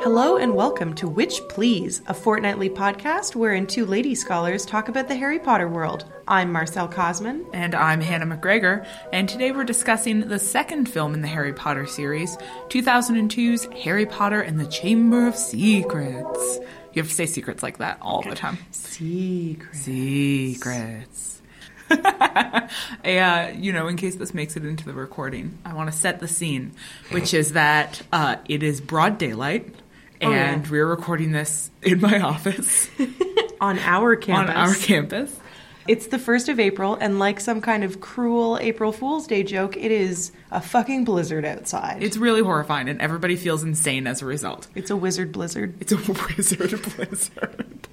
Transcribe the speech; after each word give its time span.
Hello 0.00 0.36
and 0.36 0.54
welcome 0.54 0.94
to 0.94 1.08
Witch 1.08 1.40
Please, 1.48 2.02
a 2.06 2.14
fortnightly 2.14 2.70
podcast 2.70 3.34
wherein 3.34 3.66
two 3.66 3.84
lady 3.84 4.14
scholars 4.14 4.64
talk 4.64 4.88
about 4.88 5.08
the 5.08 5.16
Harry 5.16 5.40
Potter 5.40 5.68
world. 5.68 6.04
I'm 6.28 6.52
Marcelle 6.52 6.88
Kosman. 6.88 7.44
And 7.52 7.74
I'm 7.74 8.00
Hannah 8.00 8.24
McGregor, 8.24 8.86
and 9.12 9.28
today 9.28 9.50
we're 9.50 9.64
discussing 9.64 10.20
the 10.20 10.38
second 10.38 10.88
film 10.88 11.14
in 11.14 11.22
the 11.22 11.26
Harry 11.26 11.52
Potter 11.52 11.84
series, 11.84 12.36
2002's 12.68 13.64
Harry 13.82 14.06
Potter 14.06 14.40
and 14.40 14.60
the 14.60 14.66
Chamber 14.66 15.26
of 15.26 15.34
Secrets. 15.34 16.60
You 16.92 17.02
have 17.02 17.08
to 17.08 17.14
say 17.14 17.26
secrets 17.26 17.64
like 17.64 17.78
that 17.78 17.98
all 18.00 18.22
the 18.22 18.36
time. 18.36 18.58
Secrets. 18.70 19.80
Secrets. 19.80 21.42
uh, 21.90 23.50
you 23.54 23.72
know, 23.72 23.88
in 23.88 23.96
case 23.96 24.14
this 24.14 24.34
makes 24.34 24.56
it 24.56 24.64
into 24.64 24.84
the 24.84 24.94
recording, 24.94 25.58
I 25.64 25.74
want 25.74 25.90
to 25.90 25.96
set 25.96 26.20
the 26.20 26.28
scene, 26.28 26.72
which 27.10 27.34
is 27.34 27.52
that 27.52 28.02
uh, 28.12 28.36
it 28.48 28.62
is 28.62 28.80
broad 28.80 29.18
daylight, 29.18 29.74
Oh, 30.20 30.30
yeah. 30.30 30.52
and 30.54 30.66
we're 30.68 30.86
recording 30.86 31.32
this 31.32 31.70
in 31.82 32.00
my 32.00 32.20
office 32.20 32.90
On 33.60 33.78
our 33.78 34.16
campus. 34.16 34.50
on 34.50 34.56
our 34.56 34.74
campus. 34.74 35.36
It's 35.86 36.08
the 36.08 36.18
1st 36.18 36.50
of 36.50 36.60
April, 36.60 36.96
and 37.00 37.18
like 37.18 37.40
some 37.40 37.60
kind 37.62 37.82
of 37.82 38.00
cruel 38.00 38.58
April 38.60 38.92
Fool's 38.92 39.26
Day 39.26 39.42
joke, 39.42 39.74
it 39.76 39.90
is 39.90 40.32
a 40.50 40.60
fucking 40.60 41.04
blizzard 41.04 41.44
outside. 41.46 42.02
It's 42.02 42.16
really 42.18 42.42
horrifying, 42.42 42.88
and 42.90 43.00
everybody 43.00 43.36
feels 43.36 43.62
insane 43.62 44.06
as 44.06 44.20
a 44.20 44.26
result. 44.26 44.66
it's 44.74 44.90
a 44.90 44.96
wizard 44.96 45.32
blizzard. 45.32 45.74
It's 45.80 45.92
a 45.92 45.96
wizard 46.36 46.82
blizzard. 46.82 47.88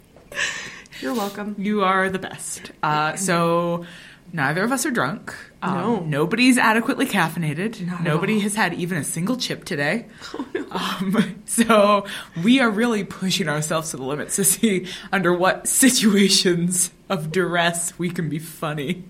You're 1.01 1.13
welcome. 1.13 1.55
You 1.57 1.83
are 1.83 2.09
the 2.09 2.19
best. 2.19 2.71
Uh, 2.83 3.15
so 3.15 3.85
neither 4.35 4.63
of 4.63 4.71
us 4.71 4.85
are 4.85 4.91
drunk. 4.91 5.33
Um, 5.61 5.73
No. 5.73 5.99
Nobody's 6.01 6.57
adequately 6.57 7.05
caffeinated. 7.05 7.85
Not 7.85 8.03
Nobody 8.03 8.39
has 8.41 8.55
had 8.55 8.73
even 8.73 8.97
a 8.97 9.03
single 9.03 9.37
chip 9.37 9.65
today. 9.65 10.07
Oh 10.77 10.97
um, 11.01 11.41
so 11.45 12.05
we 12.43 12.59
are 12.59 12.69
really 12.69 13.05
pushing 13.05 13.47
ourselves 13.47 13.91
to 13.91 13.97
the 13.97 14.03
limits 14.03 14.35
to 14.35 14.43
see 14.43 14.87
under 15.09 15.33
what 15.33 15.67
situations 15.67 16.91
of 17.07 17.31
duress 17.31 17.97
we 17.97 18.09
can 18.09 18.27
be 18.27 18.39
funny. 18.39 19.05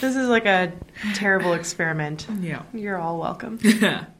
This 0.00 0.16
is 0.16 0.28
like 0.28 0.46
a 0.46 0.72
terrible 1.14 1.52
experiment. 1.52 2.26
Yeah. 2.40 2.62
You're 2.72 2.96
all 2.96 3.18
welcome. 3.18 3.58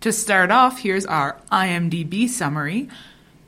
To 0.00 0.12
start 0.12 0.50
off, 0.52 0.78
here's 0.78 1.04
our 1.06 1.40
IMDb 1.50 2.28
summary. 2.28 2.88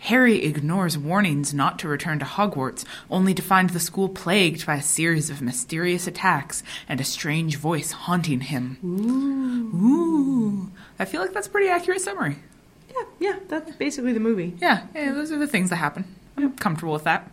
Harry 0.04 0.42
ignores 0.42 0.96
warnings 0.96 1.52
not 1.52 1.78
to 1.78 1.86
return 1.88 2.18
to 2.18 2.24
Hogwarts, 2.24 2.84
only 3.10 3.34
to 3.34 3.42
find 3.42 3.70
the 3.70 3.78
school 3.80 4.08
plagued 4.08 4.64
by 4.66 4.76
a 4.76 4.82
series 4.82 5.28
of 5.28 5.42
mysterious 5.42 6.06
attacks 6.06 6.62
and 6.88 7.00
a 7.00 7.04
strange 7.04 7.56
voice 7.56 7.92
haunting 7.92 8.40
him. 8.40 8.78
Ooh. 8.82 9.76
Ooh. 9.76 10.70
I 10.98 11.04
feel 11.04 11.20
like 11.20 11.34
that's 11.34 11.46
a 11.48 11.50
pretty 11.50 11.68
accurate 11.68 12.00
summary. 12.00 12.36
yeah, 12.90 13.04
yeah, 13.18 13.38
that's 13.48 13.76
basically 13.76 14.14
the 14.14 14.20
movie. 14.20 14.54
Yeah, 14.58 14.86
yeah, 14.94 15.12
those 15.12 15.30
are 15.32 15.38
the 15.38 15.46
things 15.46 15.68
that 15.68 15.76
happen. 15.76 16.06
I'm 16.36 16.56
comfortable 16.56 16.94
with 16.94 17.04
that. 17.04 17.30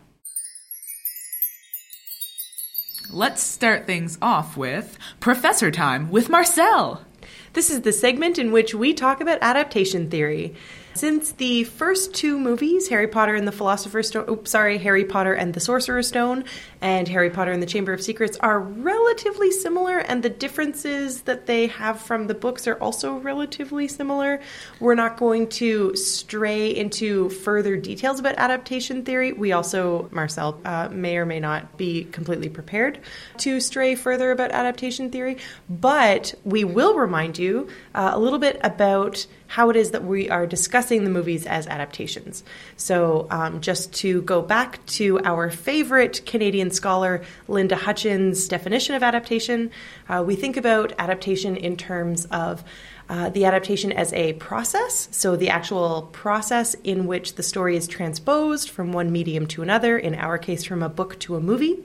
Let's 3.10 3.42
start 3.42 3.86
things 3.86 4.18
off 4.22 4.58
with 4.58 4.98
Professor 5.22 5.72
Time 5.72 6.12
with 6.12 6.28
Marcelle. 6.28 7.06
This 7.54 7.70
is 7.70 7.82
the 7.82 7.94
segment 7.94 8.38
in 8.38 8.52
which 8.52 8.76
we 8.76 8.94
talk 8.94 9.22
about 9.22 9.40
adaptation 9.42 10.10
theory. 10.10 10.54
Since 10.98 11.34
the 11.34 11.64
first 11.64 12.16
two 12.16 12.40
movies, 12.40 12.88
Harry 12.88 13.08
Potter 13.08 13.36
and 13.36 13.48
the 13.48 13.52
Philosopher's 13.52 14.08
Stone, 14.08 14.28
oops, 14.28 14.50
sorry, 14.50 14.80
Harry 14.80 15.06
Potter 15.06 15.36
and 15.36 15.54
the 15.54 15.60
Sorcerer's 15.60 16.08
Stone, 16.08 16.44
and 16.82 17.08
Harry 17.08 17.30
Potter 17.30 17.52
and 17.52 17.62
the 17.62 17.68
Chamber 17.68 17.94
of 17.94 18.02
Secrets 18.02 18.38
are 18.38 18.60
relatively 18.60 19.52
similar, 19.52 19.98
and 19.98 20.22
the 20.22 20.30
differences 20.30 21.22
that 21.22 21.46
they 21.46 21.68
have 21.68 22.02
from 22.02 22.28
the 22.28 22.34
books 22.34 22.68
are 22.68 22.76
also 22.76 23.16
relatively 23.18 23.88
similar, 23.88 24.40
we're 24.80 24.96
not 24.96 25.18
going 25.18 25.48
to 25.48 25.96
stray 25.96 26.76
into 26.76 27.30
further 27.30 27.78
details 27.78 28.20
about 28.20 28.36
adaptation 28.38 29.04
theory. 29.04 29.34
We 29.34 29.52
also, 29.52 30.08
Marcelle, 30.12 30.60
uh, 30.66 30.90
may 30.92 31.18
or 31.18 31.26
may 31.26 31.40
not 31.40 31.78
be 31.78 32.06
completely 32.06 32.50
prepared 32.50 33.00
to 33.40 33.60
stray 33.60 33.96
further 33.96 34.32
about 34.32 34.52
adaptation 34.52 35.12
theory, 35.12 35.38
but 35.70 36.34
we 36.44 36.64
will 36.64 36.96
remind 36.96 37.38
you 37.38 37.68
uh, 37.96 38.12
a 38.14 38.20
little 38.20 38.40
bit 38.40 38.60
about 38.64 39.26
how 39.48 39.70
it 39.70 39.76
is 39.76 39.92
that 39.92 40.04
we 40.04 40.30
are 40.30 40.46
discussing 40.46 41.04
the 41.04 41.10
movies 41.10 41.46
as 41.46 41.68
adaptations. 41.68 42.44
So, 42.76 43.28
um, 43.32 43.62
just 43.62 43.94
to 43.96 44.22
go 44.24 44.42
back 44.42 44.86
to 44.88 45.20
our 45.24 45.50
favorite 45.50 46.26
Canadian 46.26 46.67
scholar, 46.72 47.22
Linda 47.48 47.76
Hutcheon's 47.76 48.48
definition 48.48 48.96
of 48.96 49.04
adaptation, 49.04 49.72
uh, 50.10 50.24
we 50.26 50.36
think 50.36 50.58
about 50.58 50.94
adaptation 50.98 51.56
in 51.56 51.78
terms 51.78 52.26
of 52.26 52.64
uh, 53.10 53.30
the 53.30 53.46
adaptation 53.46 53.92
as 53.92 54.12
a 54.14 54.34
process, 54.34 55.08
so 55.12 55.36
the 55.36 55.50
actual 55.50 56.10
process 56.12 56.76
in 56.84 57.08
which 57.08 57.36
the 57.36 57.44
story 57.44 57.78
is 57.78 57.88
transposed 57.88 58.70
from 58.70 58.92
one 58.92 59.12
medium 59.12 59.48
to 59.48 59.62
another, 59.62 59.98
in 59.98 60.14
our 60.16 60.38
case, 60.38 60.64
from 60.64 60.84
a 60.84 60.90
book 60.90 61.18
to 61.20 61.36
a 61.36 61.40
movie 61.40 61.78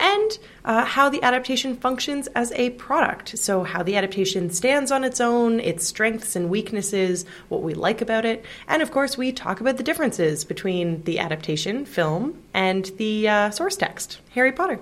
and 0.00 0.38
uh, 0.64 0.84
how 0.84 1.08
the 1.08 1.22
adaptation 1.22 1.76
functions 1.76 2.26
as 2.28 2.50
a 2.52 2.70
product. 2.70 3.38
So, 3.38 3.62
how 3.62 3.82
the 3.82 3.96
adaptation 3.96 4.50
stands 4.50 4.90
on 4.90 5.04
its 5.04 5.20
own, 5.20 5.60
its 5.60 5.86
strengths 5.86 6.34
and 6.34 6.50
weaknesses, 6.50 7.24
what 7.48 7.62
we 7.62 7.74
like 7.74 8.00
about 8.00 8.24
it, 8.24 8.44
and 8.66 8.82
of 8.82 8.90
course, 8.90 9.16
we 9.16 9.30
talk 9.30 9.60
about 9.60 9.76
the 9.76 9.82
differences 9.82 10.44
between 10.44 11.02
the 11.04 11.18
adaptation 11.18 11.84
film 11.84 12.42
and 12.54 12.86
the 12.96 13.28
uh, 13.28 13.50
source 13.50 13.76
text, 13.76 14.20
Harry 14.34 14.52
Potter. 14.52 14.80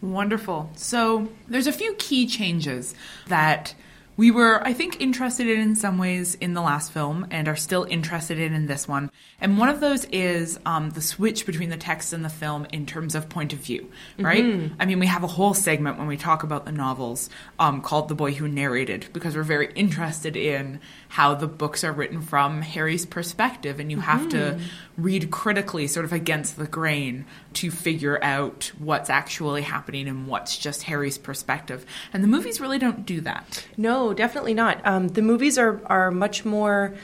Wonderful. 0.00 0.70
So 0.76 1.28
there's 1.46 1.66
a 1.66 1.72
few 1.72 1.94
key 1.94 2.26
changes 2.26 2.94
that 3.26 3.74
we 4.20 4.30
were, 4.30 4.62
I 4.62 4.74
think, 4.74 5.00
interested 5.00 5.48
in 5.48 5.60
in 5.60 5.74
some 5.74 5.96
ways 5.96 6.34
in 6.34 6.52
the 6.52 6.60
last 6.60 6.92
film 6.92 7.26
and 7.30 7.48
are 7.48 7.56
still 7.56 7.84
interested 7.84 8.38
in 8.38 8.52
in 8.52 8.66
this 8.66 8.86
one. 8.86 9.10
And 9.40 9.56
one 9.56 9.70
of 9.70 9.80
those 9.80 10.04
is 10.04 10.60
um, 10.66 10.90
the 10.90 11.00
switch 11.00 11.46
between 11.46 11.70
the 11.70 11.78
text 11.78 12.12
and 12.12 12.22
the 12.22 12.28
film 12.28 12.66
in 12.70 12.84
terms 12.84 13.14
of 13.14 13.30
point 13.30 13.54
of 13.54 13.60
view, 13.60 13.90
right? 14.18 14.44
Mm-hmm. 14.44 14.74
I 14.78 14.84
mean, 14.84 14.98
we 14.98 15.06
have 15.06 15.24
a 15.24 15.26
whole 15.26 15.54
segment 15.54 15.96
when 15.96 16.06
we 16.06 16.18
talk 16.18 16.42
about 16.42 16.66
the 16.66 16.72
novels 16.72 17.30
um, 17.58 17.80
called 17.80 18.10
The 18.10 18.14
Boy 18.14 18.32
Who 18.32 18.46
Narrated 18.46 19.08
because 19.14 19.34
we're 19.34 19.42
very 19.42 19.72
interested 19.72 20.36
in 20.36 20.80
how 21.08 21.34
the 21.34 21.48
books 21.48 21.82
are 21.82 21.92
written 21.92 22.20
from 22.20 22.60
Harry's 22.60 23.06
perspective. 23.06 23.80
And 23.80 23.90
you 23.90 24.00
have 24.00 24.28
to 24.28 24.36
Mm-hmm. 24.36 24.64
Read 25.02 25.30
critically, 25.30 25.86
sort 25.86 26.04
of 26.04 26.12
against 26.12 26.56
the 26.56 26.66
grain, 26.66 27.24
to 27.54 27.70
figure 27.70 28.22
out 28.22 28.72
what's 28.78 29.10
actually 29.10 29.62
happening 29.62 30.08
and 30.08 30.26
what's 30.26 30.56
just 30.56 30.84
Harry's 30.84 31.18
perspective. 31.18 31.84
And 32.12 32.22
the 32.22 32.28
movies 32.28 32.60
really 32.60 32.78
don't 32.78 33.06
do 33.06 33.20
that. 33.22 33.66
No, 33.76 34.12
definitely 34.14 34.54
not. 34.54 34.84
Um, 34.86 35.08
the 35.08 35.22
movies 35.22 35.58
are 35.58 35.80
are 35.86 36.10
much 36.10 36.44
more 36.44 36.94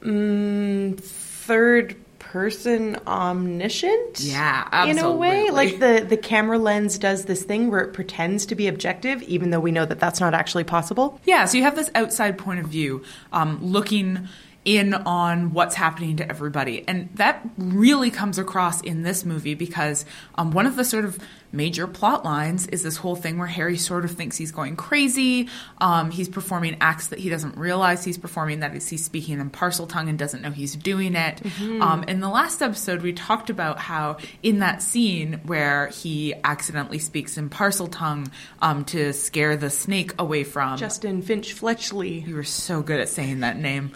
mm, 0.00 0.98
third 0.98 1.96
person 2.18 2.98
omniscient. 3.06 4.20
Yeah, 4.20 4.86
In 4.88 4.98
a 4.98 5.12
way, 5.12 5.50
like 5.50 5.78
the 5.78 6.04
the 6.06 6.16
camera 6.16 6.58
lens 6.58 6.98
does 6.98 7.24
this 7.24 7.42
thing 7.42 7.70
where 7.70 7.80
it 7.80 7.92
pretends 7.92 8.46
to 8.46 8.54
be 8.54 8.66
objective, 8.68 9.22
even 9.22 9.50
though 9.50 9.60
we 9.60 9.72
know 9.72 9.86
that 9.86 10.00
that's 10.00 10.20
not 10.20 10.34
actually 10.34 10.64
possible. 10.64 11.20
Yeah, 11.24 11.46
so 11.46 11.56
you 11.56 11.64
have 11.64 11.76
this 11.76 11.90
outside 11.94 12.36
point 12.36 12.60
of 12.60 12.66
view, 12.66 13.04
um, 13.32 13.58
looking 13.62 14.28
in 14.66 14.92
on 14.92 15.52
what's 15.52 15.76
happening 15.76 16.16
to 16.16 16.28
everybody. 16.28 16.86
And 16.86 17.08
that 17.14 17.48
really 17.56 18.10
comes 18.10 18.36
across 18.38 18.82
in 18.82 19.02
this 19.02 19.24
movie 19.24 19.54
because 19.54 20.04
um, 20.34 20.50
one 20.50 20.66
of 20.66 20.74
the 20.74 20.84
sort 20.84 21.04
of 21.04 21.18
major 21.52 21.86
plot 21.86 22.24
lines 22.24 22.66
is 22.66 22.82
this 22.82 22.96
whole 22.96 23.14
thing 23.14 23.38
where 23.38 23.46
Harry 23.46 23.78
sort 23.78 24.04
of 24.04 24.10
thinks 24.10 24.36
he's 24.36 24.50
going 24.50 24.74
crazy. 24.74 25.48
Um, 25.78 26.10
he's 26.10 26.28
performing 26.28 26.76
acts 26.80 27.08
that 27.08 27.20
he 27.20 27.30
doesn't 27.30 27.56
realize 27.56 28.04
he's 28.04 28.18
performing, 28.18 28.60
that 28.60 28.74
is, 28.74 28.88
he's 28.88 29.04
speaking 29.04 29.38
in 29.38 29.50
Parseltongue 29.50 30.08
and 30.08 30.18
doesn't 30.18 30.42
know 30.42 30.50
he's 30.50 30.74
doing 30.74 31.14
it. 31.14 31.40
Um, 31.80 32.04
in 32.04 32.20
the 32.20 32.28
last 32.28 32.60
episode, 32.60 33.02
we 33.02 33.12
talked 33.12 33.50
about 33.50 33.78
how 33.78 34.16
in 34.42 34.58
that 34.58 34.82
scene 34.82 35.40
where 35.44 35.86
he 35.88 36.34
accidentally 36.42 36.98
speaks 36.98 37.38
in 37.38 37.48
Parseltongue 37.50 38.30
um, 38.60 38.84
to 38.86 39.12
scare 39.12 39.56
the 39.56 39.70
snake 39.70 40.12
away 40.18 40.42
from. 40.42 40.76
Justin 40.76 41.22
Finch 41.22 41.52
Fletchley. 41.52 42.20
You 42.20 42.34
were 42.34 42.44
so 42.44 42.82
good 42.82 42.98
at 42.98 43.08
saying 43.08 43.40
that 43.40 43.56
name 43.56 43.92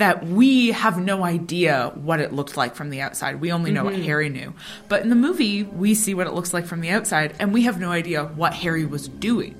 that 0.00 0.09
we 0.24 0.72
have 0.72 0.98
no 0.98 1.24
idea 1.24 1.92
what 1.94 2.20
it 2.20 2.32
looked 2.32 2.56
like 2.56 2.74
from 2.74 2.90
the 2.90 3.00
outside. 3.00 3.40
We 3.40 3.52
only 3.52 3.70
know 3.70 3.84
what 3.84 3.94
Harry 3.94 4.28
knew. 4.28 4.54
But 4.88 5.02
in 5.02 5.08
the 5.10 5.14
movie, 5.16 5.62
we 5.64 5.94
see 5.94 6.14
what 6.14 6.26
it 6.26 6.32
looks 6.32 6.54
like 6.54 6.66
from 6.66 6.80
the 6.80 6.90
outside, 6.90 7.34
and 7.38 7.52
we 7.52 7.62
have 7.62 7.78
no 7.80 7.90
idea 7.90 8.24
what 8.24 8.54
Harry 8.54 8.84
was 8.84 9.08
doing. 9.08 9.54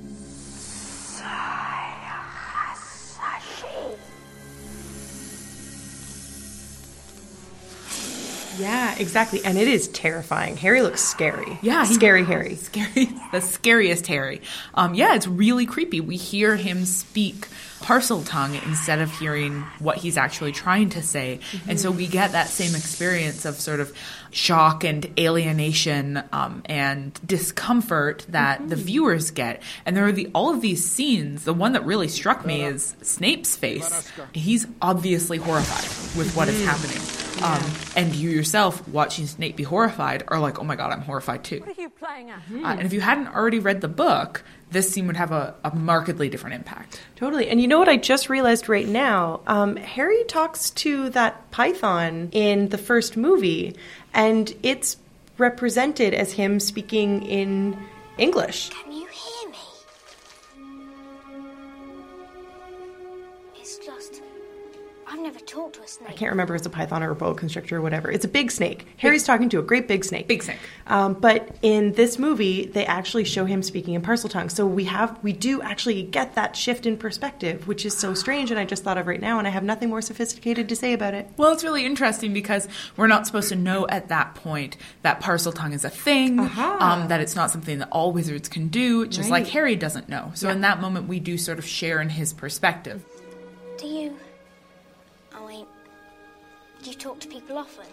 Yeah, 8.59 8.95
exactly. 8.99 9.41
And 9.45 9.57
it 9.57 9.69
is 9.69 9.89
terrifying. 9.89 10.57
Harry 10.59 10.83
looks 10.83 11.01
scary. 11.01 11.59
Yeah, 11.63 11.87
he- 11.87 11.95
scary 11.95 12.25
Harry. 12.25 12.57
Scary, 12.57 13.07
the 13.33 13.41
scariest 13.41 14.07
Harry. 14.07 14.43
Um, 14.75 14.95
yeah, 14.95 15.15
it's 15.15 15.27
really 15.27 15.65
creepy. 15.67 16.01
We 16.01 16.17
hear 16.17 16.57
him 16.57 16.85
speak 16.85 17.47
Parseltongue 17.81 18.63
instead 18.67 19.01
of 19.01 19.11
hearing 19.19 19.63
what 19.79 19.97
he's 19.97 20.17
actually 20.17 20.53
trying 20.53 20.91
to 20.91 21.03
say, 21.03 21.41
and 21.69 21.81
so 21.81 21.91
we 21.91 22.07
get 22.07 22.33
that 22.33 22.49
same 22.49 22.75
experience 22.75 23.45
of 23.45 23.57
sort 23.57 23.81
of 23.81 23.93
shock 24.31 24.85
and 24.85 25.13
alienation 25.19 26.23
um, 26.33 26.63
and 26.67 27.19
discomfort 27.27 28.25
that 28.29 28.69
the 28.69 28.77
viewers 28.77 29.31
get. 29.31 29.63
And 29.85 29.97
there 29.97 30.07
are 30.07 30.13
the 30.13 30.29
all 30.35 30.55
of 30.55 30.61
these 30.61 30.89
scenes. 30.89 31.45
The 31.45 31.55
one 31.55 31.73
that 31.73 31.85
really 31.85 32.09
struck 32.09 32.47
me 32.47 32.63
is 32.63 32.95
Snape's 33.03 33.57
face. 33.57 34.11
He's 34.33 34.67
obviously 34.81 35.39
horrified 35.39 36.17
with 36.17 36.35
what 36.37 36.49
is 36.49 36.65
happening. 36.65 37.01
Um, 37.43 37.63
and 37.97 38.15
you 38.15 38.31
yourself 38.31 38.87
watching 38.89 39.27
Snape 39.27 39.57
be 39.57 39.63
horrified 39.63 40.25
are 40.29 40.39
like, 40.39 40.59
oh 40.59 40.65
my 40.65 40.77
god, 40.77 40.93
I'm 40.93 41.01
horrified 41.01 41.43
too. 41.43 41.61
What 41.61 41.79
are 41.79 41.81
you 41.81 41.89
playing 41.89 42.31
at? 42.31 42.39
Uh, 42.53 42.67
and 42.67 42.83
if 42.83 42.93
you 42.93 43.01
hadn't 43.01 43.29
already 43.29 43.59
read 43.59 43.81
the 43.81 43.89
book, 43.89 44.45
this 44.71 44.91
scene 44.91 45.07
would 45.07 45.17
have 45.17 45.33
a, 45.33 45.55
a 45.65 45.75
markedly 45.75 46.29
different 46.29 46.55
impact. 46.55 47.01
Totally. 47.17 47.49
And 47.49 47.61
you 47.61 47.69
know 47.69 47.79
what 47.79 47.89
I 47.89 47.97
just 47.97 48.29
realized 48.29 48.69
right 48.69 48.87
now? 48.87 49.41
Um, 49.47 49.77
Harry 49.77 50.25
talks 50.25 50.71
to 50.71 51.11
that 51.11 51.51
python 51.51 52.29
in 52.33 52.69
the 52.69 52.79
first 52.79 53.17
movie, 53.17 53.77
and 54.15 54.55
it's 54.63 54.97
represented 55.39 56.15
as 56.15 56.33
him 56.33 56.61
speaking 56.61 57.25
in 57.25 57.77
English. 58.19 58.71
Talked 65.51 65.75
to 65.75 65.83
a 65.83 65.89
snake. 65.89 66.11
I 66.11 66.13
can't 66.13 66.31
remember 66.31 66.55
if 66.55 66.61
it's 66.61 66.67
a 66.69 66.71
python 66.71 67.03
or 67.03 67.11
a 67.11 67.15
boa 67.17 67.35
constrictor 67.35 67.79
or 67.79 67.83
whatever. 67.83 68.09
It's 68.09 68.25
a 68.25 68.29
big 68.29 68.53
snake. 68.53 68.87
Harry's 68.99 69.25
talking 69.25 69.49
to 69.49 69.59
a 69.59 69.63
great 69.63 69.89
big 69.89 70.05
snake. 70.05 70.29
Big 70.29 70.45
snake. 70.45 70.61
Um, 70.87 71.15
but 71.15 71.57
in 71.61 71.93
this 71.95 72.21
movie, 72.21 72.67
they 72.67 72.87
actually 72.87 73.25
show 73.25 73.47
him 73.47 73.65
speaking 73.65 73.95
in 73.95 74.03
Parseltongue. 74.03 74.49
So 74.53 74.65
we 74.65 74.85
have 74.85 75.19
we 75.25 75.33
do 75.33 75.61
actually 75.61 76.05
get 76.05 76.37
that 76.37 76.55
shift 76.55 76.87
in 76.87 76.97
perspective, 76.97 77.67
which 77.67 77.85
is 77.85 77.99
so 77.99 78.15
strange. 78.15 78.53
And 78.53 78.61
I 78.61 78.65
just 78.65 78.85
thought 78.85 78.97
of 78.97 79.09
right 79.09 79.21
now, 79.21 79.41
and 79.41 79.49
I 79.49 79.51
have 79.51 79.65
nothing 79.65 79.89
more 79.89 80.01
sophisticated 80.01 80.69
to 80.69 80.77
say 80.77 80.93
about 80.93 81.15
it. 81.15 81.29
Well, 81.37 81.53
it's 81.53 81.65
really 81.65 81.85
interesting 81.85 82.33
because 82.33 82.69
we're 82.97 83.09
not 83.09 83.27
supposed 83.27 83.49
to 83.49 83.57
know 83.57 83.89
at 83.89 84.07
that 84.07 84.37
point 84.37 84.77
that 85.03 85.21
Parseltongue 85.21 85.75
is 85.75 85.85
a 85.85 85.91
thing, 85.91 86.39
um, 86.39 87.09
that 87.09 87.21
it's 87.21 87.35
not 87.35 87.51
something 87.51 87.81
that 87.81 87.89
all 87.91 88.13
wizards 88.13 88.49
can 88.49 88.69
do, 88.69 89.05
just 89.05 89.29
like 89.29 89.49
Harry 89.49 89.75
doesn't 89.75 90.09
know. 90.09 90.31
So 90.35 90.49
in 90.49 90.61
that 90.61 90.81
moment, 90.81 91.09
we 91.09 91.19
do 91.19 91.37
sort 91.37 91.59
of 91.59 91.67
share 91.67 92.01
in 92.01 92.09
his 92.09 92.33
perspective. 92.33 93.05
Do 93.79 93.89
you. 93.89 94.17
I 96.81 96.83
mean. 96.83 96.85
Do 96.85 96.91
you 96.91 96.97
talk 96.97 97.21
to 97.21 97.29
people 97.29 97.59
often? 97.59 97.87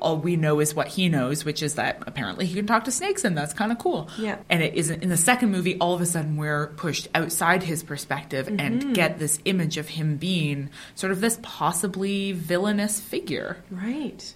all 0.00 0.16
we 0.16 0.36
know 0.36 0.60
is 0.60 0.74
what 0.74 0.88
he 0.88 1.08
knows, 1.08 1.44
which 1.44 1.62
is 1.62 1.74
that 1.74 2.02
apparently 2.06 2.46
he 2.46 2.54
can 2.54 2.66
talk 2.66 2.84
to 2.84 2.90
snakes, 2.90 3.24
and 3.24 3.36
that's 3.36 3.52
kind 3.52 3.70
of 3.70 3.78
cool. 3.78 4.08
Yeah. 4.18 4.38
And 4.48 4.62
it 4.62 4.74
isn't 4.74 5.02
in 5.02 5.08
the 5.08 5.16
second 5.16 5.50
movie. 5.50 5.78
All 5.78 5.94
of 5.94 6.00
a 6.00 6.06
sudden, 6.06 6.36
we're 6.36 6.68
pushed 6.68 7.08
outside 7.14 7.62
his 7.62 7.82
perspective 7.82 8.48
and 8.48 8.94
get 8.94 9.18
this 9.18 9.38
image 9.44 9.76
of 9.76 9.90
him 9.90 10.16
being 10.16 10.70
sort 10.94 11.12
of 11.12 11.20
this 11.20 11.38
possibly 11.42 12.32
villainous 12.32 13.00
figure. 13.00 13.58
Right. 13.70 14.34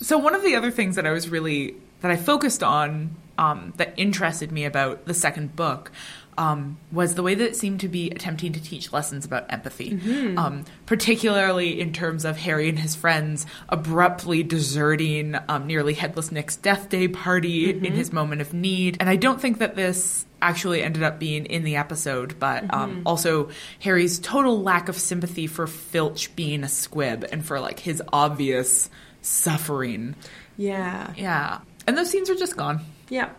So 0.00 0.16
one 0.16 0.34
of 0.34 0.42
the 0.42 0.54
other 0.54 0.70
things 0.70 0.96
that 0.96 1.06
I 1.06 1.10
was 1.10 1.28
really 1.28 1.74
that 2.00 2.10
I 2.10 2.16
focused 2.16 2.62
on 2.62 3.16
um, 3.36 3.72
that 3.76 3.94
interested 3.96 4.52
me 4.52 4.64
about 4.64 5.06
the 5.06 5.14
second 5.14 5.56
book 5.56 5.90
um, 6.38 6.78
was 6.92 7.16
the 7.16 7.22
way 7.22 7.34
that 7.34 7.44
it 7.44 7.56
seemed 7.56 7.80
to 7.80 7.88
be 7.88 8.10
attempting 8.10 8.52
to 8.52 8.62
teach 8.62 8.92
lessons 8.92 9.24
about 9.24 9.52
empathy, 9.52 9.98
um, 10.36 10.64
particularly 10.86 11.80
in 11.80 11.92
terms 11.92 12.24
of 12.24 12.36
Harry 12.38 12.68
and 12.68 12.78
his 12.78 12.94
friends 12.94 13.44
abruptly 13.68 14.44
deserting 14.44 15.36
um, 15.48 15.66
nearly 15.66 15.94
headless 15.94 16.30
Nick's 16.30 16.56
death 16.56 16.88
day 16.88 17.08
party 17.08 17.70
in 17.70 17.92
his 17.92 18.12
moment 18.12 18.40
of 18.40 18.54
need. 18.54 18.96
And 19.00 19.10
I 19.10 19.16
don't 19.16 19.40
think 19.40 19.58
that 19.58 19.74
this 19.74 20.24
actually 20.40 20.82
ended 20.82 21.02
up 21.02 21.18
being 21.18 21.44
in 21.46 21.64
the 21.64 21.76
episode, 21.76 22.38
but 22.38 22.72
um, 22.72 23.02
also 23.04 23.50
Harry's 23.80 24.20
total 24.20 24.62
lack 24.62 24.88
of 24.88 24.96
sympathy 24.96 25.48
for 25.48 25.66
Filch 25.66 26.34
being 26.36 26.62
a 26.62 26.68
squib 26.68 27.26
and 27.32 27.44
for 27.44 27.58
like 27.58 27.80
his 27.80 28.00
obvious 28.12 28.88
suffering. 29.22 30.14
Yeah. 30.56 31.12
Yeah. 31.16 31.58
And 31.88 31.98
those 31.98 32.10
scenes 32.10 32.30
are 32.30 32.36
just 32.36 32.56
gone. 32.56 32.80
Yeah. 33.08 33.30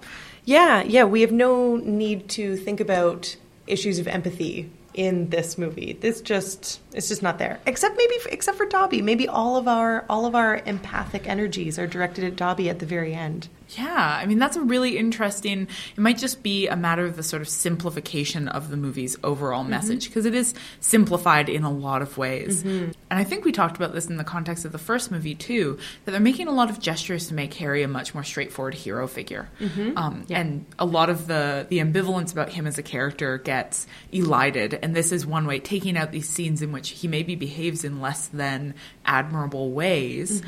Yeah, 0.46 0.84
yeah, 0.84 1.04
we 1.04 1.22
have 1.22 1.32
no 1.32 1.76
need 1.78 2.30
to 2.30 2.56
think 2.56 2.80
about 2.80 3.36
issues 3.68 4.00
of 4.00 4.08
empathy 4.08 4.70
in 4.94 5.30
this 5.30 5.58
movie. 5.58 5.94
This 6.00 6.22
just 6.22 6.82
it's 6.94 7.08
just 7.10 7.22
not 7.22 7.38
there. 7.38 7.60
Except 7.66 7.96
maybe 7.98 8.16
except 8.32 8.58
for 8.58 8.66
Dobby. 8.66 9.02
Maybe 9.02 9.28
all 9.28 9.56
of 9.58 9.68
our 9.68 10.06
all 10.10 10.26
of 10.26 10.36
our 10.36 10.58
empathic 10.66 11.28
energies 11.28 11.78
are 11.78 11.88
directed 11.88 12.24
at 12.24 12.36
Dobby 12.36 12.70
at 12.70 12.80
the 12.80 12.86
very 12.86 13.14
end. 13.14 13.50
Yeah, 13.78 14.18
I 14.20 14.26
mean 14.26 14.40
that's 14.40 14.58
a 14.58 14.62
really 14.62 14.98
interesting. 14.98 15.68
It 15.96 16.00
might 16.00 16.18
just 16.18 16.42
be 16.42 16.68
a 16.68 16.76
matter 16.76 17.06
of 17.06 17.16
the 17.16 17.24
sort 17.24 17.42
of 17.42 17.50
simplification 17.50 18.48
of 18.48 18.70
the 18.70 18.78
movie's 18.78 19.16
overall 19.24 19.62
mm-hmm. 19.62 19.72
message 19.72 20.08
because 20.08 20.26
it 20.26 20.34
is 20.34 20.54
simplified 20.80 21.50
in 21.50 21.64
a 21.64 21.72
lot 21.72 22.02
of 22.02 22.18
ways. 22.18 22.64
Mm-hmm. 22.64 22.92
And 23.10 23.20
I 23.20 23.24
think 23.24 23.46
we 23.46 23.52
talked 23.52 23.76
about 23.76 23.94
this 23.94 24.08
in 24.08 24.18
the 24.18 24.24
context 24.24 24.66
of 24.66 24.72
the 24.72 24.80
first 24.80 25.12
movie 25.12 25.36
too. 25.36 25.78
That 26.06 26.12
they're 26.12 26.20
making 26.20 26.48
a 26.48 26.52
lot 26.52 26.70
of 26.70 26.80
gestures 26.80 27.28
to 27.28 27.34
make 27.36 27.54
Harry 27.56 27.84
a 27.84 27.88
much 27.88 28.14
more 28.14 28.24
straightforward 28.24 28.74
hero 28.74 29.08
figure, 29.08 29.50
mm-hmm. 29.60 29.98
um, 29.98 30.26
and 30.30 30.66
a 30.80 30.86
lot 30.86 31.10
of 31.10 31.28
the 31.28 31.68
the 31.70 31.78
ambivalence 31.78 32.32
about 32.32 32.50
him 32.50 32.66
as 32.66 32.78
a 32.78 32.84
character 32.84 33.38
gets 33.38 33.86
elided. 34.12 34.80
And 34.82 34.96
this 34.96 35.12
is 35.12 35.28
one 35.28 35.46
way, 35.46 35.60
taking 35.60 35.96
out 35.96 36.12
these 36.12 36.28
scenes 36.28 36.62
in 36.62 36.72
which 36.72 36.90
he 36.90 37.08
maybe 37.08 37.36
behaves 37.36 37.84
in 37.84 38.02
less 38.02 38.28
than 38.28 38.74
admirable 39.06 39.72
ways. 39.72 40.42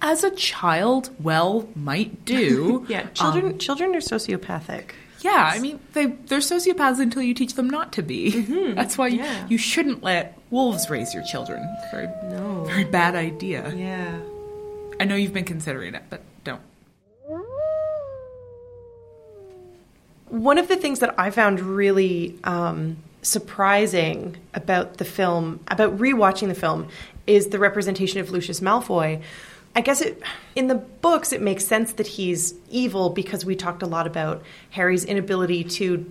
As 0.00 0.22
a 0.24 0.30
child, 0.30 1.10
well, 1.20 1.68
might 1.74 2.24
do. 2.24 2.86
Yeah, 2.88 3.06
children 3.10 3.58
children 3.58 3.94
are 3.94 4.00
sociopathic. 4.00 4.90
Yeah, 5.20 5.50
I 5.52 5.58
mean 5.58 5.80
they 5.94 6.06
they're 6.06 6.38
sociopaths 6.38 7.00
until 7.00 7.22
you 7.22 7.34
teach 7.34 7.54
them 7.54 7.68
not 7.68 7.92
to 7.94 8.02
be. 8.02 8.40
That's 8.74 8.96
why 8.96 9.08
you, 9.08 9.24
you 9.48 9.58
shouldn't 9.58 10.02
let 10.04 10.38
wolves 10.50 10.88
raise 10.88 11.12
your 11.12 11.24
children. 11.24 11.60
Very 11.90 12.06
No. 12.30 12.64
very 12.64 12.84
bad 12.84 13.16
idea. 13.16 13.72
Yeah. 13.74 14.20
I 15.00 15.04
know 15.04 15.16
you've 15.16 15.32
been 15.34 15.44
considering 15.44 15.94
it, 15.94 16.02
but 16.10 16.22
don't. 16.44 16.62
One 20.28 20.58
of 20.58 20.68
the 20.68 20.76
things 20.76 20.98
that 21.00 21.14
I 21.18 21.30
found 21.30 21.60
really 21.60 22.38
um, 22.44 22.98
surprising 23.22 24.36
about 24.54 24.98
the 24.98 25.04
film, 25.04 25.60
about 25.68 25.96
rewatching 25.98 26.48
the 26.48 26.54
film, 26.54 26.88
is 27.26 27.48
the 27.48 27.58
representation 27.58 28.20
of 28.20 28.30
Lucius 28.30 28.60
Malfoy. 28.60 29.22
I 29.74 29.80
guess 29.80 30.00
it 30.00 30.22
in 30.56 30.66
the 30.66 30.74
books 30.74 31.32
it 31.32 31.40
makes 31.40 31.64
sense 31.64 31.92
that 31.94 32.06
he's 32.06 32.54
evil 32.70 33.10
because 33.10 33.44
we 33.44 33.54
talked 33.54 33.82
a 33.82 33.86
lot 33.86 34.06
about 34.06 34.42
Harry's 34.70 35.04
inability 35.04 35.64
to 35.64 36.10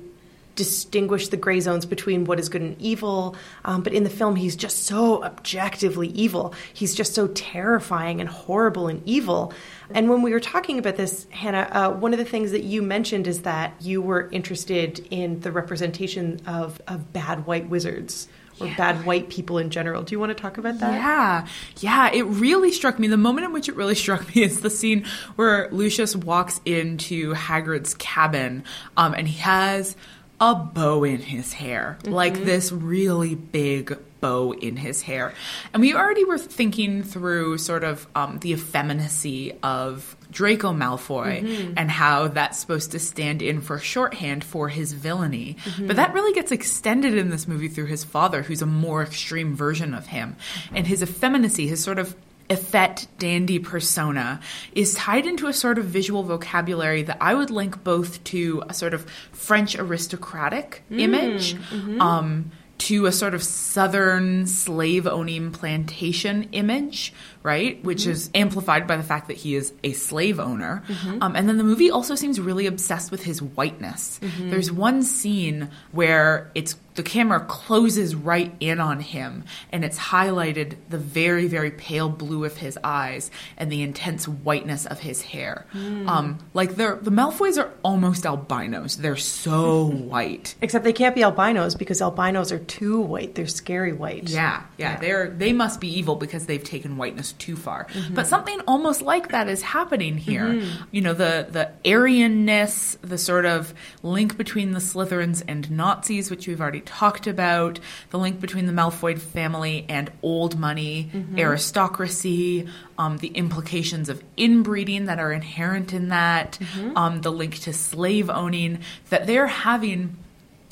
distinguish 0.57 1.29
the 1.29 1.37
gray 1.37 1.61
zones 1.61 1.85
between 1.85 2.25
what 2.25 2.39
is 2.39 2.49
good 2.49 2.61
and 2.61 2.81
evil. 2.81 3.37
Um, 3.63 3.83
but 3.83 3.93
in 3.93 4.03
the 4.03 4.09
film, 4.09 4.35
he's 4.35 4.57
just 4.57 4.85
so 4.85 5.23
objectively 5.23 6.09
evil. 6.09 6.53
He's 6.73 6.93
just 6.93 7.13
so 7.13 7.27
terrifying 7.27 8.19
and 8.19 8.27
horrible 8.27 8.87
and 8.87 9.01
evil. 9.05 9.53
And 9.91 10.09
when 10.09 10.21
we 10.23 10.31
were 10.31 10.41
talking 10.41 10.79
about 10.79 10.97
this, 10.97 11.27
Hannah, 11.29 11.69
uh, 11.71 11.91
one 11.91 12.11
of 12.11 12.19
the 12.19 12.25
things 12.25 12.51
that 12.51 12.63
you 12.63 12.81
mentioned 12.81 13.27
is 13.27 13.43
that 13.43 13.75
you 13.79 14.01
were 14.01 14.27
interested 14.31 15.07
in 15.11 15.39
the 15.39 15.51
representation 15.51 16.41
of, 16.45 16.81
of 16.87 17.13
bad 17.13 17.45
white 17.45 17.69
wizards 17.69 18.27
or 18.59 18.67
yeah. 18.67 18.77
bad 18.77 19.05
white 19.05 19.29
people 19.29 19.57
in 19.57 19.69
general. 19.69 20.03
Do 20.03 20.13
you 20.13 20.19
want 20.19 20.29
to 20.29 20.41
talk 20.41 20.57
about 20.57 20.79
that? 20.79 20.93
Yeah. 20.93 21.47
Yeah, 21.79 22.11
it 22.13 22.23
really 22.23 22.71
struck 22.71 22.99
me. 22.99 23.07
The 23.07 23.17
moment 23.17 23.45
in 23.45 23.53
which 23.53 23.69
it 23.69 23.75
really 23.75 23.95
struck 24.07 24.35
me 24.35 24.43
is 24.43 24.61
the 24.61 24.69
scene 24.69 25.05
where 25.35 25.69
Lucius 25.71 26.15
walks 26.15 26.59
into 26.65 27.33
Hagrid's 27.33 27.93
cabin 27.95 28.63
um, 28.95 29.13
and 29.13 29.27
he 29.27 29.39
has 29.39 29.95
a 30.39 30.53
bow 30.53 31.03
in 31.03 31.21
his 31.21 31.53
hair, 31.53 31.97
mm-hmm. 32.01 32.13
like 32.13 32.45
this 32.45 32.71
really 32.71 33.35
big 33.35 33.97
bow 34.19 34.51
in 34.53 34.75
his 34.75 35.01
hair. 35.01 35.33
And 35.73 35.81
we 35.81 35.93
already 35.93 36.25
were 36.25 36.37
thinking 36.37 37.03
through 37.03 37.59
sort 37.59 37.83
of 37.83 38.07
um, 38.15 38.39
the 38.39 38.53
effeminacy 38.53 39.53
of 39.63 40.16
Draco 40.37 40.71
Malfoy 40.71 41.41
mm-hmm. 41.41 41.73
and 41.77 41.89
how 41.89 42.27
that's 42.27 42.59
supposed 42.59 42.91
to 42.91 42.99
stand 42.99 43.41
in 43.41 43.59
for 43.59 43.79
shorthand 43.79 44.43
for 44.43 44.69
his 44.69 44.93
villainy. 44.93 45.57
Mm-hmm. 45.63 45.87
But 45.87 45.95
that 45.95 46.13
really 46.13 46.31
gets 46.31 46.51
extended 46.51 47.15
in 47.15 47.31
this 47.31 47.47
movie 47.47 47.67
through 47.67 47.87
his 47.87 48.03
father, 48.03 48.43
who's 48.43 48.61
a 48.61 48.67
more 48.67 49.01
extreme 49.01 49.55
version 49.55 49.95
of 49.95 50.05
him. 50.05 50.35
And 50.75 50.85
his 50.85 51.01
effeminacy, 51.01 51.65
his 51.65 51.83
sort 51.83 51.97
of 51.97 52.15
effete 52.51 53.07
dandy 53.17 53.57
persona 53.57 54.39
is 54.73 54.93
tied 54.93 55.25
into 55.25 55.47
a 55.47 55.53
sort 55.53 55.79
of 55.79 55.85
visual 55.85 56.21
vocabulary 56.21 57.01
that 57.01 57.17
I 57.19 57.33
would 57.33 57.49
link 57.49 57.83
both 57.83 58.23
to 58.25 58.61
a 58.69 58.75
sort 58.75 58.93
of 58.93 59.09
French 59.31 59.75
aristocratic 59.75 60.83
mm, 60.91 60.99
image. 60.99 61.55
Mm-hmm. 61.55 61.99
Um, 61.99 62.51
to 62.77 63.07
a 63.07 63.11
sort 63.11 63.33
of 63.33 63.43
southern 63.43 64.45
slave 64.45 65.07
owning 65.07 65.51
plantation 65.51 66.47
image, 66.51 67.13
right? 67.43 67.83
Which 67.83 68.01
mm-hmm. 68.01 68.11
is 68.11 68.29
amplified 68.35 68.87
by 68.87 68.97
the 68.97 69.03
fact 69.03 69.27
that 69.27 69.37
he 69.37 69.55
is 69.55 69.73
a 69.83 69.93
slave 69.93 70.39
owner. 70.39 70.83
Mm-hmm. 70.87 71.23
Um, 71.23 71.35
and 71.35 71.47
then 71.47 71.57
the 71.57 71.63
movie 71.63 71.91
also 71.91 72.15
seems 72.15 72.39
really 72.39 72.65
obsessed 72.65 73.11
with 73.11 73.23
his 73.23 73.41
whiteness. 73.41 74.19
Mm-hmm. 74.21 74.49
There's 74.49 74.71
one 74.71 75.03
scene 75.03 75.69
where 75.91 76.51
it's 76.55 76.75
the 76.97 77.03
camera 77.03 77.39
closes 77.39 78.15
right 78.15 78.53
in 78.59 78.79
on 78.79 78.99
him 78.99 79.45
and 79.71 79.85
it's 79.85 79.97
highlighted 79.97 80.75
the 80.89 80.97
very 80.97 81.47
very 81.47 81.69
pale 81.69 82.09
blue 82.09 82.43
of 82.43 82.57
his 82.57 82.77
eyes 82.83 83.29
and 83.55 83.71
the 83.71 83.83
intense 83.83 84.27
whiteness 84.27 84.85
of 84.87 84.99
his 84.99 85.21
hair 85.21 85.67
mm. 85.73 86.07
um, 86.07 86.39
like 86.55 86.75
the 86.75 86.97
the 87.01 87.11
malfoys 87.11 87.61
are 87.61 87.71
almost 87.83 88.25
albinos 88.25 88.97
they're 88.97 89.15
so 89.15 89.85
white 89.85 90.55
except 90.59 90.83
they 90.83 90.91
can't 90.91 91.13
be 91.13 91.23
albinos 91.23 91.75
because 91.75 92.01
albinos 92.01 92.51
are 92.51 92.59
too 92.59 92.99
white 92.99 93.35
they're 93.35 93.45
scary 93.45 93.93
white 93.93 94.27
yeah 94.27 94.63
yeah, 94.77 94.93
yeah. 94.93 94.99
they're 94.99 95.29
they 95.29 95.53
must 95.53 95.79
be 95.79 95.87
evil 95.87 96.15
because 96.15 96.47
they've 96.47 96.63
taken 96.63 96.97
whiteness 96.97 97.26
too 97.33 97.55
far 97.55 97.85
mm-hmm. 97.85 98.13
but 98.13 98.27
something 98.27 98.59
almost 98.61 99.01
like 99.01 99.29
that 99.29 99.47
is 99.47 99.61
happening 99.61 100.17
here 100.17 100.45
mm-hmm. 100.45 100.83
you 100.91 101.01
know 101.01 101.13
the 101.13 101.47
the 101.49 101.69
aryanness 101.83 102.97
the 103.01 103.17
sort 103.17 103.45
of 103.45 103.73
link 104.03 104.37
between 104.37 104.71
the 104.71 104.79
slytherins 104.79 105.43
and 105.47 105.69
nazis 105.71 106.31
which 106.31 106.47
we've 106.47 106.61
already 106.61 106.81
talked 106.81 107.27
about 107.27 107.79
the 108.09 108.17
link 108.19 108.39
between 108.39 108.65
the 108.65 108.73
Malfoy 108.73 109.19
family 109.19 109.85
and 109.89 110.11
old 110.21 110.57
money, 110.57 111.09
mm-hmm. 111.13 111.37
aristocracy, 111.37 112.67
um, 112.97 113.17
the 113.17 113.29
implications 113.29 114.09
of 114.09 114.23
inbreeding 114.37 115.05
that 115.05 115.19
are 115.19 115.31
inherent 115.31 115.93
in 115.93 116.09
that, 116.09 116.57
mm-hmm. 116.59 116.97
um, 116.97 117.21
the 117.21 117.31
link 117.31 117.59
to 117.61 117.73
slave 117.73 118.29
owning, 118.29 118.79
that 119.09 119.27
they're 119.27 119.47
having 119.47 120.17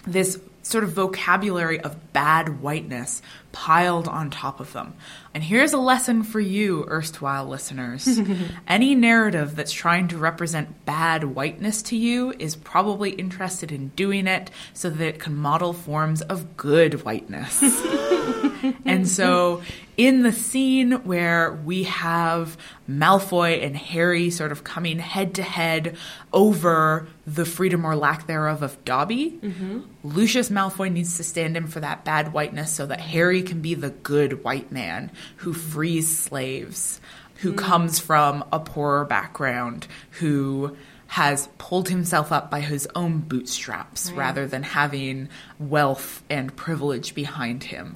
this 0.05 0.39
sort 0.65 0.83
of 0.83 0.91
vocabulary 0.93 1.79
of 1.79 2.11
bad 2.11 2.59
whiteness 2.59 3.21
piled 3.51 4.07
on 4.07 4.31
top 4.31 4.59
of 4.59 4.73
them. 4.73 4.95
And 5.33 5.43
here's 5.43 5.73
a 5.73 5.77
lesson 5.77 6.23
for 6.23 6.39
you, 6.39 6.85
erstwhile 6.89 7.45
listeners. 7.45 8.19
Any 8.67 8.95
narrative 8.95 9.55
that's 9.55 9.71
trying 9.71 10.07
to 10.07 10.17
represent 10.17 10.83
bad 10.85 11.23
whiteness 11.23 11.83
to 11.83 11.95
you 11.95 12.33
is 12.39 12.55
probably 12.55 13.11
interested 13.11 13.71
in 13.71 13.89
doing 13.89 14.25
it 14.25 14.49
so 14.73 14.89
that 14.89 15.07
it 15.07 15.19
can 15.19 15.35
model 15.35 15.71
forms 15.71 16.23
of 16.23 16.57
good 16.57 17.05
whiteness. 17.05 17.61
and 18.85 19.07
so 19.07 19.61
in 19.97 20.23
the 20.23 20.31
scene 20.31 20.91
where 21.03 21.53
we 21.53 21.83
have 21.83 22.57
Malfoy 22.89 23.63
and 23.63 23.75
Harry 23.75 24.29
sort 24.29 24.51
of 24.51 24.63
coming 24.63 24.99
head 24.99 25.35
to 25.35 25.43
head 25.43 25.95
over 26.33 27.07
the 27.25 27.45
freedom 27.45 27.85
or 27.85 27.95
lack 27.95 28.27
thereof 28.27 28.61
of 28.61 28.83
Dobby, 28.85 29.39
mm-hmm. 29.41 29.81
Lucius 30.03 30.49
Malfoy 30.49 30.91
needs 30.91 31.17
to 31.17 31.23
stand 31.23 31.55
in 31.55 31.67
for 31.67 31.79
that 31.79 32.03
bad 32.03 32.33
whiteness 32.33 32.71
so 32.71 32.85
that 32.85 32.99
Harry 32.99 33.41
can 33.41 33.61
be 33.61 33.73
the 33.73 33.89
good 33.89 34.43
white 34.43 34.71
man 34.71 35.11
who 35.37 35.53
frees 35.53 36.17
slaves, 36.17 36.99
who 37.35 37.53
mm. 37.53 37.57
comes 37.57 37.99
from 37.99 38.43
a 38.51 38.59
poorer 38.59 39.05
background, 39.05 39.87
who 40.11 40.75
has 41.07 41.47
pulled 41.57 41.89
himself 41.89 42.31
up 42.31 42.49
by 42.49 42.59
his 42.59 42.87
own 42.95 43.19
bootstraps 43.19 44.09
right. 44.09 44.17
rather 44.17 44.47
than 44.47 44.63
having 44.63 45.29
wealth 45.59 46.23
and 46.29 46.55
privilege 46.55 47.13
behind 47.13 47.63
him. 47.63 47.95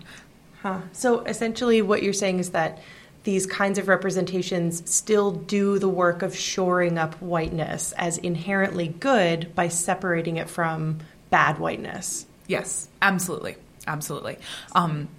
Huh. 0.61 0.81
So 0.91 1.21
essentially, 1.21 1.81
what 1.81 2.03
you're 2.03 2.13
saying 2.13 2.39
is 2.39 2.51
that 2.51 2.79
these 3.23 3.45
kinds 3.45 3.77
of 3.77 3.87
representations 3.87 4.89
still 4.89 5.31
do 5.31 5.79
the 5.79 5.89
work 5.89 6.21
of 6.21 6.35
shoring 6.35 6.97
up 6.97 7.15
whiteness 7.21 7.91
as 7.93 8.17
inherently 8.17 8.87
good 8.87 9.53
by 9.55 9.67
separating 9.67 10.37
it 10.37 10.49
from 10.49 10.99
bad 11.29 11.59
whiteness. 11.59 12.25
Yes, 12.47 12.89
absolutely. 13.01 13.55
Absolutely. 13.87 14.37
Um, 14.73 15.09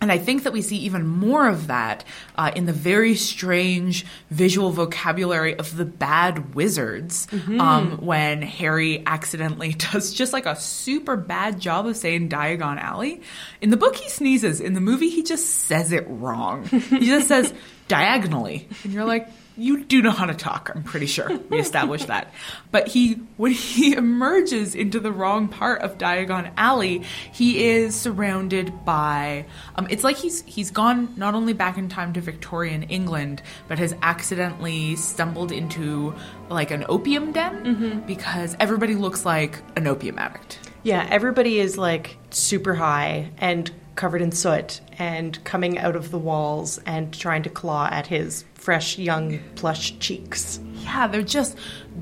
and 0.00 0.10
I 0.10 0.18
think 0.18 0.44
that 0.44 0.52
we 0.52 0.62
see 0.62 0.78
even 0.78 1.06
more 1.06 1.46
of 1.46 1.66
that 1.66 2.04
uh, 2.36 2.50
in 2.56 2.64
the 2.64 2.72
very 2.72 3.14
strange 3.16 4.06
visual 4.30 4.70
vocabulary 4.70 5.56
of 5.56 5.76
the 5.76 5.84
bad 5.84 6.54
wizards 6.54 7.26
mm-hmm. 7.26 7.60
um, 7.60 7.98
when 7.98 8.40
Harry 8.40 9.02
accidentally 9.06 9.72
does 9.92 10.14
just 10.14 10.32
like 10.32 10.46
a 10.46 10.56
super 10.56 11.16
bad 11.16 11.60
job 11.60 11.86
of 11.86 11.96
saying 11.96 12.30
Diagon 12.30 12.80
Alley. 12.80 13.20
In 13.60 13.70
the 13.70 13.76
book, 13.76 13.94
he 13.94 14.08
sneezes. 14.08 14.60
In 14.60 14.72
the 14.72 14.80
movie, 14.80 15.10
he 15.10 15.22
just 15.22 15.46
says 15.46 15.92
it 15.92 16.06
wrong. 16.08 16.64
he 16.64 17.06
just 17.06 17.28
says 17.28 17.52
diagonally. 17.88 18.68
And 18.84 18.92
you're 18.94 19.04
like, 19.04 19.28
you 19.60 19.84
do 19.84 20.00
know 20.00 20.10
how 20.10 20.24
to 20.24 20.34
talk, 20.34 20.70
I'm 20.74 20.82
pretty 20.82 21.04
sure. 21.06 21.38
We 21.50 21.58
established 21.58 22.06
that. 22.06 22.32
But 22.70 22.88
he, 22.88 23.14
when 23.36 23.52
he 23.52 23.92
emerges 23.96 24.74
into 24.74 25.00
the 25.00 25.12
wrong 25.12 25.48
part 25.48 25.82
of 25.82 25.98
Diagon 25.98 26.50
Alley, 26.56 27.02
he 27.32 27.66
is 27.68 27.94
surrounded 27.94 28.84
by, 28.86 29.44
um, 29.76 29.86
it's 29.90 30.02
like 30.02 30.16
he's, 30.16 30.42
he's 30.42 30.70
gone 30.70 31.12
not 31.16 31.34
only 31.34 31.52
back 31.52 31.76
in 31.76 31.90
time 31.90 32.14
to 32.14 32.22
Victorian 32.22 32.84
England, 32.84 33.42
but 33.68 33.78
has 33.78 33.94
accidentally 34.00 34.96
stumbled 34.96 35.52
into 35.52 36.14
like 36.48 36.70
an 36.70 36.86
opium 36.88 37.32
den 37.32 37.64
mm-hmm. 37.64 38.00
because 38.06 38.56
everybody 38.60 38.94
looks 38.94 39.26
like 39.26 39.62
an 39.76 39.86
opium 39.86 40.18
addict. 40.18 40.58
Yeah, 40.82 41.06
everybody 41.10 41.58
is 41.60 41.76
like 41.76 42.16
super 42.30 42.74
high 42.74 43.30
and 43.36 43.70
covered 44.00 44.22
in 44.22 44.32
soot 44.32 44.80
and 44.98 45.44
coming 45.44 45.76
out 45.78 45.94
of 45.94 46.10
the 46.10 46.18
walls 46.18 46.78
and 46.86 47.12
trying 47.12 47.42
to 47.42 47.50
claw 47.50 47.86
at 47.92 48.06
his 48.06 48.46
fresh, 48.54 48.96
young, 48.96 49.38
plush 49.56 49.98
cheeks. 49.98 50.58
Yeah, 50.72 51.06
they're 51.06 51.20
just 51.20 51.58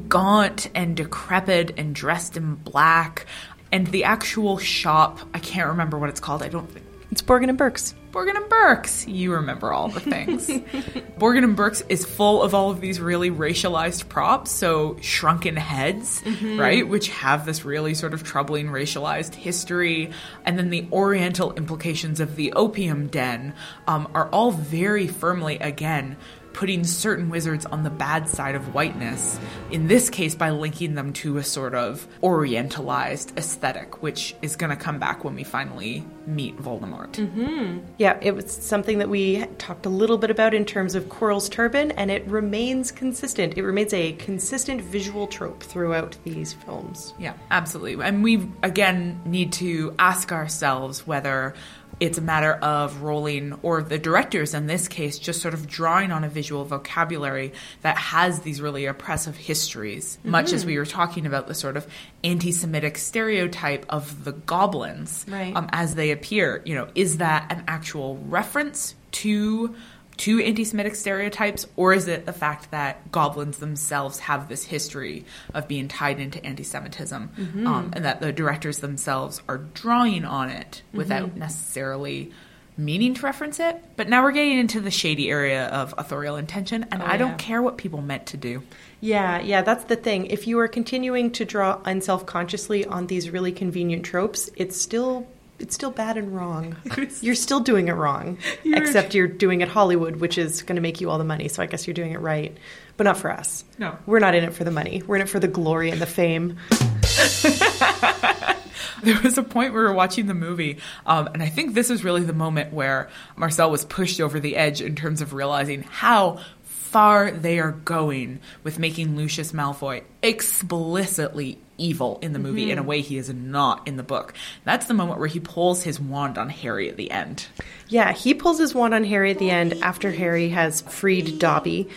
gaunt 0.08 0.70
and 0.76 0.96
decrepit 0.96 1.74
and 1.76 1.92
dressed 1.92 2.36
in 2.36 2.54
black. 2.54 3.26
And 3.72 3.88
the 3.88 4.04
actual 4.04 4.58
shop, 4.58 5.18
I 5.34 5.40
can't 5.40 5.70
remember 5.70 5.98
what 5.98 6.08
it's 6.08 6.20
called. 6.20 6.44
I 6.44 6.48
don't. 6.48 6.70
It's 7.10 7.22
Borgin 7.22 7.48
and 7.48 7.56
Burkes. 7.56 7.94
Borgin 8.12 8.36
and 8.36 8.48
Burkes. 8.48 9.06
You 9.06 9.34
remember 9.34 9.72
all 9.72 9.88
the 9.88 10.00
things. 10.00 10.46
Borgin 11.18 11.44
and 11.44 11.56
Burkes 11.56 11.82
is 11.88 12.04
full 12.04 12.42
of 12.42 12.54
all 12.54 12.70
of 12.70 12.80
these 12.80 13.00
really 13.00 13.30
racialized 13.30 14.08
props, 14.08 14.50
so 14.50 14.96
shrunken 15.00 15.56
heads, 15.56 16.20
mm-hmm. 16.22 16.58
right, 16.60 16.86
which 16.86 17.08
have 17.08 17.46
this 17.46 17.64
really 17.64 17.94
sort 17.94 18.14
of 18.14 18.24
troubling 18.24 18.68
racialized 18.68 19.34
history, 19.34 20.10
and 20.44 20.58
then 20.58 20.70
the 20.70 20.86
oriental 20.92 21.52
implications 21.54 22.20
of 22.20 22.36
the 22.36 22.52
opium 22.52 23.08
den 23.08 23.54
um, 23.86 24.10
are 24.14 24.28
all 24.30 24.50
very 24.50 25.06
firmly 25.06 25.58
again 25.58 26.16
putting 26.58 26.82
certain 26.82 27.30
wizards 27.30 27.64
on 27.66 27.84
the 27.84 27.90
bad 27.90 28.28
side 28.28 28.56
of 28.56 28.74
whiteness, 28.74 29.38
in 29.70 29.86
this 29.86 30.10
case 30.10 30.34
by 30.34 30.50
linking 30.50 30.96
them 30.96 31.12
to 31.12 31.36
a 31.36 31.44
sort 31.44 31.72
of 31.72 32.04
orientalized 32.20 33.30
aesthetic, 33.38 34.02
which 34.02 34.34
is 34.42 34.56
going 34.56 34.68
to 34.68 34.76
come 34.76 34.98
back 34.98 35.22
when 35.22 35.36
we 35.36 35.44
finally 35.44 36.04
meet 36.26 36.56
Voldemort. 36.56 37.12
Mm-hmm. 37.12 37.78
Yeah, 37.98 38.18
it 38.20 38.34
was 38.34 38.50
something 38.50 38.98
that 38.98 39.08
we 39.08 39.46
talked 39.58 39.86
a 39.86 39.88
little 39.88 40.18
bit 40.18 40.32
about 40.32 40.52
in 40.52 40.64
terms 40.64 40.96
of 40.96 41.04
Quirrell's 41.04 41.48
turban, 41.48 41.92
and 41.92 42.10
it 42.10 42.26
remains 42.26 42.90
consistent. 42.90 43.56
It 43.56 43.62
remains 43.62 43.94
a 43.94 44.14
consistent 44.14 44.80
visual 44.80 45.28
trope 45.28 45.62
throughout 45.62 46.16
these 46.24 46.54
films. 46.54 47.14
Yeah, 47.20 47.34
absolutely. 47.52 48.04
And 48.04 48.24
we, 48.24 48.50
again, 48.64 49.20
need 49.24 49.52
to 49.54 49.94
ask 50.00 50.32
ourselves 50.32 51.06
whether 51.06 51.54
it's 52.00 52.18
a 52.18 52.20
matter 52.22 52.52
of 52.52 53.02
Rowling, 53.02 53.58
or 53.62 53.82
the 53.82 53.98
directors 53.98 54.54
in 54.54 54.66
this 54.66 54.86
case, 54.88 55.18
just 55.18 55.40
sort 55.42 55.54
of 55.54 55.66
drawing 55.66 56.12
on 56.12 56.24
a 56.24 56.28
visual 56.28 56.64
vocabulary 56.64 57.52
that 57.82 57.96
has 57.96 58.40
these 58.40 58.60
really 58.60 58.86
oppressive 58.86 59.36
histories, 59.36 60.18
much 60.24 60.52
as 60.52 60.64
we 60.64 60.78
were 60.78 60.86
talking 60.86 61.26
about 61.26 61.46
the 61.48 61.54
sort 61.54 61.76
of 61.76 61.86
anti 62.22 62.52
Semitic 62.52 62.98
stereotype 62.98 63.84
of 63.88 64.24
the 64.24 64.32
goblins 64.32 65.24
Right. 65.28 65.54
um, 65.56 65.68
as 65.72 65.94
they 65.94 66.10
appear. 66.10 66.62
You 66.64 66.74
know, 66.76 66.88
is 66.94 67.18
that 67.18 67.50
an 67.50 67.64
actual 67.66 68.16
reference 68.28 68.94
to 69.10 69.74
to 70.18 70.40
anti-Semitic 70.40 70.94
stereotypes, 70.94 71.66
or 71.76 71.92
is 71.92 72.08
it 72.08 72.26
the 72.26 72.32
fact 72.32 72.70
that 72.72 73.10
goblins 73.10 73.58
themselves 73.58 74.18
have 74.18 74.48
this 74.48 74.64
history 74.64 75.24
of 75.54 75.68
being 75.68 75.88
tied 75.88 76.20
into 76.20 76.44
anti-Semitism, 76.44 77.30
um, 77.66 77.90
and 77.94 78.04
that 78.04 78.20
the 78.20 78.32
directors 78.32 78.80
themselves 78.80 79.40
are 79.48 79.58
drawing 79.58 80.24
on 80.24 80.50
it 80.50 80.82
without 80.92 81.36
necessarily 81.36 82.32
meaning 82.76 83.12
to 83.14 83.22
reference 83.22 83.58
it? 83.58 83.76
But 83.96 84.08
now 84.08 84.22
we're 84.22 84.32
getting 84.32 84.58
into 84.58 84.80
the 84.80 84.90
shady 84.90 85.30
area 85.30 85.66
of 85.66 85.94
authorial 85.98 86.36
intention, 86.36 86.86
and 86.90 87.02
I 87.02 87.12
yeah. 87.12 87.16
don't 87.16 87.38
care 87.38 87.62
what 87.62 87.76
people 87.76 88.02
meant 88.02 88.26
to 88.26 88.36
do. 88.36 88.62
Yeah, 89.00 89.40
yeah, 89.40 89.62
that's 89.62 89.84
the 89.84 89.96
thing. 89.96 90.26
If 90.26 90.46
you 90.46 90.58
are 90.60 90.68
continuing 90.68 91.30
to 91.32 91.44
draw 91.44 91.80
unself 91.84 92.26
consciously 92.26 92.84
on 92.84 93.06
these 93.06 93.30
really 93.30 93.52
convenient 93.52 94.04
tropes, 94.04 94.50
it's 94.56 94.80
still 94.80 95.26
it's 95.58 95.74
still 95.74 95.90
bad 95.90 96.16
and 96.16 96.34
wrong. 96.34 96.76
You're 97.20 97.34
still 97.34 97.60
doing 97.60 97.88
it 97.88 97.92
wrong. 97.92 98.38
Except 98.64 99.14
you're 99.14 99.26
doing 99.26 99.60
it 99.60 99.68
Hollywood, 99.68 100.16
which 100.16 100.38
is 100.38 100.62
going 100.62 100.76
to 100.76 100.82
make 100.82 101.00
you 101.00 101.10
all 101.10 101.18
the 101.18 101.24
money. 101.24 101.48
So 101.48 101.62
I 101.62 101.66
guess 101.66 101.86
you're 101.86 101.94
doing 101.94 102.12
it 102.12 102.20
right, 102.20 102.56
but 102.96 103.04
not 103.04 103.18
for 103.18 103.30
us. 103.30 103.64
No. 103.78 103.96
we're 104.06 104.20
not 104.20 104.34
in 104.34 104.44
it 104.44 104.54
for 104.54 104.64
the 104.64 104.70
money. 104.70 105.02
We're 105.06 105.16
in 105.16 105.22
it 105.22 105.28
for 105.28 105.40
the 105.40 105.48
glory 105.48 105.90
and 105.90 106.00
the 106.00 106.06
fame. 106.06 106.58
There 109.02 109.20
was 109.22 109.38
a 109.38 109.42
point 109.44 109.72
where 109.72 109.82
we 109.82 109.88
were 109.88 109.94
watching 109.94 110.26
the 110.26 110.34
movie, 110.34 110.78
um, 111.06 111.28
and 111.28 111.40
I 111.40 111.48
think 111.48 111.74
this 111.74 111.88
is 111.88 112.02
really 112.02 112.24
the 112.24 112.32
moment 112.32 112.72
where 112.72 113.08
Marcelle 113.36 113.70
was 113.70 113.84
pushed 113.84 114.20
over 114.20 114.40
the 114.40 114.56
edge 114.56 114.80
in 114.80 114.96
terms 114.96 115.20
of 115.20 115.32
realizing 115.32 115.84
how 115.84 116.40
far 116.64 117.30
they 117.30 117.60
are 117.60 117.72
going 117.72 118.40
with 118.64 118.78
making 118.78 119.14
Lucius 119.16 119.52
Malfoy 119.52 120.02
explicitly 120.22 121.58
evil 121.78 122.18
in 122.20 122.32
the 122.32 122.38
movie 122.38 122.70
in 122.70 122.78
a 122.78 122.82
way 122.82 123.00
he 123.00 123.16
is 123.16 123.32
not 123.32 123.86
in 123.86 123.96
the 123.96 124.02
book. 124.02 124.34
That's 124.64 124.86
the 124.86 124.94
moment 124.94 125.18
where 125.18 125.28
he 125.28 125.40
pulls 125.40 125.82
his 125.82 125.98
wand 125.98 126.36
on 126.36 126.50
Harry 126.50 126.88
at 126.88 126.96
the 126.96 127.10
end. 127.10 127.46
Yeah, 127.88 128.12
he 128.12 128.34
pulls 128.34 128.58
his 128.58 128.74
wand 128.74 128.94
on 128.94 129.04
Harry 129.04 129.30
at 129.30 129.38
the 129.38 129.50
end 129.50 129.74
after 129.82 130.10
Harry 130.10 130.48
has 130.50 130.82
freed 130.82 131.38
Dobby. 131.38 131.88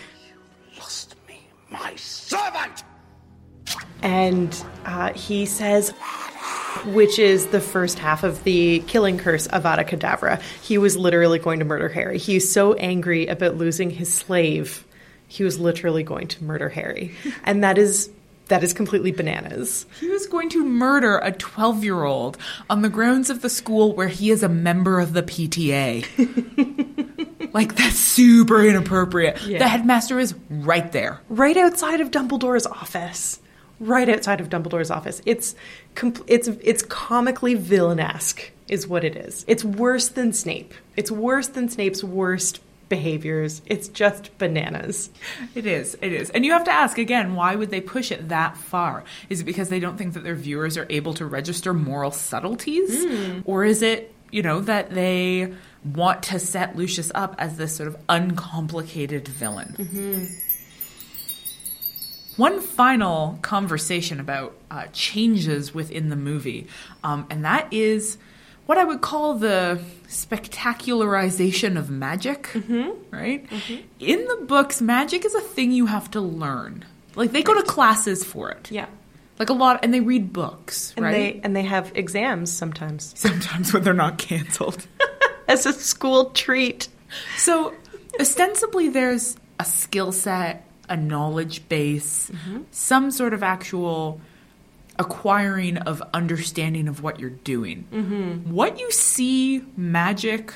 Lost 0.77 1.15
me, 1.27 1.41
my 1.69 1.95
servant! 1.95 2.83
and 4.01 4.63
uh, 4.85 5.13
he 5.13 5.45
says, 5.45 5.91
which 6.85 7.19
is 7.19 7.47
the 7.47 7.61
first 7.61 7.99
half 7.99 8.23
of 8.23 8.43
the 8.43 8.79
killing 8.87 9.17
curse 9.17 9.47
of 9.47 9.63
Avada 9.63 9.87
Kedavra. 9.87 10.41
He 10.61 10.77
was 10.77 10.97
literally 10.97 11.39
going 11.39 11.59
to 11.59 11.65
murder 11.65 11.89
Harry. 11.89 12.17
He's 12.17 12.51
so 12.51 12.73
angry 12.73 13.27
about 13.27 13.57
losing 13.57 13.89
his 13.89 14.13
slave, 14.13 14.85
he 15.27 15.43
was 15.43 15.59
literally 15.59 16.03
going 16.03 16.27
to 16.27 16.43
murder 16.43 16.69
Harry, 16.69 17.15
and 17.43 17.63
that 17.63 17.77
is 17.77 18.09
that 18.51 18.63
is 18.63 18.73
completely 18.73 19.11
bananas. 19.11 19.85
He 20.01 20.09
was 20.09 20.27
going 20.27 20.49
to 20.49 20.65
murder 20.65 21.17
a 21.19 21.31
12 21.31 21.85
year 21.85 22.03
old 22.03 22.37
on 22.69 22.81
the 22.81 22.89
grounds 22.89 23.29
of 23.29 23.41
the 23.41 23.49
school 23.49 23.95
where 23.95 24.09
he 24.09 24.29
is 24.29 24.43
a 24.43 24.49
member 24.49 24.99
of 24.99 25.13
the 25.13 25.23
PTA. 25.23 26.03
like, 27.53 27.75
that's 27.75 27.95
super 27.95 28.61
inappropriate. 28.61 29.37
The 29.37 29.67
headmaster 29.67 30.19
is 30.19 30.35
right 30.49 30.91
there. 30.91 31.21
Right 31.29 31.55
outside 31.55 32.01
of 32.01 32.11
Dumbledore's 32.11 32.67
office. 32.67 33.39
Right 33.79 34.09
outside 34.09 34.41
of 34.41 34.49
Dumbledore's 34.49 34.91
office. 34.91 35.21
It's 35.25 35.55
it's 36.27 36.49
it's 36.49 36.83
comically 36.83 37.55
villainesque, 37.55 38.51
is 38.67 38.85
what 38.85 39.05
it 39.05 39.15
is. 39.15 39.45
It's 39.47 39.63
worse 39.63 40.09
than 40.09 40.33
Snape. 40.33 40.73
It's 40.97 41.09
worse 41.09 41.47
than 41.47 41.69
Snape's 41.69 42.03
worst 42.03 42.59
behaviors. 42.91 43.61
It's 43.65 43.87
just 43.87 44.37
bananas. 44.37 45.09
It 45.55 45.65
is. 45.65 45.97
It 46.01 46.11
is. 46.13 46.29
And 46.29 46.45
you 46.45 46.51
have 46.51 46.65
to 46.65 46.71
ask 46.71 46.99
again, 46.99 47.35
why 47.35 47.55
would 47.55 47.71
they 47.71 47.81
push 47.81 48.11
it 48.11 48.29
that 48.29 48.57
far? 48.57 49.03
Is 49.29 49.39
it 49.39 49.45
because 49.45 49.69
they 49.69 49.79
don't 49.79 49.97
think 49.97 50.13
that 50.13 50.23
their 50.23 50.35
viewers 50.35 50.77
are 50.77 50.85
able 50.89 51.13
to 51.15 51.25
register 51.25 51.73
moral 51.73 52.11
subtleties? 52.11 52.93
Or 53.45 53.63
is 53.63 53.81
it, 53.81 54.13
you 54.29 54.43
know, 54.43 54.59
that 54.59 54.91
they 54.93 55.53
want 55.83 56.21
to 56.23 56.37
set 56.37 56.75
Lucius 56.75 57.11
up 57.15 57.33
as 57.39 57.57
this 57.57 57.75
sort 57.75 57.87
of 57.87 57.97
uncomplicated 58.09 59.27
villain? 59.27 60.29
One 62.37 62.59
final 62.61 63.39
conversation 63.41 64.19
about 64.19 64.55
uh, 64.69 64.87
changes 64.93 65.73
within 65.73 66.09
the 66.09 66.15
movie, 66.15 66.67
um, 67.03 67.25
and 67.29 67.45
that 67.45 67.71
is 67.71 68.17
what 68.65 68.77
I 68.77 68.83
would 68.83 69.01
call 69.01 69.33
the 69.35 69.79
spectacularization 70.07 71.77
of 71.77 71.89
magic, 71.89 72.49
right? 73.11 73.45
In 73.99 74.25
the 74.25 74.45
books, 74.47 74.81
magic 74.81 75.25
is 75.25 75.33
a 75.35 75.41
thing 75.41 75.71
you 75.71 75.85
have 75.87 76.09
to 76.11 76.21
learn. 76.21 76.85
Like 77.15 77.31
they 77.31 77.43
go 77.43 77.53
to 77.53 77.63
classes 77.63 78.23
for 78.23 78.51
it. 78.51 78.71
Yeah. 78.71 78.87
Like 79.39 79.49
a 79.49 79.53
lot, 79.53 79.79
and 79.83 79.93
they 79.93 80.01
read 80.01 80.31
books, 80.31 80.93
And 80.95 81.05
right? 81.05 81.11
they 81.11 81.41
and 81.43 81.55
they 81.55 81.63
have 81.63 81.91
exams 81.95 82.51
sometimes 82.51 83.13
Sometimes 83.19 83.73
when 83.73 83.83
they're 83.83 83.93
not 83.93 84.17
canceled. 84.17 84.85
as 85.47 85.65
a 85.65 85.73
school 85.73 86.25
treat. 86.31 86.87
So, 87.37 87.73
ostensibly, 88.19 88.89
there's 88.89 89.35
a 89.59 89.65
skill 89.65 90.11
set, 90.11 90.65
a 90.87 90.95
knowledge 90.95 91.67
base, 91.67 92.29
Mm-hmm. 92.31 92.61
some 92.71 93.11
sort 93.11 93.33
of 93.33 93.41
actual 93.43 94.21
acquiring 94.99 95.77
of 95.77 96.01
understanding 96.13 96.87
of 96.87 97.01
what 97.01 97.19
you're 97.19 97.29
doing. 97.29 97.87
Mm-hmm. 97.91 98.53
What 98.53 98.79
you 98.79 98.91
see 98.91 99.63
magic 99.75 100.53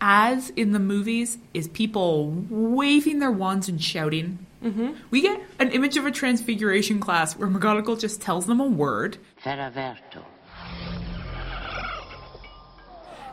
as 0.00 0.50
in 0.50 0.72
the 0.72 0.78
movies 0.78 1.38
is 1.54 1.68
people 1.68 2.30
waving 2.48 3.18
their 3.18 3.32
wands 3.32 3.68
and 3.68 3.82
shouting. 3.82 4.46
Mm-hmm. 4.62 4.92
We 5.10 5.22
get 5.22 5.40
an 5.58 5.70
image 5.70 5.96
of 5.96 6.06
a 6.06 6.10
transfiguration 6.10 7.00
class 7.00 7.36
where 7.36 7.48
McGonagall 7.48 7.98
just 7.98 8.20
tells 8.20 8.46
them 8.46 8.60
a 8.60 8.66
word 8.66 9.18
Fera 9.36 9.72
Verto. 9.74 10.24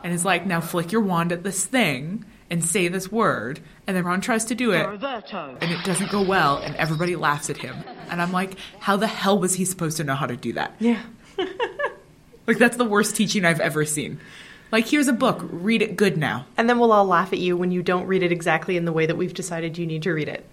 and 0.02 0.12
is 0.12 0.24
like, 0.24 0.46
now 0.46 0.60
flick 0.60 0.92
your 0.92 1.00
wand 1.02 1.32
at 1.32 1.42
this 1.42 1.64
thing 1.64 2.24
and 2.50 2.64
say 2.64 2.88
this 2.88 3.10
word. 3.10 3.60
And 3.86 3.96
then 3.96 4.04
Ron 4.04 4.20
tries 4.20 4.44
to 4.46 4.54
do 4.54 4.72
it. 4.72 4.86
And 5.60 5.70
it 5.70 5.84
doesn't 5.84 6.10
go 6.10 6.22
well, 6.22 6.58
and 6.58 6.74
everybody 6.76 7.16
laughs 7.16 7.50
at 7.50 7.56
him. 7.56 7.76
And 8.10 8.20
I'm 8.20 8.32
like, 8.32 8.56
how 8.80 8.96
the 8.96 9.06
hell 9.06 9.38
was 9.38 9.54
he 9.54 9.64
supposed 9.64 9.96
to 9.98 10.04
know 10.04 10.14
how 10.14 10.26
to 10.26 10.36
do 10.36 10.52
that? 10.54 10.74
Yeah. 10.78 11.02
Like, 12.46 12.58
that's 12.58 12.76
the 12.76 12.84
worst 12.84 13.16
teaching 13.16 13.44
I've 13.44 13.60
ever 13.60 13.84
seen. 13.84 14.20
Like, 14.70 14.86
here's 14.86 15.08
a 15.08 15.12
book, 15.12 15.40
read 15.50 15.82
it 15.82 15.96
good 15.96 16.16
now. 16.16 16.46
And 16.56 16.68
then 16.68 16.78
we'll 16.78 16.92
all 16.92 17.04
laugh 17.04 17.32
at 17.32 17.38
you 17.38 17.56
when 17.56 17.70
you 17.70 17.82
don't 17.82 18.06
read 18.06 18.22
it 18.22 18.32
exactly 18.32 18.76
in 18.76 18.84
the 18.84 18.92
way 18.92 19.06
that 19.06 19.16
we've 19.16 19.34
decided 19.34 19.78
you 19.78 19.86
need 19.86 20.02
to 20.04 20.12
read 20.12 20.28
it, 20.28 20.44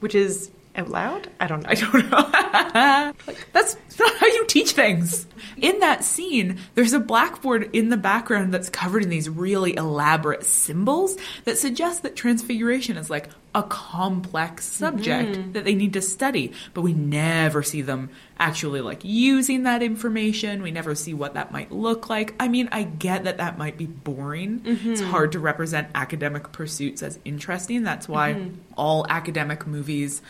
which 0.00 0.14
is 0.14 0.50
out 0.78 0.88
loud. 0.88 1.30
I 1.40 1.46
don't 1.46 1.62
know. 1.62 1.68
I 1.70 1.74
don't 1.74 2.10
know. 2.10 3.12
like, 3.26 3.46
that's 3.52 3.76
not 3.98 4.16
how 4.16 4.26
you 4.26 4.46
teach 4.46 4.72
things. 4.72 5.26
In 5.56 5.80
that 5.80 6.04
scene, 6.04 6.58
there's 6.74 6.92
a 6.92 7.00
blackboard 7.00 7.74
in 7.74 7.88
the 7.88 7.96
background 7.96 8.54
that's 8.54 8.70
covered 8.70 9.02
in 9.02 9.08
these 9.08 9.28
really 9.28 9.76
elaborate 9.76 10.44
symbols 10.44 11.16
that 11.44 11.58
suggest 11.58 12.02
that 12.04 12.14
transfiguration 12.14 12.96
is 12.96 13.10
like 13.10 13.28
a 13.54 13.62
complex 13.64 14.66
subject 14.66 15.32
mm-hmm. 15.32 15.52
that 15.52 15.64
they 15.64 15.74
need 15.74 15.94
to 15.94 16.02
study, 16.02 16.52
but 16.74 16.82
we 16.82 16.92
never 16.92 17.62
see 17.62 17.82
them 17.82 18.10
actually 18.38 18.80
like 18.80 19.00
using 19.04 19.64
that 19.64 19.82
information. 19.82 20.62
We 20.62 20.70
never 20.70 20.94
see 20.94 21.14
what 21.14 21.34
that 21.34 21.50
might 21.50 21.72
look 21.72 22.08
like. 22.08 22.34
I 22.38 22.48
mean, 22.48 22.68
I 22.70 22.84
get 22.84 23.24
that 23.24 23.38
that 23.38 23.58
might 23.58 23.76
be 23.76 23.86
boring. 23.86 24.62
It's 24.64 25.00
mm-hmm. 25.00 25.10
hard 25.10 25.32
to 25.32 25.40
represent 25.40 25.88
academic 25.94 26.52
pursuits 26.52 27.02
as 27.02 27.18
interesting. 27.24 27.82
That's 27.82 28.06
why 28.08 28.34
mm-hmm. 28.34 28.60
all 28.76 29.06
academic 29.08 29.66
movies 29.66 30.22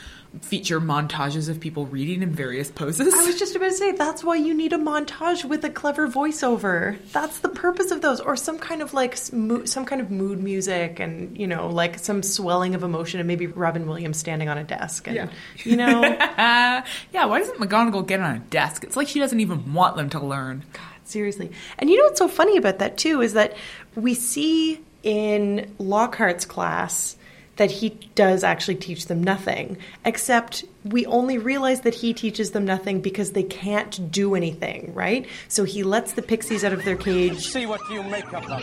feature 0.42 0.80
montages 0.80 1.48
of 1.48 1.60
people 1.60 1.86
reading 1.86 2.22
in 2.22 2.30
various 2.30 2.70
poses. 2.70 3.12
I 3.14 3.24
was 3.24 3.38
just 3.38 3.56
about 3.56 3.66
to 3.66 3.72
say 3.72 3.92
that's 3.92 4.22
why 4.24 4.36
you 4.36 4.54
need 4.54 4.72
a 4.72 4.78
montage 4.78 5.44
with 5.44 5.64
a 5.64 5.70
clever 5.70 6.08
voiceover. 6.08 6.98
That's 7.12 7.38
the 7.40 7.48
purpose 7.48 7.90
of 7.90 8.00
those, 8.02 8.20
or 8.20 8.36
some 8.36 8.58
kind 8.58 8.82
of 8.82 8.94
like 8.94 9.16
some 9.16 9.84
kind 9.84 10.00
of 10.00 10.10
mood 10.10 10.42
music, 10.42 11.00
and 11.00 11.36
you 11.36 11.46
know, 11.46 11.68
like 11.68 11.98
some 11.98 12.22
swelling 12.22 12.74
of 12.74 12.82
emotion, 12.82 13.20
and 13.20 13.26
maybe 13.26 13.46
Robin 13.46 13.86
Williams 13.86 14.18
standing 14.18 14.48
on 14.48 14.58
a 14.58 14.64
desk, 14.64 15.06
and 15.06 15.16
Yeah. 15.16 15.28
you 15.64 15.76
know, 15.76 16.02
yeah, 16.42 17.24
why 17.24 17.38
doesn't 17.38 17.58
McGonagall 17.58 18.06
get 18.06 18.20
on 18.20 18.36
a 18.36 18.40
desk? 18.40 18.84
It's 18.84 18.96
like 18.96 19.08
she 19.08 19.18
doesn't 19.18 19.40
even 19.40 19.72
want 19.74 19.96
them 19.96 20.08
to 20.10 20.20
learn. 20.20 20.64
God, 20.72 20.82
seriously. 21.04 21.50
And 21.78 21.90
you 21.90 21.98
know 21.98 22.04
what's 22.04 22.18
so 22.18 22.28
funny 22.28 22.56
about 22.56 22.78
that 22.78 22.96
too 22.96 23.20
is 23.20 23.32
that 23.34 23.56
we 23.94 24.14
see 24.14 24.80
in 25.02 25.74
Lockhart's 25.78 26.44
class 26.44 27.16
that 27.58 27.70
he 27.70 27.90
does 28.14 28.42
actually 28.42 28.76
teach 28.76 29.06
them 29.06 29.22
nothing. 29.22 29.76
Except 30.04 30.64
we 30.84 31.04
only 31.06 31.38
realize 31.38 31.82
that 31.82 31.94
he 31.94 32.14
teaches 32.14 32.52
them 32.52 32.64
nothing 32.64 33.00
because 33.00 33.32
they 33.32 33.42
can't 33.42 34.10
do 34.10 34.34
anything, 34.34 34.94
right? 34.94 35.26
So 35.48 35.64
he 35.64 35.82
lets 35.82 36.12
the 36.12 36.22
pixies 36.22 36.64
out 36.64 36.72
of 36.72 36.84
their 36.84 36.96
cage 36.96 37.46
See 37.48 37.66
what 37.66 37.80
you 37.90 38.02
make 38.04 38.32
of 38.32 38.46
them. 38.46 38.62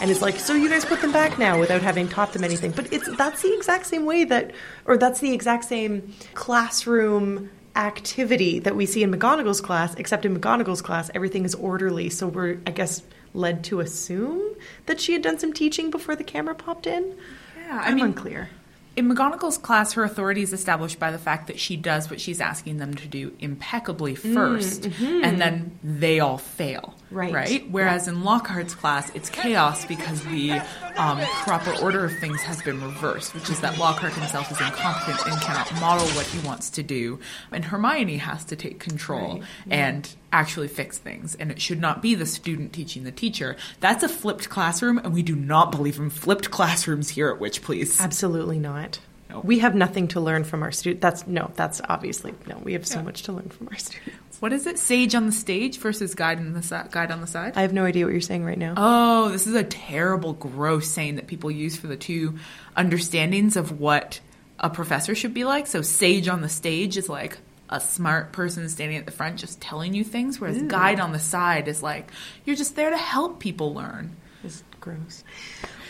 and 0.00 0.10
is 0.10 0.22
like, 0.22 0.38
"So 0.38 0.54
you 0.54 0.68
guys 0.68 0.84
put 0.84 1.00
them 1.00 1.12
back 1.12 1.38
now 1.38 1.58
without 1.58 1.82
having 1.82 2.08
taught 2.08 2.32
them 2.32 2.44
anything." 2.44 2.70
But 2.70 2.92
it's 2.92 3.08
that's 3.16 3.42
the 3.42 3.52
exact 3.54 3.86
same 3.86 4.04
way 4.06 4.24
that, 4.24 4.52
or 4.86 4.96
that's 4.96 5.20
the 5.20 5.32
exact 5.34 5.64
same 5.64 6.12
classroom 6.34 7.50
activity 7.74 8.58
that 8.60 8.76
we 8.76 8.86
see 8.86 9.02
in 9.02 9.10
McGonagall's 9.12 9.60
class. 9.60 9.94
Except 9.94 10.24
in 10.24 10.38
McGonagall's 10.38 10.82
class, 10.82 11.10
everything 11.14 11.44
is 11.44 11.54
orderly. 11.56 12.08
So 12.08 12.28
we're, 12.28 12.58
I 12.66 12.70
guess, 12.70 13.02
led 13.34 13.64
to 13.64 13.80
assume 13.80 14.54
that 14.86 15.00
she 15.00 15.12
had 15.12 15.22
done 15.22 15.38
some 15.38 15.52
teaching 15.52 15.90
before 15.90 16.16
the 16.16 16.24
camera 16.24 16.54
popped 16.54 16.86
in. 16.86 17.16
Yeah, 17.56 17.80
I 17.82 17.88
I'm 17.88 17.96
mean, 17.96 18.04
unclear. 18.06 18.50
In 18.94 19.08
McGonagall's 19.08 19.56
class, 19.56 19.94
her 19.94 20.04
authority 20.04 20.42
is 20.42 20.52
established 20.52 20.98
by 20.98 21.10
the 21.10 21.18
fact 21.18 21.46
that 21.46 21.58
she 21.58 21.78
does 21.78 22.10
what 22.10 22.20
she's 22.20 22.42
asking 22.42 22.76
them 22.76 22.92
to 22.96 23.08
do 23.08 23.32
impeccably 23.40 24.14
1st 24.14 25.24
and 25.24 25.40
then 25.40 25.78
they 25.82 26.20
all 26.20 26.36
fail. 26.36 26.94
Right. 27.10 27.32
Right? 27.32 27.70
Whereas 27.70 28.06
in 28.06 28.22
Lockhart's 28.22 28.74
class, 28.74 29.10
it's 29.14 29.30
chaos 29.30 29.86
because 29.86 30.22
the 30.24 30.60
um, 30.96 31.20
proper 31.44 31.72
order 31.82 32.04
of 32.04 32.18
things 32.18 32.42
has 32.42 32.60
been 32.60 32.82
reversed, 32.82 33.32
which 33.34 33.48
is 33.48 33.60
that 33.60 33.78
Lockhart 33.78 34.12
himself 34.12 34.52
is 34.52 34.60
incompetent 34.60 35.26
and 35.26 35.40
cannot 35.40 35.72
model 35.80 36.06
what 36.08 36.26
he 36.26 36.46
wants 36.46 36.68
to 36.70 36.82
do. 36.82 37.18
And 37.50 37.64
Hermione 37.64 38.18
has 38.18 38.44
to 38.46 38.56
take 38.56 38.78
control 38.78 39.42
and 39.70 40.14
actually 40.32 40.68
fix 40.68 40.98
things. 40.98 41.34
And 41.36 41.50
it 41.50 41.60
should 41.60 41.80
not 41.80 42.02
be 42.02 42.14
the 42.14 42.26
student 42.26 42.72
teaching 42.72 43.04
the 43.04 43.12
teacher. 43.12 43.56
That's 43.80 44.02
a 44.02 44.08
flipped 44.08 44.48
classroom, 44.48 44.98
and 44.98 45.12
we 45.12 45.22
do 45.22 45.36
not 45.36 45.70
believe 45.70 45.98
in 45.98 46.10
flipped 46.10 46.50
classrooms 46.50 47.10
here 47.10 47.28
at 47.30 47.38
Witch 47.38 47.62
Please. 47.62 48.00
Absolutely 48.00 48.58
not. 48.58 48.98
No. 49.30 49.40
We 49.40 49.60
have 49.60 49.74
nothing 49.74 50.08
to 50.08 50.20
learn 50.20 50.44
from 50.44 50.62
our 50.62 50.72
students. 50.72 51.00
That's 51.00 51.26
no. 51.26 51.50
That's 51.54 51.80
obviously 51.88 52.34
no. 52.46 52.58
We 52.62 52.74
have 52.74 52.86
so 52.86 53.02
much 53.02 53.22
to 53.22 53.32
learn 53.32 53.48
from 53.48 53.68
our 53.68 53.78
students. 53.78 54.18
What 54.40 54.52
is 54.52 54.66
it? 54.66 54.78
Sage 54.78 55.14
on 55.14 55.24
the 55.24 55.32
stage 55.32 55.78
versus 55.78 56.14
guide 56.14 56.38
on 56.38 56.52
the 56.52 56.62
si- 56.62 56.88
guide 56.90 57.10
on 57.10 57.20
the 57.22 57.26
side. 57.26 57.54
I 57.56 57.62
have 57.62 57.72
no 57.72 57.84
idea 57.86 58.04
what 58.04 58.12
you're 58.12 58.20
saying 58.20 58.44
right 58.44 58.58
now. 58.58 58.74
oh, 58.76 59.28
this 59.30 59.46
is 59.46 59.54
a 59.54 59.64
terrible, 59.64 60.34
gross 60.34 60.90
saying 60.90 61.16
that 61.16 61.28
people 61.28 61.50
use 61.50 61.76
for 61.76 61.86
the 61.86 61.96
two 61.96 62.38
understandings 62.76 63.56
of 63.56 63.80
what 63.80 64.20
a 64.58 64.68
professor 64.68 65.14
should 65.14 65.32
be 65.32 65.44
like. 65.44 65.66
So, 65.66 65.80
sage 65.80 66.28
on 66.28 66.42
the 66.42 66.48
stage 66.50 66.98
is 66.98 67.08
like 67.08 67.38
a 67.72 67.80
smart 67.80 68.32
person 68.32 68.68
standing 68.68 68.98
at 68.98 69.06
the 69.06 69.12
front 69.12 69.38
just 69.38 69.60
telling 69.60 69.94
you 69.94 70.04
things, 70.04 70.40
whereas 70.40 70.62
guide 70.62 71.00
on 71.00 71.12
the 71.12 71.18
side 71.18 71.66
is 71.66 71.82
like 71.82 72.10
you're 72.44 72.54
just 72.56 72.76
there 72.76 72.90
to 72.90 72.96
help 72.96 73.40
people 73.40 73.74
learn. 73.74 74.14
It's 74.44 74.62
gross. 74.80 75.24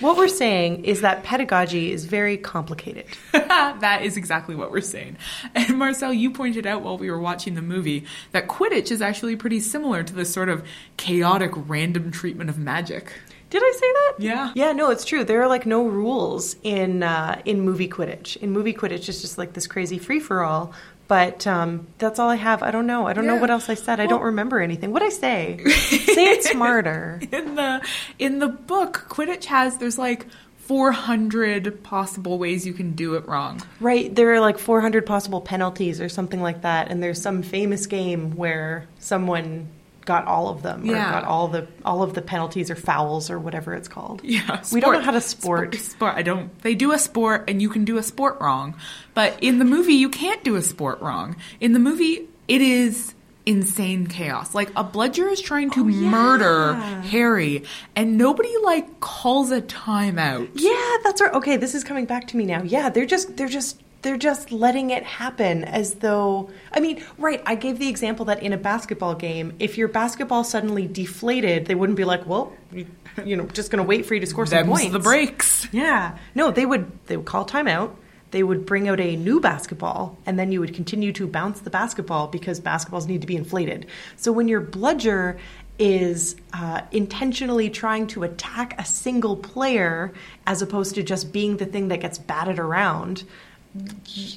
What 0.01 0.17
we're 0.17 0.29
saying 0.29 0.85
is 0.85 1.01
that 1.01 1.23
pedagogy 1.23 1.93
is 1.93 2.05
very 2.05 2.37
complicated. 2.37 3.07
that 3.33 4.03
is 4.03 4.17
exactly 4.17 4.55
what 4.55 4.71
we're 4.71 4.81
saying. 4.81 5.17
And 5.55 5.79
Marcelle, 5.79 6.13
you 6.13 6.31
pointed 6.31 6.67
out 6.67 6.83
while 6.83 6.99
we 6.99 7.11
were 7.11 7.21
watching 7.21 7.55
the 7.55 7.63
movie 7.63 8.05
that 8.33 8.49
Quidditch 8.49 8.91
is 8.91 9.01
actually 9.01 9.37
pretty 9.37 9.61
similar 9.61 10.03
to 10.03 10.13
this 10.13 10.33
sort 10.33 10.49
of 10.49 10.67
chaotic, 10.97 11.53
random 11.55 12.11
treatment 12.11 12.51
of 12.51 12.59
magic. 12.59 13.13
Did 13.53 13.63
I 13.63 13.73
say 13.73 13.93
that? 13.93 14.15
Yeah. 14.19 14.53
Yeah, 14.55 14.73
no, 14.73 14.91
it's 14.91 15.05
true. 15.05 15.25
There 15.25 15.43
are 15.43 15.47
like 15.47 15.67
no 15.67 15.87
rules 15.87 16.57
in 16.63 17.03
uh, 17.03 17.43
in 17.45 17.61
movie 17.61 17.87
Quidditch. 17.87 18.39
In 18.39 18.51
movie 18.51 18.73
Quidditch, 18.73 19.11
it's 19.11 19.21
just 19.21 19.37
like 19.37 19.53
this 19.53 19.67
crazy 19.67 19.99
free 19.99 20.21
for 20.21 20.43
all. 20.43 20.73
But 21.13 21.47
um, 21.47 21.89
that's 21.99 22.19
all 22.19 22.31
I 22.31 22.37
have. 22.37 22.63
I 22.63 22.71
don't 22.71 22.87
know. 22.87 23.07
I 23.07 23.13
don't 23.13 23.27
know 23.27 23.37
what 23.37 23.51
else 23.51 23.69
I 23.69 23.75
said. 23.75 24.01
I 24.01 24.07
don't 24.07 24.23
remember 24.23 24.63
anything. 24.63 24.95
What 24.95 25.03
I 25.03 25.11
say? 25.11 25.63
say 25.63 26.31
it 26.31 26.43
smarter. 26.55 27.21
in 27.31 27.55
the 27.55 27.87
in 28.19 28.39
the 28.39 28.49
book 28.49 29.05
quidditch 29.11 29.45
has 29.45 29.77
there's 29.77 29.99
like 29.99 30.25
400 30.57 31.83
possible 31.83 32.39
ways 32.39 32.67
you 32.67 32.73
can 32.73 32.93
do 32.93 33.17
it 33.17 33.29
wrong 33.29 33.61
Right, 33.79 34.15
there 34.15 34.33
are 34.33 34.41
like 34.41 34.59
400 34.59 35.05
possible 35.05 35.43
penalties 35.43 36.01
or 36.01 36.09
something 36.09 36.41
like 36.41 36.63
that, 36.63 36.91
and 36.91 37.03
there's 37.03 37.21
some 37.21 37.43
famous 37.43 37.85
game 37.85 38.35
where 38.35 38.87
someone 38.99 39.69
got 40.05 40.27
all 40.27 40.49
of 40.49 40.63
them, 40.63 40.83
or 40.83 40.93
Yeah. 40.93 41.11
got 41.13 41.25
all 41.25 41.49
the 41.49 41.67
all 41.85 42.03
of 42.03 42.15
the 42.15 42.23
penalties 42.23 42.71
or 42.71 42.75
fouls 42.75 43.31
or 43.31 43.39
whatever 43.39 43.75
it's 43.75 43.89
called. 43.89 44.21
yeah 44.25 44.63
we 44.73 44.81
don't 44.81 44.93
know 44.95 45.01
how 45.01 45.13
to 45.13 45.21
sport. 45.21 45.75
sport 45.77 46.15
i 46.17 46.23
don't 46.23 46.57
they 46.63 46.75
do 46.75 46.93
a 46.93 46.99
sport 46.99 47.45
and 47.49 47.63
you 47.63 47.69
can 47.69 47.85
do 47.85 47.97
a 47.99 48.03
sport 48.03 48.41
wrong 48.41 48.75
but 49.15 49.37
in 49.41 49.59
the 49.59 49.65
movie 49.65 49.95
you 49.95 50.09
can't 50.09 50.43
do 50.45 50.57
a 50.57 50.63
sport 50.63 51.01
wrong 51.01 51.37
in 51.61 51.73
the 51.73 51.79
movie 51.79 52.29
it 52.49 52.61
is 52.61 53.15
insane 53.47 54.07
chaos 54.07 54.55
like 54.55 54.71
a 54.77 54.85
bludger 54.85 55.29
is 55.29 55.41
trying 55.41 55.69
to 55.71 55.81
oh, 55.81 55.85
murder 55.85 56.75
harry 57.03 57.65
and 57.97 58.17
nobody 58.17 58.53
like 58.63 59.01
calls 59.01 59.51
a 59.51 59.61
timeout 59.63 60.49
Yeah, 60.55 60.97
that's 61.03 61.21
right. 61.21 61.33
Okay, 61.35 61.57
this 61.57 61.75
is 61.75 61.83
coming 61.85 62.05
back 62.07 62.29
to 62.29 62.37
me 62.37 62.45
now. 62.45 62.63
Yeah, 62.63 62.89
they're 62.89 63.07
just 63.07 63.37
they're 63.37 63.49
just 63.49 63.81
they're 64.03 64.19
just 64.19 64.53
letting 64.53 64.91
it 64.91 65.05
happen 65.05 65.65
as 65.65 65.95
though 65.95 66.51
I 66.73 66.81
mean, 66.81 67.03
right, 67.19 67.43
I 67.47 67.55
gave 67.55 67.79
the 67.79 67.89
example 67.89 68.27
that 68.27 68.43
in 68.43 68.53
a 68.53 68.57
basketball 68.57 69.15
game, 69.15 69.55
if 69.59 69.79
your 69.79 69.89
basketball 69.89 70.45
suddenly 70.45 70.87
deflated, 70.87 71.67
they 71.67 71.75
wouldn't 71.75 71.97
be 71.97 72.05
like, 72.05 72.27
"Well, 72.27 72.53
you, 72.73 72.87
you 73.25 73.37
know, 73.37 73.47
just 73.47 73.71
going 73.71 73.83
to 73.83 73.89
wait 73.89 74.07
for 74.07 74.15
you 74.15 74.21
to 74.21 74.27
score 74.27 74.47
some 74.47 74.67
them's 74.67 74.81
points." 74.81 74.93
the 74.93 74.99
breaks 74.99 75.69
Yeah. 75.73 76.19
No, 76.35 76.51
they 76.51 76.67
would 76.67 76.91
they 77.07 77.17
would 77.17 77.27
call 77.27 77.47
timeout. 77.47 77.95
They 78.33 78.43
would 78.43 78.65
bring 78.65 78.89
out 78.89 78.99
a 78.99 79.15
new 79.15 79.41
basketball, 79.41 80.17
and 80.25 80.39
then 80.39 80.53
you 80.53 80.61
would 80.61 80.75
continue 80.75 81.13
to 81.13 81.27
bounce 81.27 81.61
the 81.61 81.71
basketball 81.71 82.29
because 82.29 82.61
basketballs 82.61 83.07
need 83.07 83.21
to 83.21 83.27
be 83.27 83.37
inflated. 83.37 83.87
So 84.17 84.33
when 84.33 84.49
your 84.49 84.61
bludger 84.61 85.39
is 85.79 86.37
uh, 86.53 86.81
intentionally 86.93 87.69
trying 87.69 88.07
to 88.07 88.23
attack 88.23 88.75
a 88.81 88.85
single 88.85 89.37
player 89.37 90.13
as 90.47 90.63
opposed 90.63 90.95
to 90.95 91.03
just 91.03 91.33
being 91.33 91.59
the 91.59 91.67
thing 91.67 91.89
that 91.89 92.01
gets 92.01 92.19
batted 92.19 92.59
around, 92.59 93.25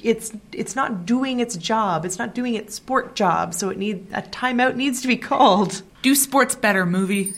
it's 0.02 0.32
it's 0.52 0.74
not 0.74 1.04
doing 1.06 1.40
its 1.40 1.56
job. 1.56 2.04
It's 2.04 2.18
not 2.18 2.34
doing 2.34 2.54
its 2.54 2.74
sport 2.74 3.14
job. 3.14 3.54
So 3.54 3.68
it 3.68 3.78
need 3.78 4.06
a 4.12 4.22
timeout 4.22 4.76
needs 4.76 5.02
to 5.02 5.08
be 5.08 5.16
called. 5.16 5.82
do 6.02 6.14
sports 6.14 6.54
better 6.54 6.86
movie 6.86 7.34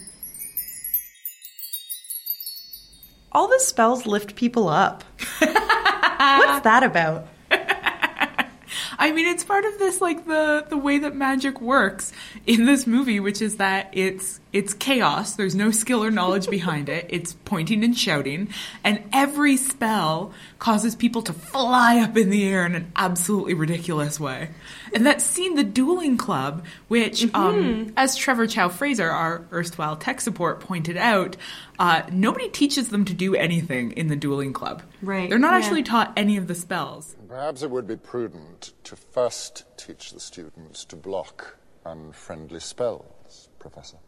All 3.31 3.47
the 3.47 3.61
spells 3.61 4.07
lift 4.07 4.37
people 4.37 4.69
up. 4.69 5.05
What's 5.39 6.61
that 6.65 6.83
about? 6.83 7.29
I 9.01 9.13
mean, 9.13 9.27
it's 9.27 9.45
part 9.45 9.65
of 9.65 9.79
this, 9.79 10.01
like 10.01 10.27
the 10.27 10.67
the 10.69 10.77
way 10.77 10.99
that 10.99 11.15
magic 11.15 11.61
works 11.61 12.13
in 12.47 12.65
this 12.65 12.87
movie, 12.87 13.21
which 13.21 13.41
is 13.41 13.57
that 13.59 13.91
it's 13.93 14.41
it's 14.59 14.75
chaos. 14.75 15.35
There's 15.35 15.55
no 15.55 15.71
skill 15.71 16.03
or 16.03 16.11
knowledge 16.11 16.51
behind 16.51 16.89
it. 16.89 17.07
It's 17.11 17.35
pointing 17.45 17.85
and 17.85 17.97
shouting, 17.97 18.49
and 18.83 19.05
every 19.13 19.57
spell 19.57 20.33
causes 20.59 20.97
people 20.97 21.23
to 21.23 21.33
fly 21.33 22.01
up 22.01 22.17
in 22.17 22.31
the 22.31 22.45
air 22.45 22.67
in 22.67 22.75
an 22.75 22.91
absolutely 22.97 23.55
ridiculous 23.55 24.19
way. 24.19 24.51
And 24.93 25.07
that 25.07 25.23
scene, 25.23 25.55
the 25.55 25.63
dueling 25.63 26.17
club, 26.17 26.65
which, 26.89 27.33
um, 27.35 27.93
as 27.97 28.17
Trevor 28.17 28.49
Chow 28.49 28.69
Fraser, 28.69 29.09
our 29.09 29.47
erstwhile 29.53 29.95
tech 29.95 30.21
support, 30.21 30.59
pointed 30.59 30.97
out, 30.97 31.37
uh, 31.79 32.03
nobody 32.11 32.49
teaches 32.49 32.89
them 32.89 33.05
to 33.05 33.15
do 33.15 33.37
anything 33.37 33.93
in 33.93 34.09
the 34.09 34.17
dueling 34.17 34.53
club. 34.53 34.83
Right, 35.03 35.31
They're 35.31 35.39
not 35.39 35.53
yeah. 35.53 35.59
actually 35.59 35.85
taught 35.85 36.13
any 36.17 36.37
of 36.37 36.49
the 36.49 36.57
spells. 36.57 37.15
Perhaps 37.29 37.63
it 37.63 37.71
would 37.71 37.87
be 37.87 37.97
prudent 37.97 38.73
to 38.83 38.97
first 38.97 39.67
teach 39.77 40.11
the 40.11 40.19
students 40.19 40.85
to 40.87 40.97
block 40.97 41.59
unfriendly 41.87 42.59
spells, 42.59 43.51
Professor. 43.61 43.99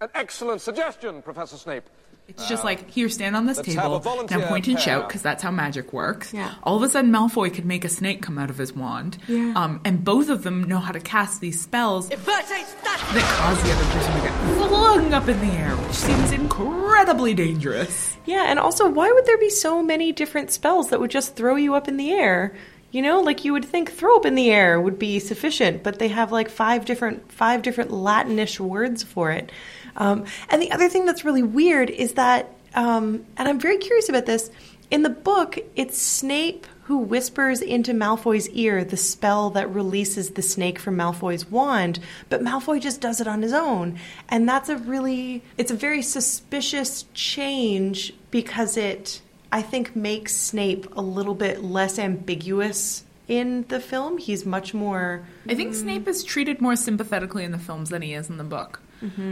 An 0.00 0.08
excellent 0.14 0.60
suggestion, 0.60 1.22
Professor 1.22 1.56
Snape. 1.56 1.84
It's 2.28 2.48
just 2.48 2.64
like, 2.64 2.90
here, 2.90 3.08
stand 3.08 3.36
on 3.36 3.46
this 3.46 3.60
table. 3.60 4.02
Now 4.28 4.48
point 4.48 4.66
and 4.66 4.76
pair. 4.76 4.84
shout, 4.84 5.08
because 5.08 5.22
that's 5.22 5.42
how 5.42 5.52
magic 5.52 5.92
works. 5.92 6.34
Yeah. 6.34 6.52
All 6.64 6.76
of 6.76 6.82
a 6.82 6.88
sudden, 6.88 7.12
Malfoy 7.12 7.54
could 7.54 7.64
make 7.64 7.84
a 7.84 7.88
snake 7.88 8.20
come 8.20 8.36
out 8.36 8.50
of 8.50 8.58
his 8.58 8.72
wand. 8.72 9.16
Yeah. 9.28 9.52
Um, 9.54 9.80
and 9.84 10.04
both 10.04 10.28
of 10.28 10.42
them 10.42 10.64
know 10.64 10.80
how 10.80 10.90
to 10.90 10.98
cast 10.98 11.40
these 11.40 11.60
spells 11.60 12.08
that 12.08 12.18
cause 12.18 13.62
the 13.62 13.72
other 13.72 13.84
person 13.84 14.12
to 14.14 14.20
get 14.22 14.56
flung 14.56 15.14
up 15.14 15.28
in 15.28 15.38
the 15.38 15.52
air, 15.52 15.76
which 15.76 15.94
seems 15.94 16.32
incredibly 16.32 17.32
dangerous. 17.32 18.16
Yeah, 18.26 18.46
and 18.48 18.58
also, 18.58 18.90
why 18.90 19.10
would 19.12 19.24
there 19.24 19.38
be 19.38 19.50
so 19.50 19.82
many 19.82 20.10
different 20.10 20.50
spells 20.50 20.90
that 20.90 20.98
would 20.98 21.12
just 21.12 21.36
throw 21.36 21.54
you 21.54 21.74
up 21.74 21.86
in 21.86 21.96
the 21.96 22.10
air? 22.12 22.56
You 22.90 23.02
know, 23.02 23.20
like 23.20 23.44
you 23.44 23.52
would 23.52 23.64
think 23.64 23.92
throw 23.92 24.16
up 24.16 24.24
in 24.24 24.34
the 24.34 24.50
air 24.50 24.80
would 24.80 24.98
be 24.98 25.18
sufficient, 25.18 25.82
but 25.82 25.98
they 25.98 26.08
have 26.08 26.32
like 26.32 26.48
five 26.48 26.84
different 26.84 27.30
five 27.32 27.62
different 27.62 27.90
Latinish 27.90 28.60
words 28.60 29.02
for 29.02 29.30
it. 29.30 29.50
Um, 29.96 30.24
and 30.48 30.62
the 30.62 30.72
other 30.72 30.88
thing 30.88 31.04
that's 31.06 31.24
really 31.24 31.42
weird 31.42 31.90
is 31.90 32.14
that, 32.14 32.54
um, 32.74 33.24
and 33.36 33.48
I'm 33.48 33.58
very 33.58 33.78
curious 33.78 34.08
about 34.08 34.26
this. 34.26 34.50
In 34.90 35.02
the 35.02 35.10
book, 35.10 35.58
it's 35.74 35.98
Snape 36.00 36.66
who 36.86 36.98
whispers 36.98 37.60
into 37.60 37.92
Malfoy's 37.92 38.48
ear 38.50 38.84
the 38.84 38.96
spell 38.96 39.50
that 39.50 39.68
releases 39.74 40.30
the 40.30 40.42
snake 40.42 40.78
from 40.78 40.96
Malfoy's 40.96 41.50
wand, 41.50 41.98
but 42.28 42.40
Malfoy 42.40 42.80
just 42.80 43.00
does 43.00 43.20
it 43.20 43.26
on 43.26 43.42
his 43.42 43.52
own. 43.52 43.98
And 44.28 44.48
that's 44.48 44.68
a 44.68 44.76
really 44.76 45.42
it's 45.58 45.72
a 45.72 45.74
very 45.74 46.00
suspicious 46.00 47.06
change 47.12 48.14
because 48.30 48.76
it 48.76 49.20
I 49.52 49.62
think 49.62 49.96
makes 49.96 50.34
Snape 50.34 50.94
a 50.96 51.02
little 51.02 51.34
bit 51.34 51.62
less 51.62 51.98
ambiguous 51.98 53.04
in 53.28 53.64
the 53.68 53.80
film. 53.80 54.18
He's 54.18 54.46
much 54.46 54.74
more 54.74 55.26
I 55.48 55.54
think 55.54 55.74
Snape 55.74 56.06
is 56.08 56.24
treated 56.24 56.60
more 56.60 56.76
sympathetically 56.76 57.44
in 57.44 57.52
the 57.52 57.58
films 57.58 57.90
than 57.90 58.02
he 58.02 58.14
is 58.14 58.28
in 58.30 58.36
the 58.36 58.44
book. 58.44 58.80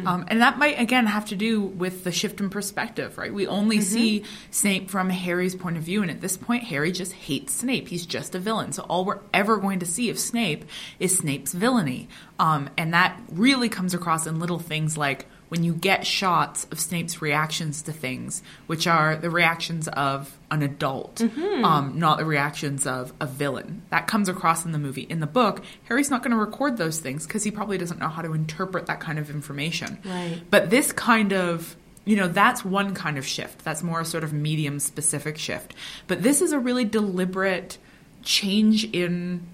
Um, 0.06 0.24
and 0.28 0.40
that 0.42 0.58
might, 0.58 0.78
again, 0.78 1.06
have 1.06 1.24
to 1.26 1.36
do 1.36 1.62
with 1.62 2.04
the 2.04 2.12
shift 2.12 2.40
in 2.40 2.50
perspective, 2.50 3.16
right? 3.16 3.32
We 3.32 3.46
only 3.46 3.80
see 3.80 4.24
Snape 4.50 4.90
from 4.90 5.10
Harry's 5.10 5.54
point 5.54 5.76
of 5.76 5.82
view. 5.82 6.02
And 6.02 6.10
at 6.10 6.20
this 6.20 6.36
point, 6.36 6.64
Harry 6.64 6.92
just 6.92 7.12
hates 7.12 7.54
Snape. 7.54 7.88
He's 7.88 8.06
just 8.06 8.34
a 8.34 8.38
villain. 8.38 8.72
So 8.72 8.82
all 8.82 9.04
we're 9.04 9.20
ever 9.32 9.56
going 9.56 9.78
to 9.78 9.86
see 9.86 10.10
of 10.10 10.18
Snape 10.18 10.64
is 11.00 11.16
Snape's 11.16 11.52
villainy. 11.52 12.08
Um, 12.38 12.68
and 12.76 12.92
that 12.92 13.18
really 13.32 13.68
comes 13.68 13.94
across 13.94 14.26
in 14.26 14.38
little 14.38 14.58
things 14.58 14.98
like 14.98 15.26
when 15.48 15.62
you 15.62 15.74
get 15.74 16.06
shots 16.06 16.66
of 16.70 16.80
Snape's 16.80 17.20
reactions 17.22 17.82
to 17.82 17.92
things, 17.92 18.42
which 18.66 18.86
are 18.86 19.16
the 19.16 19.30
reactions 19.30 19.88
of 19.88 20.36
an 20.50 20.62
adult, 20.62 21.20
um, 21.20 21.98
not 21.98 22.18
the 22.18 22.24
reactions 22.24 22.86
of 22.86 23.12
a 23.20 23.26
villain. 23.26 23.82
That 23.90 24.06
comes 24.06 24.28
across 24.28 24.64
in 24.64 24.72
the 24.72 24.78
movie. 24.78 25.02
In 25.02 25.20
the 25.20 25.26
book, 25.26 25.62
Harry's 25.84 26.10
not 26.10 26.22
going 26.22 26.32
to 26.32 26.36
record 26.36 26.76
those 26.76 27.00
things 27.00 27.26
because 27.26 27.44
he 27.44 27.50
probably 27.50 27.78
doesn't 27.78 27.98
know 28.00 28.08
how 28.08 28.22
to 28.22 28.32
interpret 28.32 28.86
that 28.86 29.00
kind 29.00 29.18
of 29.18 29.30
information. 29.30 29.98
Right. 30.04 30.40
But 30.50 30.70
this 30.70 30.92
kind 30.92 31.32
of 31.32 31.76
you 32.04 32.16
know, 32.16 32.28
that's 32.28 32.64
one 32.64 32.94
kind 32.94 33.16
of 33.16 33.26
shift. 33.26 33.64
That's 33.64 33.82
more 33.82 34.00
a 34.00 34.04
sort 34.04 34.24
of 34.24 34.32
medium 34.32 34.78
specific 34.78 35.38
shift. 35.38 35.74
But 36.06 36.22
this 36.22 36.42
is 36.42 36.52
a 36.52 36.58
really 36.58 36.84
deliberate 36.84 37.78
change 38.22 38.84
in 38.92 39.46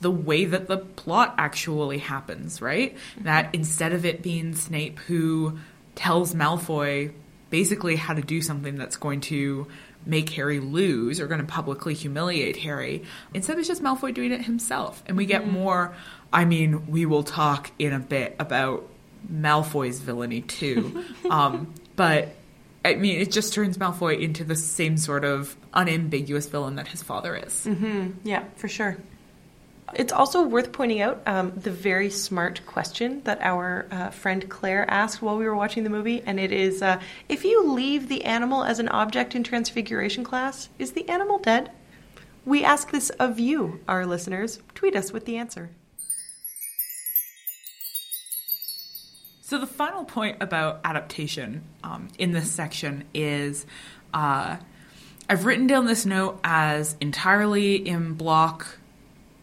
the 0.00 0.10
way 0.10 0.44
that 0.44 0.68
the 0.68 0.78
plot 0.78 1.34
actually 1.38 1.98
happens, 1.98 2.62
right? 2.62 2.94
Mm-hmm. 2.94 3.24
That 3.24 3.54
instead 3.54 3.92
of 3.92 4.04
it 4.04 4.22
being 4.22 4.54
Snape 4.54 4.98
who 5.00 5.58
tells 5.94 6.34
Malfoy 6.34 7.12
basically 7.50 7.96
how 7.96 8.14
to 8.14 8.22
do 8.22 8.40
something 8.40 8.76
that's 8.76 8.96
going 8.96 9.20
to 9.22 9.66
make 10.06 10.30
Harry 10.30 10.60
lose 10.60 11.20
or 11.20 11.26
going 11.26 11.40
to 11.40 11.46
publicly 11.46 11.94
humiliate 11.94 12.56
Harry, 12.58 13.02
instead 13.34 13.58
it's 13.58 13.68
just 13.68 13.82
Malfoy 13.82 14.14
doing 14.14 14.32
it 14.32 14.42
himself. 14.42 15.02
And 15.06 15.16
we 15.16 15.26
get 15.26 15.42
mm-hmm. 15.42 15.52
more, 15.52 15.94
I 16.32 16.44
mean, 16.44 16.86
we 16.86 17.04
will 17.06 17.24
talk 17.24 17.70
in 17.78 17.92
a 17.92 17.98
bit 17.98 18.36
about 18.38 18.88
Malfoy's 19.30 20.00
villainy 20.00 20.42
too. 20.42 21.04
um, 21.30 21.74
but 21.96 22.36
I 22.84 22.94
mean, 22.94 23.20
it 23.20 23.32
just 23.32 23.52
turns 23.52 23.76
Malfoy 23.76 24.20
into 24.20 24.44
the 24.44 24.54
same 24.54 24.96
sort 24.96 25.24
of 25.24 25.56
unambiguous 25.74 26.46
villain 26.46 26.76
that 26.76 26.88
his 26.88 27.02
father 27.02 27.36
is. 27.36 27.66
Mm-hmm. 27.66 28.10
Yeah, 28.22 28.44
for 28.56 28.68
sure. 28.68 28.96
It's 29.94 30.12
also 30.12 30.42
worth 30.42 30.72
pointing 30.72 31.00
out 31.00 31.22
um, 31.26 31.52
the 31.56 31.70
very 31.70 32.10
smart 32.10 32.64
question 32.66 33.22
that 33.24 33.40
our 33.40 33.86
uh, 33.90 34.10
friend 34.10 34.48
Claire 34.48 34.88
asked 34.90 35.22
while 35.22 35.36
we 35.36 35.44
were 35.44 35.54
watching 35.54 35.84
the 35.84 35.90
movie, 35.90 36.22
and 36.24 36.38
it 36.38 36.52
is 36.52 36.82
uh, 36.82 37.00
if 37.28 37.44
you 37.44 37.70
leave 37.72 38.08
the 38.08 38.24
animal 38.24 38.64
as 38.64 38.78
an 38.78 38.88
object 38.88 39.34
in 39.34 39.42
Transfiguration 39.42 40.24
class, 40.24 40.68
is 40.78 40.92
the 40.92 41.08
animal 41.08 41.38
dead? 41.38 41.70
We 42.44 42.64
ask 42.64 42.90
this 42.90 43.10
of 43.10 43.38
you, 43.38 43.80
our 43.86 44.06
listeners. 44.06 44.60
Tweet 44.74 44.96
us 44.96 45.12
with 45.12 45.26
the 45.26 45.36
answer. 45.36 45.70
So 49.42 49.58
the 49.58 49.66
final 49.66 50.04
point 50.04 50.38
about 50.40 50.80
adaptation 50.84 51.64
um, 51.82 52.08
in 52.18 52.32
this 52.32 52.50
section 52.50 53.04
is 53.14 53.64
uh, 54.12 54.56
I've 55.28 55.44
written 55.44 55.66
down 55.66 55.86
this 55.86 56.06
note 56.06 56.40
as 56.42 56.96
entirely 57.00 57.76
in 57.76 58.14
block 58.14 58.77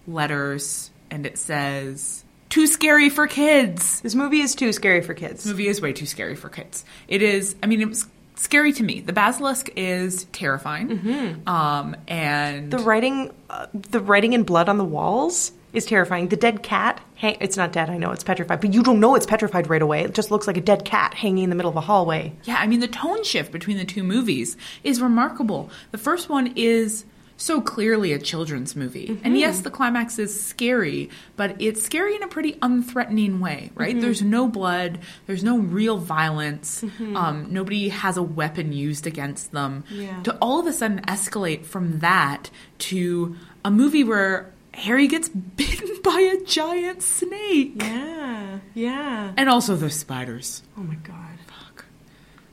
letters, 0.07 0.91
and 1.11 1.25
it 1.25 1.37
says 1.37 2.23
"too 2.49 2.67
scary 2.67 3.09
for 3.09 3.27
kids." 3.27 4.01
This 4.01 4.15
movie 4.15 4.41
is 4.41 4.55
too 4.55 4.71
scary 4.73 5.01
for 5.01 5.13
kids. 5.13 5.43
This 5.43 5.51
movie 5.51 5.67
is 5.67 5.81
way 5.81 5.93
too 5.93 6.05
scary 6.05 6.35
for 6.35 6.49
kids. 6.49 6.85
It 7.07 7.21
is. 7.21 7.55
I 7.63 7.67
mean, 7.67 7.81
it 7.81 7.89
was 7.89 8.05
scary 8.35 8.73
to 8.73 8.83
me. 8.83 8.99
The 8.99 9.13
basilisk 9.13 9.69
is 9.75 10.25
terrifying, 10.33 11.41
um, 11.47 11.95
and 12.07 12.69
The 12.71 12.79
writing, 12.79 13.31
uh, 13.49 13.67
the 13.73 13.99
writing 13.99 14.33
in 14.33 14.43
blood 14.43 14.67
on 14.69 14.77
the 14.77 14.83
walls 14.83 15.51
is 15.71 15.85
terrifying. 15.85 16.27
The 16.29 16.37
dead 16.37 16.63
cat, 16.63 17.01
hang- 17.15 17.37
it's 17.41 17.57
not 17.57 17.71
dead. 17.73 17.89
I 17.89 17.97
know 17.97 18.11
it's 18.11 18.23
petrified, 18.23 18.61
but 18.61 18.73
you 18.73 18.81
don't 18.83 18.99
know 19.01 19.15
it's 19.15 19.25
petrified 19.25 19.69
right 19.69 19.81
away. 19.81 20.03
It 20.03 20.13
just 20.13 20.31
looks 20.31 20.47
like 20.47 20.55
a 20.57 20.61
dead 20.61 20.85
cat 20.85 21.13
hanging 21.13 21.43
in 21.45 21.49
the 21.49 21.55
middle 21.55 21.69
of 21.71 21.75
a 21.77 21.81
hallway. 21.81 22.33
Yeah, 22.43 22.55
I 22.59 22.67
mean, 22.67 22.79
the 22.79 22.87
tone 22.87 23.23
shift 23.25 23.51
between 23.51 23.77
the 23.77 23.83
two 23.85 24.03
movies 24.03 24.55
is 24.85 25.01
remarkable. 25.01 25.69
The 25.91 25.97
first 25.97 26.29
one 26.29 26.53
is 26.55 27.03
so 27.37 27.61
clearly 27.61 28.13
a 28.13 28.19
children's 28.19 28.75
movie. 28.75 29.07
And 29.07 29.17
mm-hmm. 29.19 29.35
yes, 29.35 29.61
the 29.61 29.69
climax 29.69 30.17
is 30.19 30.41
scary, 30.41 31.09
but 31.35 31.55
it's 31.59 31.83
scary 31.83 32.15
in 32.15 32.23
a 32.23 32.27
pretty 32.27 32.53
unthreatening 32.53 33.39
way, 33.39 33.71
right? 33.75 33.91
Mm-hmm. 33.91 34.01
There's 34.01 34.21
no 34.21 34.47
blood, 34.47 34.99
there's 35.27 35.43
no 35.43 35.57
real 35.57 35.97
violence, 35.97 36.81
mm-hmm. 36.81 37.15
um, 37.15 37.47
nobody 37.51 37.89
has 37.89 38.17
a 38.17 38.23
weapon 38.23 38.73
used 38.73 39.05
against 39.05 39.51
them. 39.51 39.83
Yeah. 39.89 40.21
To 40.23 40.37
all 40.41 40.59
of 40.59 40.67
a 40.67 40.73
sudden 40.73 41.01
escalate 41.01 41.65
from 41.65 41.99
that 41.99 42.49
to 42.79 43.35
a 43.63 43.71
movie 43.71 44.03
where 44.03 44.51
Harry 44.73 45.07
gets 45.07 45.29
bitten 45.57 46.01
by 46.03 46.19
a 46.19 46.43
giant 46.45 47.01
snake. 47.01 47.73
Yeah, 47.77 48.59
yeah. 48.73 49.33
And 49.35 49.49
also 49.49 49.75
the 49.75 49.89
spiders. 49.89 50.63
Oh 50.77 50.83
my 50.83 50.95
god. 50.95 51.39
Fuck. 51.47 51.85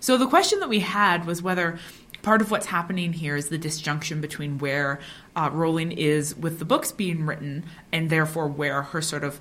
So 0.00 0.16
the 0.16 0.26
question 0.26 0.60
that 0.60 0.68
we 0.68 0.80
had 0.80 1.26
was 1.26 1.42
whether 1.42 1.78
part 2.22 2.40
of 2.40 2.50
what's 2.50 2.66
happening 2.66 3.12
here 3.12 3.36
is 3.36 3.48
the 3.48 3.58
disjunction 3.58 4.20
between 4.20 4.58
where 4.58 5.00
uh, 5.36 5.50
Rowling 5.52 5.92
is 5.92 6.36
with 6.36 6.58
the 6.58 6.64
books 6.64 6.92
being 6.92 7.26
written 7.26 7.64
and 7.92 8.08
therefore 8.10 8.48
where 8.48 8.82
her 8.82 9.02
sort 9.02 9.24
of 9.24 9.40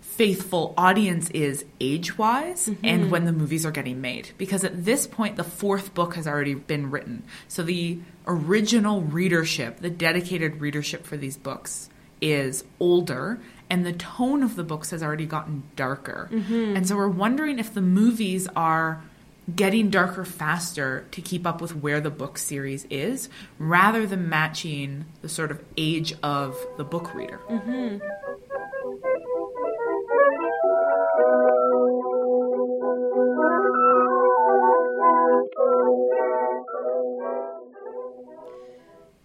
faithful 0.00 0.74
audience 0.76 1.30
is 1.30 1.64
age 1.80 2.18
wise 2.18 2.68
and 2.82 3.10
when 3.10 3.24
the 3.24 3.32
movies 3.32 3.64
are 3.64 3.70
getting 3.70 4.00
made. 4.00 4.30
Because 4.36 4.64
at 4.64 4.84
this 4.84 5.06
point, 5.06 5.36
the 5.36 5.44
fourth 5.44 5.94
book 5.94 6.14
has 6.16 6.26
already 6.26 6.54
been 6.54 6.90
written. 6.90 7.22
So 7.46 7.62
the 7.62 7.98
original 8.26 9.02
readership, 9.02 9.78
the 9.78 9.90
dedicated 9.90 10.60
readership 10.60 11.04
for 11.06 11.16
these 11.16 11.36
books, 11.36 11.88
is 12.20 12.64
older 12.80 13.38
and 13.70 13.86
the 13.86 13.92
tone 13.92 14.42
of 14.42 14.56
the 14.56 14.64
books 14.64 14.90
has 14.90 15.02
already 15.02 15.26
gotten 15.26 15.62
darker. 15.76 16.28
And 16.76 16.88
so 16.88 16.96
we're 16.96 17.08
wondering 17.08 17.58
if 17.58 17.72
the 17.72 17.82
movies 17.82 18.48
are 18.56 19.04
getting 19.54 19.88
darker 19.88 20.24
faster 20.24 21.06
to 21.10 21.20
keep 21.20 21.46
up 21.46 21.60
with 21.60 21.74
where 21.76 22.00
the 22.00 22.10
book 22.10 22.36
series 22.38 22.84
is 22.90 23.28
rather 23.58 24.06
than 24.06 24.28
matching 24.28 25.06
the 25.22 25.28
sort 25.28 25.50
of 25.50 25.62
age 25.76 26.14
of 26.22 26.56
the 26.76 26.84
book 26.84 27.14
reader. 27.14 27.40
Mm-hmm. 27.48 27.98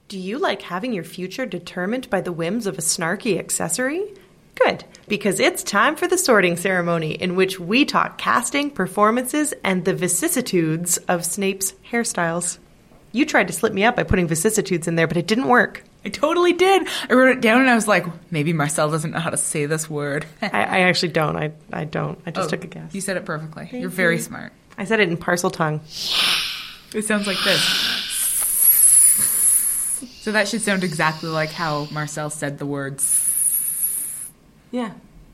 Do 0.08 0.20
you 0.20 0.38
like 0.38 0.62
having 0.62 0.94
your 0.94 1.04
future 1.04 1.46
determined 1.46 2.10
by 2.10 2.22
the 2.22 2.32
whims 2.32 2.68
of 2.68 2.78
a 2.78 2.82
snarky 2.82 3.40
accessory? 3.40 4.14
Good, 4.56 4.86
because 5.08 5.40
it's 5.40 5.64
time 5.64 5.96
for 5.96 6.08
the 6.08 6.18
sorting 6.18 6.58
ceremony 6.58 7.12
in 7.12 7.36
which 7.36 7.60
we 7.60 7.86
talk 7.86 8.18
casting, 8.18 8.70
performances, 8.70 9.54
and 9.64 9.84
the 9.84 9.94
vicissitudes 9.94 10.98
of 11.08 11.26
Snape's 11.26 11.74
hairstyles. 11.92 12.60
You 13.12 13.26
tried 13.26 13.48
to 13.48 13.54
slip 13.54 13.74
me 13.74 13.84
up 13.84 13.96
by 13.96 14.04
putting 14.04 14.28
vicissitudes 14.28 14.88
in 14.88 14.96
there, 14.96 15.08
but 15.08 15.18
it 15.18 15.28
didn't 15.28 15.48
work. 15.48 15.84
I 16.06 16.10
totally 16.10 16.54
did. 16.54 16.88
I 17.10 17.14
wrote 17.14 17.38
it 17.38 17.42
down 17.42 17.62
and 17.62 17.70
I 17.70 17.76
was 17.76 17.88
like, 17.88 18.06
maybe 18.32 18.52
Marcelle 18.52 18.92
doesn't 18.92 19.12
know 19.12 19.20
how 19.20 19.30
to 19.30 19.38
say 19.38 19.66
this 19.66 19.90
word. 19.90 20.26
I, 20.42 20.48
I 20.48 20.80
actually 20.82 21.14
don't. 21.14 21.38
I, 21.38 21.54
I 21.72 21.86
don't. 21.86 22.20
I 22.26 22.32
just 22.32 22.48
oh, 22.48 22.50
took 22.50 22.64
a 22.66 22.68
guess. 22.68 22.94
You 22.94 23.02
said 23.02 23.18
it 23.18 23.26
perfectly. 23.26 23.70
You're 23.72 23.90
very 23.90 24.20
smart. 24.20 24.52
I 24.78 24.86
said 24.86 25.00
it 25.00 25.10
in 25.10 25.18
Parseltongue. 25.18 25.80
It 26.94 27.06
sounds 27.06 27.26
like 27.28 27.42
this. 27.44 27.62
So 30.22 30.32
that 30.32 30.48
should 30.48 30.62
sound 30.62 30.84
exactly 30.84 31.30
like 31.30 31.52
how 31.52 31.88
Marcelle 31.92 32.30
said 32.30 32.58
the 32.58 32.66
words. 32.66 33.23
Yeah, 34.74 34.94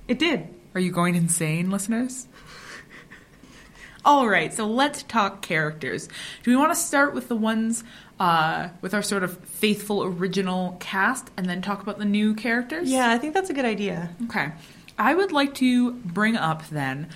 it 0.10 0.20
did. 0.20 0.50
Are 0.76 0.82
you 0.82 0.92
going 0.92 1.16
insane, 1.16 1.72
listeners? 1.72 2.28
All 4.04 4.28
right, 4.28 4.54
so 4.54 4.68
let's 4.68 5.04
talk 5.04 5.42
characters. 5.42 6.10
Do 6.44 6.52
we 6.52 6.58
want 6.58 6.74
to 6.74 6.76
start 6.76 7.14
with 7.14 7.30
the 7.30 7.38
ones 7.38 7.86
uh, 8.20 8.68
with 8.82 8.94
our 8.94 9.02
sort 9.02 9.24
of 9.24 9.38
faithful 9.46 10.04
original 10.04 10.76
cast 10.82 11.32
and 11.38 11.46
then 11.46 11.62
talk 11.62 11.82
about 11.82 12.00
the 12.00 12.06
new 12.06 12.36
characters? 12.36 12.92
Yeah, 12.92 13.10
I 13.10 13.18
think 13.18 13.34
that's 13.34 13.50
a 13.50 13.54
good 13.54 13.64
idea. 13.64 14.10
Okay. 14.26 14.52
I 14.98 15.16
would 15.16 15.32
like 15.32 15.56
to 15.56 15.94
bring 15.94 16.36
up 16.36 16.68
then. 16.68 17.08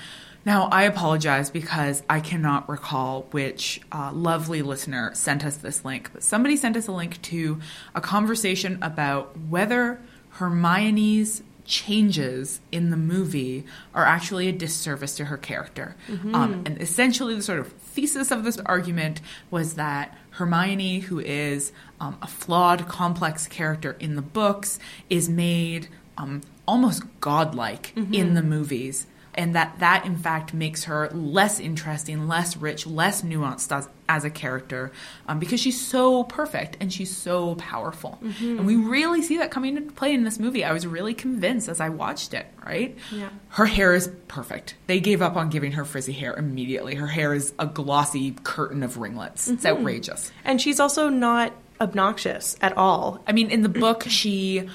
Now, 0.45 0.69
I 0.71 0.83
apologize 0.83 1.49
because 1.49 2.03
I 2.09 2.21
cannot 2.21 2.69
recall 2.69 3.23
which 3.31 3.81
uh, 3.91 4.13
lovely 4.13 4.61
listener 4.61 5.13
sent 5.13 5.43
us 5.43 5.57
this 5.57 5.83
link, 5.83 6.09
but 6.13 6.23
somebody 6.23 6.55
sent 6.55 6.77
us 6.77 6.87
a 6.87 6.93
link 6.93 7.21
to 7.23 7.59
a 7.93 7.99
conversation 7.99 8.79
about 8.81 9.37
whether 9.49 9.99
Hermione's 10.31 11.43
changes 11.65 12.59
in 12.71 12.89
the 12.89 12.97
movie 12.97 13.65
are 13.93 14.05
actually 14.05 14.47
a 14.49 14.51
disservice 14.51 15.15
to 15.15 15.25
her 15.25 15.37
character. 15.37 15.95
Um, 16.35 16.63
and 16.65 16.81
essentially, 16.81 17.35
the 17.35 17.41
sort 17.41 17.59
of 17.59 17.71
thesis 17.71 18.31
of 18.31 18.43
this 18.43 18.57
argument 18.65 19.21
was 19.51 19.75
that 19.75 20.17
Hermione, 20.31 20.99
who 20.99 21.19
is 21.19 21.71
um, 21.99 22.17
a 22.21 22.27
flawed, 22.27 22.87
complex 22.87 23.47
character 23.47 23.95
in 23.99 24.15
the 24.15 24.21
books, 24.21 24.79
is 25.09 25.29
made 25.29 25.87
um, 26.17 26.41
almost 26.67 27.03
godlike 27.21 27.93
in 28.13 28.33
the 28.33 28.41
movies. 28.43 29.05
And 29.35 29.55
that 29.55 29.79
that 29.79 30.05
in 30.05 30.15
fact 30.15 30.53
makes 30.53 30.83
her 30.85 31.09
less 31.11 31.59
interesting, 31.59 32.27
less 32.27 32.55
rich, 32.57 32.85
less 32.85 33.21
nuanced 33.21 33.75
as, 33.75 33.89
as 34.07 34.23
a 34.23 34.29
character 34.29 34.91
um, 35.27 35.39
because 35.39 35.59
she's 35.59 35.79
so 35.79 36.23
perfect 36.25 36.77
and 36.79 36.91
she's 36.93 37.15
so 37.15 37.55
powerful. 37.55 38.19
Mm-hmm. 38.23 38.57
And 38.59 38.67
we 38.67 38.75
really 38.75 39.21
see 39.21 39.37
that 39.37 39.49
coming 39.51 39.77
into 39.77 39.91
play 39.93 40.13
in 40.13 40.23
this 40.23 40.39
movie. 40.39 40.63
I 40.63 40.71
was 40.73 40.85
really 40.85 41.13
convinced 41.13 41.67
as 41.69 41.79
I 41.79 41.89
watched 41.89 42.33
it, 42.33 42.45
right? 42.65 42.97
Yeah. 43.11 43.29
Her 43.49 43.65
hair 43.65 43.95
is 43.95 44.09
perfect. 44.27 44.75
They 44.87 44.99
gave 44.99 45.21
up 45.21 45.35
on 45.35 45.49
giving 45.49 45.71
her 45.73 45.85
frizzy 45.85 46.13
hair 46.13 46.33
immediately. 46.35 46.95
Her 46.95 47.07
hair 47.07 47.33
is 47.33 47.53
a 47.57 47.65
glossy 47.65 48.35
curtain 48.43 48.83
of 48.83 48.97
ringlets. 48.97 49.47
It's 49.49 49.63
Mm-hmm. 49.63 49.77
outrageous. 49.79 50.31
And 50.43 50.61
she's 50.61 50.79
also 50.79 51.09
not 51.09 51.53
obnoxious 51.81 52.55
at 52.61 52.77
all. 52.77 53.21
I 53.27 53.31
mean, 53.31 53.49
in 53.51 53.61
the 53.61 53.69
book, 53.69 54.03
she 54.07 54.69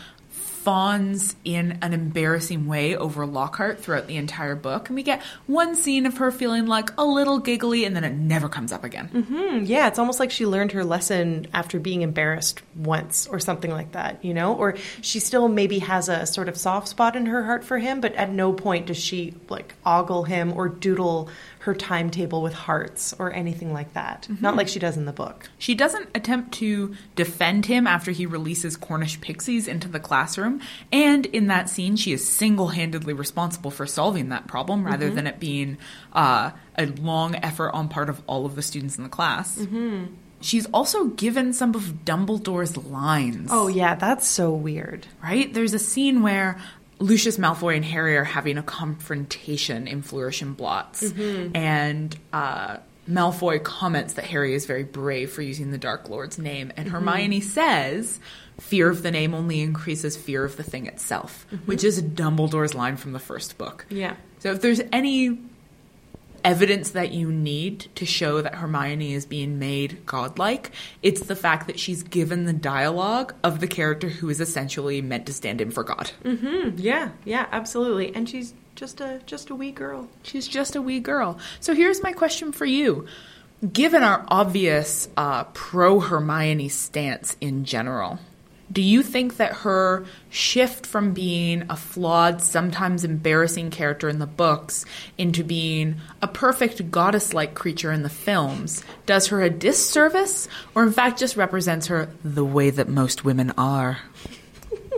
fawns 0.69 1.35
in 1.47 1.79
an 1.81 1.95
embarrassing 1.95 2.67
way 2.67 2.95
over 2.95 3.25
Lockhart 3.25 3.81
throughout 3.81 4.07
the 4.07 4.19
entire 4.19 4.55
book. 4.55 4.91
And 4.91 4.97
we 4.97 5.03
get 5.03 5.23
one 5.47 5.75
scene 5.75 6.05
of 6.05 6.19
her 6.19 6.31
feeling 6.31 6.67
like 6.67 6.91
a 6.99 7.05
little 7.07 7.39
giggly, 7.39 7.87
and 7.87 7.97
then 7.97 8.05
it 8.05 8.13
never 8.13 8.51
comes 8.51 8.71
up 8.71 8.85
again. 8.85 9.07
Hmm, 9.07 9.65
yeah, 9.65 9.89
it's 9.89 9.99
almost 9.99 10.21
like 10.21 10.31
she 10.31 10.45
learned 10.45 10.73
her 10.73 10.85
lesson 10.85 11.47
after 11.55 11.81
being 11.81 12.03
embarrassed 12.03 12.61
once 12.77 13.27
or 13.27 13.41
something 13.41 13.71
like 13.71 13.93
that, 13.93 14.23
you 14.23 14.35
know? 14.35 14.57
Or 14.57 14.77
she 15.01 15.21
still 15.21 15.49
maybe 15.49 15.79
has 15.79 16.11
a 16.11 16.27
sort 16.27 16.51
of 16.51 16.59
soft 16.59 16.89
spot 16.89 17.17
in 17.17 17.25
her 17.25 17.45
heart 17.45 17.65
for 17.65 17.79
him, 17.79 18.03
but 18.03 18.15
at 18.17 18.31
no 18.31 18.53
point 18.53 18.89
does 18.89 18.99
she 18.99 19.33
like 19.49 19.73
ogle 19.87 20.25
him 20.25 20.53
or 20.53 20.69
doodle 20.69 21.31
her 21.61 21.75
timetable 21.75 22.43
with 22.43 22.55
hearts 22.55 23.15
or 23.19 23.33
anything 23.33 23.73
like 23.73 23.93
that. 23.95 24.29
Mm-hmm. 24.31 24.43
Not 24.43 24.57
like 24.57 24.69
she 24.69 24.79
does 24.79 24.97
in 24.97 25.05
the 25.05 25.13
book. 25.13 25.49
She 25.59 25.75
doesn't 25.75 26.09
attempt 26.15 26.53
to 26.55 26.95
defend 27.17 27.67
him 27.67 27.87
after 27.87 28.11
he 28.11 28.27
releases 28.27 28.77
Cornish 28.77 29.21
pixies 29.21 29.69
into 29.69 29.89
the 29.89 30.01
classroom, 30.01 30.61
and 30.93 31.27
in 31.27 31.49
that 31.49 31.69
scene, 31.69 31.97
she 31.97 32.13
is 32.13 32.29
single 32.29 32.69
handedly 32.69 33.13
responsible 33.13 33.71
for 33.71 33.87
solving 33.87 34.29
that 34.29 34.47
problem 34.47 34.85
rather 34.85 35.07
mm-hmm. 35.07 35.17
than 35.17 35.27
it 35.27 35.41
being 35.41 35.79
uh, 36.13 36.51
a 36.77 36.87
long 36.87 37.35
effort 37.37 37.71
on 37.71 37.89
part 37.89 38.09
of 38.09 38.23
all 38.27 38.47
of 38.47 38.55
the 38.55 38.63
students 38.63 38.97
in 38.97 39.05
the 39.05 39.11
class. 39.11 39.59
Mm-hmm. 39.59 40.15
She's 40.41 40.67
also 40.67 41.07
given 41.07 41.53
some 41.53 41.75
of 41.75 42.05
Dumbledore's 42.05 42.77
lines. 42.77 43.49
Oh, 43.53 43.67
yeah, 43.67 43.97
that's 43.97 44.27
so 44.27 44.53
weird. 44.53 45.07
right? 45.23 45.53
There's 45.53 45.75
a 45.75 45.81
scene 45.81 46.23
where 46.23 46.61
Lucius 47.01 47.39
Malfoy 47.39 47.77
and 47.77 47.85
Harry 47.85 48.17
are 48.17 48.25
having 48.25 48.59
a 48.59 48.63
confrontation 48.63 49.87
in 49.87 50.03
Flourish 50.03 50.43
and 50.43 50.57
Blotts, 50.57 51.03
mm-hmm. 51.03 51.57
and 51.57 52.17
uh, 52.33 52.79
Malfoy 53.09 53.63
comments 53.63 54.15
that 54.15 54.25
Harry 54.25 54.55
is 54.55 54.67
very 54.67 54.85
brave 54.85 55.31
for 55.31 55.43
using 55.43 55.71
the 55.71 55.79
Dark 55.79 56.09
Lord's 56.09 56.39
name, 56.39 56.73
and 56.77 56.89
mm-hmm. 56.89 56.97
Hermione 56.97 57.41
says, 57.41 58.19
"Fear 58.61 58.91
of 58.91 59.03
the 59.03 59.11
name 59.11 59.35
only 59.35 59.61
increases 59.61 60.17
fear 60.17 60.45
of 60.45 60.57
the 60.57 60.63
thing 60.63 60.87
itself," 60.87 61.47
mm-hmm. 61.53 61.65
which 61.67 61.85
is 61.85 62.03
Dumbledore's 62.03 62.75
line 62.75 62.97
from 62.97 63.13
the 63.13 63.21
first 63.21 63.59
book. 63.59 63.87
Yeah. 63.89 64.17
So 64.41 64.53
if 64.53 64.61
there's 64.61 64.81
any 64.93 65.39
evidence 66.45 66.91
that 66.91 67.13
you 67.13 67.31
need 67.31 67.87
to 67.95 68.07
show 68.07 68.43
that 68.43 68.57
Hermione 68.57 69.13
is 69.13 69.27
being 69.27 69.59
made 69.59 70.05
godlike, 70.07 70.71
it's 71.03 71.23
the 71.23 71.37
fact 71.37 71.67
that 71.67 71.79
she's 71.79 72.03
given 72.03 72.45
the 72.45 72.53
dialogue 72.53 73.35
of 73.43 73.61
the 73.61 73.67
character 73.67 74.09
who 74.09 74.29
is 74.29 74.41
essentially 74.41 75.01
meant 75.03 75.27
to 75.27 75.33
stand 75.33 75.61
in 75.61 75.71
for 75.71 75.85
God. 75.85 76.11
Yeah, 76.77 77.11
yeah, 77.25 77.47
absolutely. 77.53 78.15
And 78.15 78.29
she's 78.29 78.55
just 78.75 79.01
a 79.01 79.21
just 79.27 79.51
a 79.51 79.55
wee 79.55 79.73
girl. 79.73 80.09
She's 80.23 80.47
just 80.47 80.77
a 80.77 80.83
wee 80.83 81.01
girl. 81.01 81.39
So 81.61 81.75
here's 81.75 82.03
my 82.03 82.13
question 82.13 82.53
for 82.53 82.65
you. 82.65 83.07
Given 83.73 84.05
our 84.05 84.25
obvious 84.29 85.09
uh, 85.17 85.45
pro 85.45 85.99
Hermione 85.99 86.69
stance 86.69 87.37
in 87.41 87.65
general, 87.65 88.21
do 88.71 88.83
you 88.83 89.03
think 89.03 89.39
that 89.39 89.53
her 89.53 90.05
shift 90.31 90.85
from 90.85 91.15
being 91.15 91.65
a 91.71 91.77
flawed, 91.77 92.43
sometimes 92.43 93.05
embarrassing 93.05 93.71
character 93.71 94.09
in 94.09 94.19
the 94.19 94.27
books 94.27 94.85
into 95.17 95.43
being 95.43 95.97
a 96.21 96.29
perfect 96.29 96.91
goddess 96.91 97.33
like 97.33 97.55
creature 97.55 97.93
in 97.93 98.03
the 98.03 98.09
films 98.09 98.85
does 99.07 99.29
her 99.29 99.43
a 99.43 99.51
disservice, 99.51 100.49
or 100.75 100.83
in 100.83 100.93
fact 100.93 101.19
just 101.19 101.37
represents 101.37 101.87
her 101.87 102.11
the 102.23 102.45
way 102.45 102.71
that 102.71 102.89
most 102.89 103.25
women 103.25 103.53
are? 103.57 103.99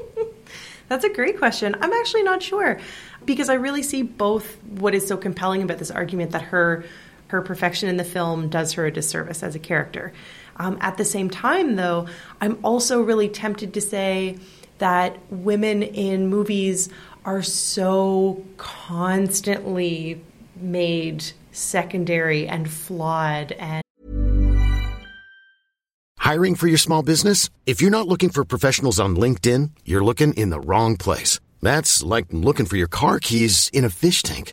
That's 0.88 1.04
a 1.04 1.12
great 1.12 1.38
question. 1.38 1.76
I'm 1.80 1.92
actually 1.92 2.24
not 2.24 2.42
sure 2.42 2.80
because 3.24 3.48
I 3.48 3.54
really 3.54 3.82
see 3.82 4.02
both 4.02 4.60
what 4.64 4.94
is 4.94 5.06
so 5.06 5.16
compelling 5.16 5.62
about 5.62 5.78
this 5.78 5.90
argument 5.90 6.32
that 6.32 6.42
her 6.42 6.84
her 7.28 7.42
perfection 7.42 7.88
in 7.88 7.96
the 7.96 8.02
film 8.02 8.48
does 8.48 8.72
her 8.72 8.86
a 8.86 8.90
disservice 8.90 9.44
as 9.44 9.54
a 9.54 9.60
character. 9.60 10.12
Um, 10.60 10.76
at 10.82 10.98
the 10.98 11.06
same 11.06 11.30
time, 11.30 11.76
though, 11.76 12.06
I'm 12.42 12.58
also 12.62 13.00
really 13.00 13.30
tempted 13.30 13.72
to 13.72 13.80
say 13.80 14.36
that 14.76 15.16
women 15.30 15.82
in 15.82 16.26
movies 16.28 16.90
are 17.24 17.40
so 17.40 18.44
constantly 18.58 20.22
made 20.56 21.24
secondary 21.50 22.46
and 22.46 22.70
flawed 22.70 23.52
and 23.52 23.82
Hiring 26.18 26.54
for 26.54 26.68
your 26.68 26.78
small 26.78 27.02
business? 27.02 27.48
If 27.64 27.80
you're 27.80 27.90
not 27.90 28.06
looking 28.06 28.28
for 28.28 28.44
professionals 28.44 29.00
on 29.00 29.16
LinkedIn, 29.16 29.70
you're 29.86 30.04
looking 30.04 30.34
in 30.34 30.50
the 30.50 30.60
wrong 30.60 30.98
place. 30.98 31.40
That's 31.62 32.02
like 32.02 32.26
looking 32.30 32.66
for 32.66 32.76
your 32.76 32.86
car 32.86 33.18
keys 33.18 33.70
in 33.72 33.84
a 33.84 33.90
fish 33.90 34.22
tank. 34.22 34.52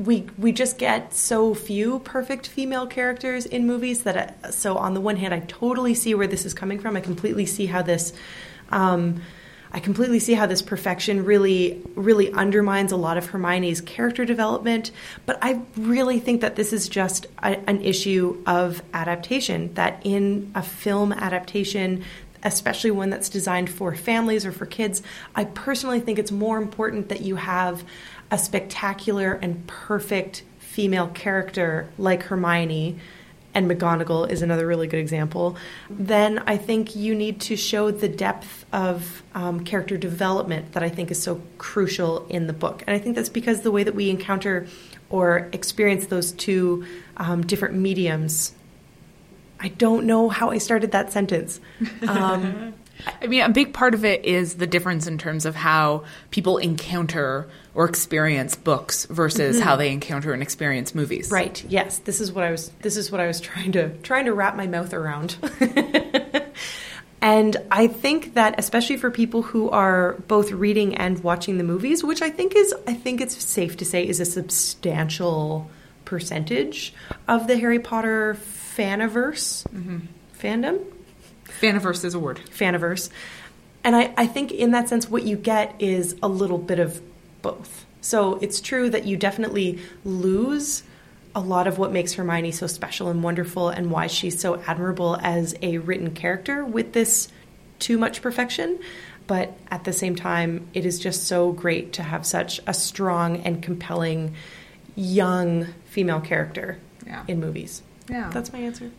We 0.00 0.26
we 0.38 0.52
just 0.52 0.78
get 0.78 1.12
so 1.12 1.54
few 1.54 1.98
perfect 1.98 2.46
female 2.46 2.86
characters 2.86 3.44
in 3.44 3.66
movies 3.66 4.02
that 4.04 4.38
uh, 4.42 4.50
so 4.50 4.78
on 4.78 4.94
the 4.94 5.00
one 5.00 5.16
hand 5.16 5.34
I 5.34 5.40
totally 5.40 5.94
see 5.94 6.14
where 6.14 6.26
this 6.26 6.46
is 6.46 6.54
coming 6.54 6.78
from. 6.78 6.96
I 6.96 7.00
completely 7.00 7.44
see 7.44 7.66
how 7.66 7.82
this 7.82 8.14
um, 8.70 9.20
I 9.72 9.78
completely 9.78 10.18
see 10.18 10.32
how 10.32 10.46
this 10.46 10.62
perfection 10.62 11.24
really 11.24 11.82
really 11.94 12.32
undermines 12.32 12.92
a 12.92 12.96
lot 12.96 13.18
of 13.18 13.26
Hermione's 13.26 13.82
character 13.82 14.24
development, 14.24 14.90
but 15.26 15.38
I 15.42 15.60
really 15.76 16.18
think 16.18 16.40
that 16.40 16.56
this 16.56 16.72
is 16.72 16.88
just 16.88 17.26
a, 17.42 17.58
an 17.68 17.82
issue 17.82 18.42
of 18.46 18.82
adaptation 18.94 19.74
that 19.74 20.00
in 20.02 20.50
a 20.54 20.62
film 20.62 21.12
adaptation 21.12 22.04
especially 22.42 22.90
one 22.90 23.10
that's 23.10 23.28
designed 23.28 23.70
for 23.70 23.94
families 23.94 24.46
or 24.46 24.52
for 24.52 24.66
kids, 24.66 25.02
I 25.34 25.44
personally 25.44 26.00
think 26.00 26.18
it's 26.18 26.32
more 26.32 26.56
important 26.58 27.08
that 27.10 27.20
you 27.20 27.36
have 27.36 27.84
a 28.30 28.38
spectacular 28.38 29.34
and 29.34 29.66
perfect 29.66 30.42
female 30.58 31.08
character 31.08 31.88
like 31.98 32.24
Hermione, 32.24 32.98
and 33.54 33.68
McGonagall 33.68 34.30
is 34.30 34.42
another 34.42 34.66
really 34.66 34.86
good 34.86 35.00
example, 35.00 35.56
then 35.88 36.42
I 36.46 36.56
think 36.56 36.94
you 36.94 37.14
need 37.14 37.40
to 37.42 37.56
show 37.56 37.90
the 37.90 38.08
depth 38.08 38.64
of 38.72 39.22
um, 39.34 39.64
character 39.64 39.96
development 39.96 40.72
that 40.72 40.82
I 40.82 40.88
think 40.88 41.10
is 41.10 41.20
so 41.20 41.40
crucial 41.58 42.26
in 42.28 42.46
the 42.46 42.52
book. 42.52 42.84
And 42.86 42.94
I 42.94 42.98
think 42.98 43.16
that's 43.16 43.28
because 43.28 43.62
the 43.62 43.70
way 43.70 43.82
that 43.82 43.94
we 43.94 44.08
encounter 44.08 44.66
or 45.08 45.48
experience 45.52 46.06
those 46.06 46.32
two 46.32 46.86
um, 47.16 47.44
different 47.44 47.74
mediums. 47.74 48.54
I 49.58 49.68
don't 49.68 50.06
know 50.06 50.28
how 50.28 50.50
I 50.50 50.58
started 50.58 50.92
that 50.92 51.12
sentence. 51.12 51.60
Um, 52.06 52.74
I 53.22 53.26
mean, 53.26 53.42
a 53.42 53.48
big 53.48 53.72
part 53.72 53.94
of 53.94 54.04
it 54.04 54.24
is 54.24 54.56
the 54.56 54.66
difference 54.66 55.06
in 55.06 55.18
terms 55.18 55.46
of 55.46 55.54
how 55.54 56.04
people 56.30 56.58
encounter 56.58 57.48
or 57.74 57.88
experience 57.88 58.56
books 58.56 59.06
versus 59.06 59.56
mm-hmm. 59.56 59.64
how 59.64 59.76
they 59.76 59.92
encounter 59.92 60.32
and 60.32 60.42
experience 60.42 60.94
movies. 60.94 61.30
Right. 61.30 61.64
Yes. 61.68 61.98
This 61.98 62.20
is 62.20 62.32
what 62.32 62.44
I 62.44 62.50
was. 62.50 62.70
This 62.82 62.96
is 62.96 63.10
what 63.10 63.20
I 63.20 63.26
was 63.26 63.40
trying 63.40 63.72
to 63.72 63.90
trying 63.98 64.26
to 64.26 64.32
wrap 64.32 64.56
my 64.56 64.66
mouth 64.66 64.92
around. 64.92 65.36
and 67.20 67.56
I 67.70 67.86
think 67.86 68.34
that 68.34 68.58
especially 68.58 68.96
for 68.96 69.10
people 69.10 69.42
who 69.42 69.70
are 69.70 70.14
both 70.26 70.50
reading 70.50 70.96
and 70.96 71.22
watching 71.22 71.58
the 71.58 71.64
movies, 71.64 72.02
which 72.02 72.22
I 72.22 72.30
think 72.30 72.56
is 72.56 72.74
I 72.86 72.94
think 72.94 73.20
it's 73.20 73.42
safe 73.42 73.76
to 73.78 73.84
say 73.84 74.06
is 74.06 74.20
a 74.20 74.24
substantial 74.24 75.70
percentage 76.04 76.92
of 77.28 77.46
the 77.46 77.56
Harry 77.56 77.78
Potter 77.78 78.34
faniverse 78.34 79.64
mm-hmm. 79.68 79.98
fandom 80.36 80.84
Faniverse 81.60 82.04
is 82.04 82.14
a 82.14 82.18
word. 82.18 82.40
faniverse. 82.50 83.10
And 83.84 83.96
I, 83.96 84.12
I 84.16 84.26
think 84.26 84.52
in 84.52 84.72
that 84.72 84.88
sense, 84.88 85.08
what 85.08 85.22
you 85.24 85.36
get 85.36 85.74
is 85.78 86.14
a 86.22 86.28
little 86.28 86.58
bit 86.58 86.78
of 86.78 87.00
both. 87.42 87.86
So 88.02 88.36
it's 88.36 88.60
true 88.60 88.90
that 88.90 89.04
you 89.06 89.16
definitely 89.16 89.78
lose 90.04 90.82
a 91.34 91.40
lot 91.40 91.66
of 91.66 91.78
what 91.78 91.92
makes 91.92 92.14
Hermione 92.14 92.50
so 92.50 92.66
special 92.66 93.08
and 93.08 93.22
wonderful 93.22 93.68
and 93.68 93.90
why 93.90 94.06
she's 94.08 94.40
so 94.40 94.60
admirable 94.66 95.16
as 95.22 95.54
a 95.62 95.78
written 95.78 96.12
character 96.12 96.64
with 96.64 96.92
this 96.92 97.28
too 97.78 97.96
much 97.98 98.20
perfection. 98.20 98.78
But 99.26 99.56
at 99.70 99.84
the 99.84 99.92
same 99.92 100.16
time, 100.16 100.66
it 100.74 100.84
is 100.84 100.98
just 100.98 101.26
so 101.28 101.52
great 101.52 101.92
to 101.94 102.02
have 102.02 102.26
such 102.26 102.60
a 102.66 102.74
strong 102.74 103.38
and 103.42 103.62
compelling 103.62 104.34
young 104.96 105.66
female 105.86 106.20
character 106.20 106.78
Yeah. 107.06 107.22
in 107.28 107.38
movies. 107.40 107.82
Yeah. 108.08 108.30
That's 108.32 108.52
my 108.52 108.58
answer. 108.58 108.90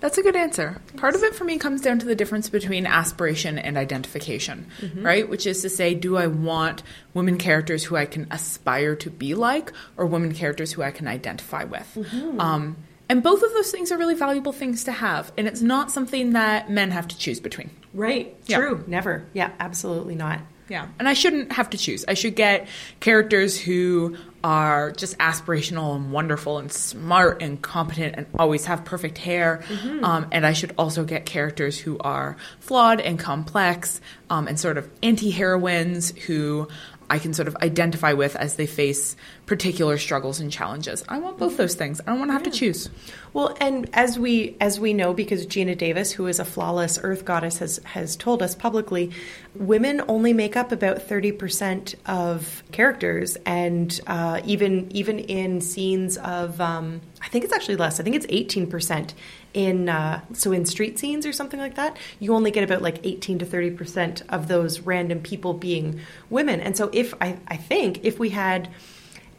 That's 0.00 0.16
a 0.16 0.22
good 0.22 0.36
answer. 0.36 0.80
Part 0.96 1.14
of 1.16 1.22
it 1.24 1.34
for 1.34 1.44
me 1.44 1.58
comes 1.58 1.80
down 1.80 1.98
to 1.98 2.06
the 2.06 2.14
difference 2.14 2.48
between 2.48 2.86
aspiration 2.86 3.58
and 3.58 3.76
identification, 3.76 4.68
right? 4.96 5.28
Which 5.28 5.46
is 5.46 5.62
to 5.62 5.68
say, 5.68 5.94
do 5.94 6.16
I 6.16 6.28
want 6.28 6.82
women 7.14 7.36
characters 7.36 7.82
who 7.82 7.96
I 7.96 8.06
can 8.06 8.28
aspire 8.30 8.94
to 8.96 9.10
be 9.10 9.34
like, 9.34 9.72
or 9.96 10.06
women 10.06 10.34
characters 10.34 10.72
who 10.72 10.82
I 10.82 10.92
can 10.92 11.08
identify 11.08 11.64
with? 11.64 11.98
Um, 12.38 12.76
and 13.08 13.22
both 13.22 13.42
of 13.42 13.52
those 13.54 13.70
things 13.72 13.90
are 13.90 13.98
really 13.98 14.14
valuable 14.14 14.52
things 14.52 14.84
to 14.84 14.92
have, 14.92 15.32
and 15.36 15.48
it's 15.48 15.62
not 15.62 15.90
something 15.90 16.32
that 16.34 16.70
men 16.70 16.90
have 16.90 17.08
to 17.08 17.18
choose 17.18 17.40
between. 17.40 17.70
Right. 17.94 18.36
Yeah. 18.46 18.58
True. 18.58 18.84
Never. 18.86 19.26
Yeah, 19.32 19.50
absolutely 19.58 20.14
not. 20.14 20.40
Yeah. 20.68 20.88
And 20.98 21.08
I 21.08 21.14
shouldn't 21.14 21.52
have 21.52 21.70
to 21.70 21.78
choose. 21.78 22.04
I 22.06 22.14
should 22.14 22.36
get 22.36 22.68
characters 23.00 23.58
who 23.58 24.16
are 24.44 24.92
just 24.92 25.18
aspirational 25.18 25.96
and 25.96 26.12
wonderful 26.12 26.58
and 26.58 26.70
smart 26.70 27.42
and 27.42 27.60
competent 27.60 28.14
and 28.16 28.26
always 28.38 28.66
have 28.66 28.84
perfect 28.84 29.18
hair. 29.18 29.62
Um, 30.04 30.26
and 30.30 30.46
I 30.46 30.52
should 30.52 30.74
also 30.78 31.04
get 31.04 31.26
characters 31.26 31.78
who 31.78 31.98
are 31.98 32.36
flawed 32.60 33.00
and 33.00 33.18
complex 33.18 34.00
um, 34.30 34.46
and 34.46 34.58
sort 34.58 34.78
of 34.78 34.88
anti 35.02 35.30
heroines 35.30 36.10
who 36.26 36.68
I 37.10 37.18
can 37.18 37.32
sort 37.34 37.48
of 37.48 37.56
identify 37.56 38.12
with 38.12 38.36
as 38.36 38.56
they 38.56 38.66
face 38.66 39.16
particular 39.48 39.96
struggles 39.96 40.38
and 40.38 40.52
challenges. 40.52 41.02
I 41.08 41.18
want 41.18 41.38
both 41.38 41.56
those 41.56 41.74
things. 41.74 42.00
I 42.02 42.10
don't 42.10 42.18
want 42.18 42.28
to 42.28 42.34
have 42.34 42.42
to 42.44 42.50
choose. 42.50 42.90
Well, 43.32 43.56
and 43.60 43.88
as 43.94 44.18
we 44.18 44.56
as 44.60 44.78
we 44.78 44.92
know, 44.92 45.14
because 45.14 45.46
Geena 45.46 45.76
Davis, 45.76 46.12
who 46.12 46.26
is 46.26 46.38
a 46.38 46.44
flawless 46.44 46.98
Earth 47.02 47.24
goddess, 47.24 47.58
has 47.58 47.80
has 47.84 48.14
told 48.14 48.42
us 48.42 48.54
publicly, 48.54 49.10
women 49.54 50.02
only 50.06 50.32
make 50.32 50.56
up 50.56 50.70
about 50.70 51.02
thirty 51.02 51.32
percent 51.32 51.94
of 52.06 52.62
characters, 52.72 53.36
and 53.46 53.98
uh, 54.06 54.40
even 54.44 54.90
even 54.92 55.18
in 55.18 55.60
scenes 55.60 56.18
of, 56.18 56.60
um, 56.60 57.00
I 57.22 57.28
think 57.28 57.44
it's 57.44 57.52
actually 57.52 57.76
less. 57.76 57.98
I 57.98 58.02
think 58.02 58.16
it's 58.16 58.26
eighteen 58.28 58.66
percent 58.66 59.14
in 59.54 59.88
uh, 59.88 60.20
so 60.34 60.52
in 60.52 60.66
street 60.66 60.98
scenes 60.98 61.24
or 61.24 61.32
something 61.32 61.58
like 61.58 61.76
that. 61.76 61.96
You 62.20 62.34
only 62.34 62.50
get 62.50 62.64
about 62.64 62.82
like 62.82 63.00
eighteen 63.04 63.38
to 63.38 63.46
thirty 63.46 63.70
percent 63.70 64.22
of 64.28 64.48
those 64.48 64.80
random 64.80 65.20
people 65.20 65.54
being 65.54 66.00
women, 66.28 66.60
and 66.60 66.76
so 66.76 66.90
if 66.92 67.14
I 67.20 67.38
I 67.48 67.56
think 67.56 68.04
if 68.04 68.18
we 68.18 68.28
had 68.28 68.68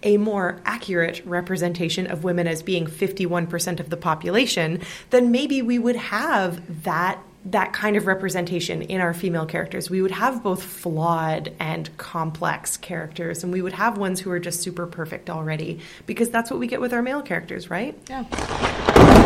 a 0.04 0.18
more 0.18 0.62
accurate 0.66 1.22
representation 1.26 2.08
of 2.08 2.24
women 2.24 2.48
as 2.48 2.64
being 2.64 2.86
51% 2.86 3.80
of 3.80 3.90
the 3.90 3.98
population, 3.98 4.82
then 5.10 5.32
maybe 5.32 5.62
we 5.62 5.80
would 5.80 5.96
have 5.96 6.84
that 6.84 7.20
that 7.46 7.72
kind 7.72 7.96
of 7.96 8.06
representation 8.06 8.82
in 8.82 9.00
our 9.00 9.14
female 9.14 9.46
characters. 9.46 9.90
We 9.90 10.02
would 10.02 10.12
have 10.12 10.44
both 10.44 10.62
flawed 10.62 11.54
and 11.58 11.96
complex 11.98 12.76
characters 12.76 13.44
and 13.44 13.54
we 13.54 13.62
would 13.62 13.74
have 13.74 13.98
ones 13.98 14.20
who 14.20 14.30
are 14.32 14.40
just 14.40 14.62
super 14.62 14.86
perfect 14.86 15.30
already 15.30 15.80
because 16.06 16.30
that's 16.30 16.52
what 16.52 16.60
we 16.60 16.68
get 16.68 16.82
with 16.82 16.92
our 16.92 17.02
male 17.02 17.22
characters, 17.22 17.70
right? 17.70 17.98
Yeah. 18.10 19.19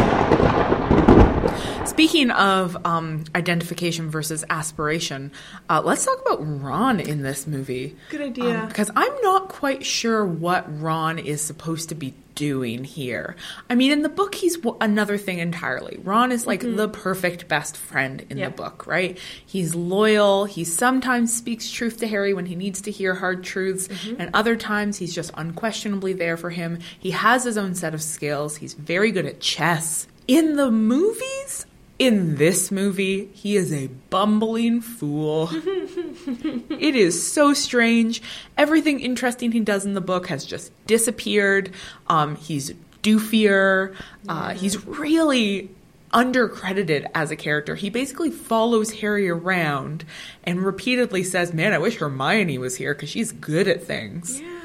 Speaking 1.85 2.31
of 2.31 2.77
um, 2.85 3.23
identification 3.35 4.09
versus 4.09 4.43
aspiration, 4.49 5.31
uh, 5.69 5.81
let's 5.83 6.05
talk 6.05 6.19
about 6.25 6.39
Ron 6.39 6.99
in 6.99 7.21
this 7.21 7.45
movie. 7.47 7.95
Good 8.09 8.21
idea. 8.21 8.61
Um, 8.61 8.67
because 8.67 8.89
I'm 8.95 9.13
not 9.21 9.49
quite 9.49 9.85
sure 9.85 10.25
what 10.25 10.65
Ron 10.81 11.19
is 11.19 11.41
supposed 11.41 11.89
to 11.89 11.95
be 11.95 12.13
doing 12.35 12.83
here. 12.83 13.35
I 13.69 13.75
mean, 13.75 13.91
in 13.91 14.01
the 14.01 14.09
book, 14.09 14.33
he's 14.33 14.57
w- 14.57 14.75
another 14.81 15.19
thing 15.19 15.37
entirely. 15.37 15.99
Ron 16.03 16.31
is 16.31 16.47
like 16.47 16.61
the 16.61 16.89
perfect 16.89 17.47
best 17.47 17.77
friend 17.77 18.25
in 18.31 18.39
Yep. 18.39 18.55
the 18.55 18.63
book, 18.63 18.87
right? 18.87 19.19
He's 19.45 19.75
loyal. 19.75 20.45
He 20.45 20.63
sometimes 20.63 21.31
speaks 21.31 21.69
truth 21.69 21.97
to 21.99 22.07
Harry 22.07 22.33
when 22.33 22.47
he 22.47 22.55
needs 22.55 22.81
to 22.81 22.91
hear 22.91 23.13
hard 23.13 23.43
truths, 23.43 23.87
and 24.17 24.31
other 24.33 24.55
times 24.55 24.97
he's 24.97 25.13
just 25.13 25.29
unquestionably 25.35 26.13
there 26.13 26.35
for 26.37 26.49
him. 26.49 26.79
He 26.97 27.11
has 27.11 27.43
his 27.43 27.55
own 27.57 27.75
set 27.75 27.93
of 27.93 28.01
skills. 28.01 28.55
He's 28.57 28.73
very 28.73 29.11
good 29.11 29.27
at 29.27 29.39
chess. 29.39 30.07
In 30.28 30.55
the 30.55 30.71
movies, 30.71 31.65
in 31.99 32.36
this 32.36 32.71
movie, 32.71 33.30
he 33.34 33.55
is 33.55 33.74
a 33.74 33.88
bumbling 34.09 34.82
fool. 34.82 35.49
it 35.53 36.95
is 36.95 37.32
so 37.32 37.53
strange. 37.53 38.21
Everything 38.57 38.99
interesting 38.99 39.51
he 39.51 39.59
does 39.59 39.86
in 39.86 39.93
the 39.93 40.01
book 40.01 40.28
has 40.28 40.45
just 40.45 40.71
disappeared. 40.88 41.71
Um, 42.07 42.36
he's 42.36 42.74
doofier. 43.01 43.95
Uh, 44.28 44.53
he's 44.53 44.86
really 44.86 45.69
undercredited 46.13 47.09
as 47.13 47.32
a 47.32 47.36
character. 47.36 47.76
He 47.76 47.89
basically 47.89 48.30
follows 48.30 48.91
Harry 48.91 49.30
around 49.30 50.05
and 50.43 50.63
repeatedly 50.63 51.24
says, 51.24 51.53
Man, 51.53 51.74
I 51.74 51.80
wish 51.80 51.97
Hermione 51.97 52.57
was 52.57 52.76
here 52.76 52.93
because 52.93 53.09
she's 53.09 53.32
good 53.32 53.67
at 53.67 53.84
things. 53.84 54.39
Yeah, 54.39 54.62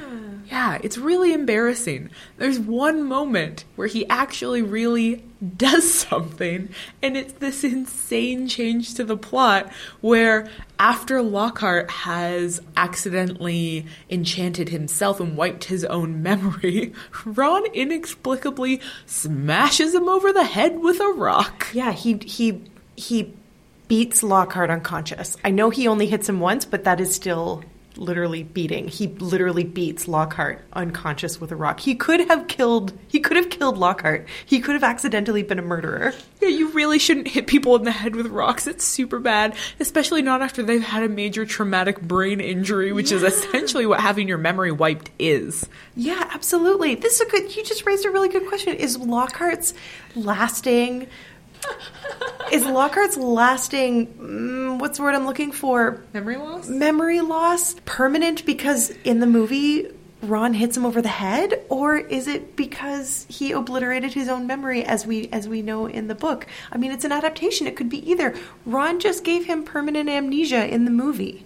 it's 0.82 0.98
really 0.98 1.32
embarrassing. 1.32 2.10
There's 2.36 2.58
one 2.58 3.02
moment 3.02 3.64
where 3.76 3.88
he 3.88 4.08
actually 4.08 4.62
really 4.62 5.24
does 5.56 5.92
something, 5.92 6.70
and 7.02 7.16
it's 7.16 7.34
this 7.34 7.64
insane 7.64 8.48
change 8.48 8.94
to 8.94 9.04
the 9.04 9.16
plot 9.16 9.70
where 10.00 10.48
after 10.78 11.22
Lockhart 11.22 11.90
has 11.90 12.60
accidentally 12.76 13.86
enchanted 14.08 14.70
himself 14.70 15.20
and 15.20 15.36
wiped 15.36 15.64
his 15.64 15.84
own 15.84 16.22
memory, 16.22 16.92
Ron 17.24 17.66
inexplicably 17.66 18.80
smashes 19.06 19.94
him 19.94 20.08
over 20.08 20.32
the 20.32 20.44
head 20.44 20.80
with 20.80 21.00
a 21.00 21.12
rock. 21.12 21.66
Yeah, 21.72 21.92
he 21.92 22.14
he 22.24 22.62
he 22.96 23.34
beats 23.88 24.22
Lockhart 24.22 24.70
unconscious. 24.70 25.36
I 25.44 25.50
know 25.50 25.70
he 25.70 25.88
only 25.88 26.06
hits 26.06 26.28
him 26.28 26.40
once, 26.40 26.64
but 26.64 26.84
that 26.84 27.00
is 27.00 27.14
still 27.14 27.64
literally 27.98 28.42
beating. 28.42 28.88
He 28.88 29.08
literally 29.08 29.64
beats 29.64 30.08
Lockhart 30.08 30.64
unconscious 30.72 31.40
with 31.40 31.52
a 31.52 31.56
rock. 31.56 31.80
He 31.80 31.94
could 31.94 32.20
have 32.28 32.48
killed 32.48 32.92
he 33.08 33.20
could 33.20 33.36
have 33.36 33.50
killed 33.50 33.78
Lockhart. 33.78 34.26
He 34.46 34.60
could 34.60 34.74
have 34.74 34.84
accidentally 34.84 35.42
been 35.42 35.58
a 35.58 35.62
murderer. 35.62 36.14
Yeah, 36.40 36.48
you 36.48 36.70
really 36.70 36.98
shouldn't 36.98 37.28
hit 37.28 37.46
people 37.46 37.74
in 37.76 37.82
the 37.82 37.90
head 37.90 38.14
with 38.14 38.26
rocks. 38.26 38.66
It's 38.66 38.84
super 38.84 39.18
bad, 39.18 39.56
especially 39.80 40.22
not 40.22 40.40
after 40.40 40.62
they've 40.62 40.82
had 40.82 41.02
a 41.02 41.08
major 41.08 41.44
traumatic 41.44 42.00
brain 42.00 42.40
injury, 42.40 42.92
which 42.92 43.12
is 43.12 43.22
essentially 43.22 43.86
what 43.86 44.00
having 44.00 44.28
your 44.28 44.38
memory 44.38 44.72
wiped 44.72 45.10
is. 45.18 45.68
Yeah, 45.96 46.28
absolutely. 46.32 46.94
This 46.94 47.20
is 47.20 47.20
a 47.22 47.30
good 47.30 47.56
you 47.56 47.64
just 47.64 47.84
raised 47.84 48.04
a 48.06 48.10
really 48.10 48.28
good 48.28 48.46
question. 48.46 48.74
Is 48.74 48.96
Lockhart's 48.96 49.74
lasting 50.14 51.08
is 52.52 52.64
Lockhart's 52.64 53.16
lasting 53.16 54.06
mm, 54.06 54.78
what's 54.80 54.98
the 54.98 55.04
word 55.04 55.14
I'm 55.14 55.26
looking 55.26 55.52
for? 55.52 56.02
Memory 56.12 56.36
loss? 56.36 56.68
memory 56.68 57.20
loss? 57.20 57.76
Permanent 57.84 58.44
because 58.46 58.90
in 59.04 59.20
the 59.20 59.26
movie 59.26 59.90
Ron 60.20 60.52
hits 60.52 60.76
him 60.76 60.84
over 60.84 61.00
the 61.00 61.08
head? 61.08 61.64
Or 61.68 61.96
is 61.96 62.26
it 62.26 62.56
because 62.56 63.24
he 63.28 63.52
obliterated 63.52 64.12
his 64.12 64.28
own 64.28 64.46
memory 64.46 64.84
as 64.84 65.06
we 65.06 65.28
as 65.28 65.48
we 65.48 65.62
know 65.62 65.86
in 65.86 66.08
the 66.08 66.14
book? 66.14 66.46
I 66.72 66.78
mean 66.78 66.90
it's 66.90 67.04
an 67.04 67.12
adaptation. 67.12 67.66
It 67.66 67.76
could 67.76 67.88
be 67.88 68.10
either. 68.10 68.34
Ron 68.66 69.00
just 69.00 69.24
gave 69.24 69.44
him 69.46 69.62
permanent 69.62 70.08
amnesia 70.08 70.66
in 70.66 70.84
the 70.84 70.90
movie. 70.90 71.44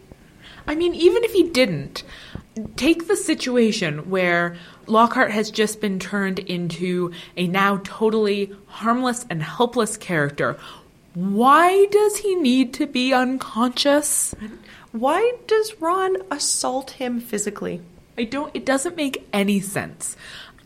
I 0.67 0.75
mean, 0.75 0.95
even 0.95 1.25
if 1.25 1.33
he 1.33 1.43
didn't, 1.43 2.05
take 2.77 3.09
the 3.09 3.17
situation 3.17 4.11
where 4.11 4.57
Lockhart 4.87 5.31
has 5.31 5.51
just 5.51 5.81
been 5.81 5.99
turned 5.99 6.39
into 6.39 7.13
a 7.37 7.47
now 7.47 7.81
totally 7.85 8.53
harmless 8.67 9.25
and 9.31 9.43
helpless 9.43 9.97
character. 9.97 10.59
Why 11.15 11.87
does 11.87 12.19
he 12.19 12.35
need 12.35 12.73
to 12.75 12.87
be 12.87 13.13
unconscious? 13.13 14.35
why 14.93 15.33
does 15.47 15.81
Ron 15.81 16.17
assault 16.31 16.93
him 16.93 17.19
physically 17.19 17.81
I 18.19 18.25
don't, 18.25 18.55
it 18.55 18.67
doesn't 18.67 18.97
make 18.97 19.27
any 19.33 19.61
sense. 19.61 20.17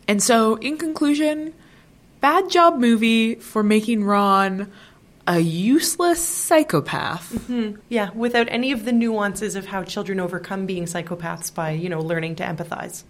And 0.07 0.21
so, 0.21 0.55
in 0.55 0.77
conclusion, 0.77 1.53
bad 2.19 2.49
job 2.49 2.77
movie 2.77 3.35
for 3.35 3.63
making 3.63 4.03
Ron 4.03 4.71
a 5.27 5.39
useless 5.39 6.23
psychopath. 6.23 7.33
Mm-hmm. 7.33 7.79
yeah 7.89 8.11
without 8.15 8.47
any 8.49 8.71
of 8.71 8.85
the 8.85 8.93
nuances 8.93 9.55
of 9.55 9.67
how 9.67 9.83
children 9.83 10.19
overcome 10.19 10.65
being 10.65 10.85
psychopaths 10.85 11.53
by 11.53 11.71
you 11.71 11.89
know 11.89 11.99
learning 12.01 12.35
to 12.37 12.43
empathize 12.43 13.03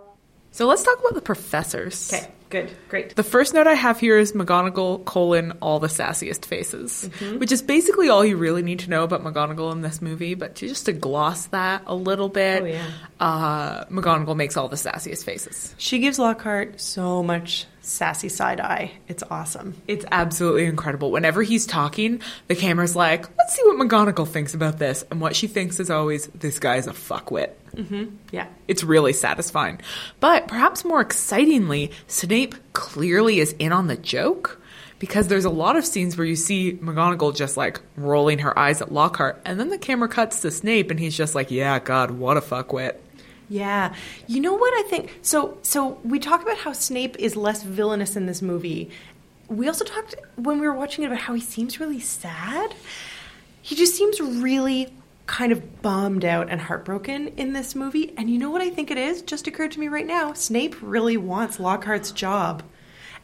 So, 0.55 0.69
let's 0.69 0.85
talk 0.85 1.01
about 1.01 1.15
the 1.15 1.21
professors. 1.21 2.13
okay 2.15 2.31
good 2.51 2.71
great 2.89 3.17
The 3.17 3.25
first 3.25 3.55
note 3.55 3.67
I 3.67 3.75
have 3.75 3.99
here 3.99 4.17
is 4.17 4.33
McGonagall 4.35 5.05
colon 5.05 5.55
all 5.61 5.81
the 5.81 5.89
sassiest 5.89 6.45
faces, 6.45 7.11
which 7.39 7.51
is 7.51 7.61
basically 7.63 8.09
all 8.09 8.25
you 8.25 8.37
really 8.37 8.63
need 8.63 8.79
to 8.81 8.91
know 8.91 9.03
about 9.03 9.25
McGonagall 9.25 9.73
in 9.73 9.81
this 9.81 10.01
movie. 10.01 10.35
But 10.35 10.55
to, 10.57 10.69
just 10.69 10.85
to 10.87 10.93
gloss 10.93 11.47
that 11.47 11.83
a 11.87 11.95
little 11.97 12.29
bit, 12.29 12.63
Oh, 12.63 12.67
yeah. 12.67 12.87
uh, 13.19 13.85
McGonagall 13.87 14.37
makes 14.37 14.57
all 14.57 14.69
the 14.69 14.77
sassiest 14.77 15.25
faces. 15.25 15.75
she 15.79 15.99
gives 15.99 16.21
Lockhart 16.21 16.81
so 16.81 17.25
much 17.25 17.67
sassy 17.81 18.29
side 18.29 18.61
eye 18.61 18.93
it's 19.09 19.23
awesome 19.31 19.75
It's 19.89 20.05
absolutely 20.13 20.67
incredible. 20.67 21.11
Whenever 21.11 21.43
he's 21.43 21.67
talking, 21.67 22.21
the 22.47 22.55
camera's 22.55 22.95
like, 22.95 23.27
"Let's 23.37 23.57
see 23.57 23.63
what 23.65 23.77
McGonagall 23.85 24.29
thinks 24.29 24.55
about 24.55 24.79
this," 24.79 25.05
and 25.11 25.21
what 25.21 25.35
she 25.35 25.49
thinks 25.49 25.81
is 25.81 25.91
always, 25.91 26.29
"This 26.29 26.61
guy's 26.61 26.87
a 26.87 26.93
fuckwit." 26.93 27.51
Mm-hmm. 27.75 28.17
yeah 28.33 28.47
It's 28.69 28.85
really 28.85 29.13
satisfying. 29.13 29.81
But 30.21 30.49
perhaps 30.49 30.85
more 30.85 31.01
excitingly, 31.01 31.91
Snape 32.07 32.55
clearly 32.73 33.41
is 33.41 33.55
in 33.59 33.73
on 33.73 33.87
the 33.87 33.97
joke 33.97 34.61
because 34.99 35.29
there's 35.29 35.45
a 35.45 35.51
lot 35.51 35.77
of 35.77 35.85
scenes 35.85 36.17
where 36.17 36.27
you 36.27 36.37
see 36.37 36.75
McGonagall 36.75 37.37
just 37.37 37.57
like 37.57 37.81
rolling 37.97 38.39
her 38.39 38.59
eyes 38.59 38.81
at 38.81 38.93
Lockhart, 38.93 39.41
and 39.45 39.59
then 39.61 39.69
the 39.69 39.79
camera 39.79 40.09
cuts 40.09 40.41
to 40.43 40.51
Snape 40.51 40.91
and 40.91 40.99
he's 40.99 41.17
just 41.17 41.35
like, 41.35 41.51
yeah, 41.51 41.79
God, 41.79 42.13
what 42.13 42.37
a 42.37 42.41
fuckwit. 42.41 42.97
Yeah. 43.49 43.95
You 44.27 44.41
know 44.41 44.55
what 44.55 44.73
I 44.85 44.89
think? 44.89 45.19
So 45.23 45.59
so 45.63 45.99
we 46.05 46.19
talk 46.19 46.43
about 46.43 46.59
how 46.59 46.73
Snape 46.73 47.17
is 47.19 47.37
less 47.37 47.63
villainous 47.63 48.17
in 48.17 48.27
this 48.27 48.41
movie. 48.41 48.91
We 49.49 49.69
also 49.69 49.85
talked 49.85 50.15
when 50.37 50.59
we 50.61 50.67
were 50.67 50.75
watching 50.75 51.05
it 51.05 51.09
about 51.09 51.21
how 51.21 51.35
he 51.35 51.41
seems 51.41 51.79
really 51.79 52.01
sad. 52.01 52.75
He 53.61 53.75
just 53.75 53.95
seems 53.95 54.21
really 54.21 54.93
kind 55.27 55.53
of 55.53 55.81
bummed 55.83 56.25
out 56.25 56.49
and 56.51 56.61
heartbroken 56.61 57.29
in 57.37 57.53
this 57.53 57.75
movie. 57.75 58.13
And 58.17 58.29
you 58.29 58.39
know 58.39 58.51
what 58.51 58.61
I 58.63 58.71
think 58.71 58.91
it 58.91 58.99
is? 58.99 59.23
Just 59.23 59.47
occurred 59.47 59.73
to 59.73 59.81
me 59.81 59.89
right 59.89 60.07
now. 60.07 60.33
Snape 60.35 60.77
really 60.83 61.17
wants 61.17 61.59
Lockhart's 61.59 62.13
job. 62.13 62.63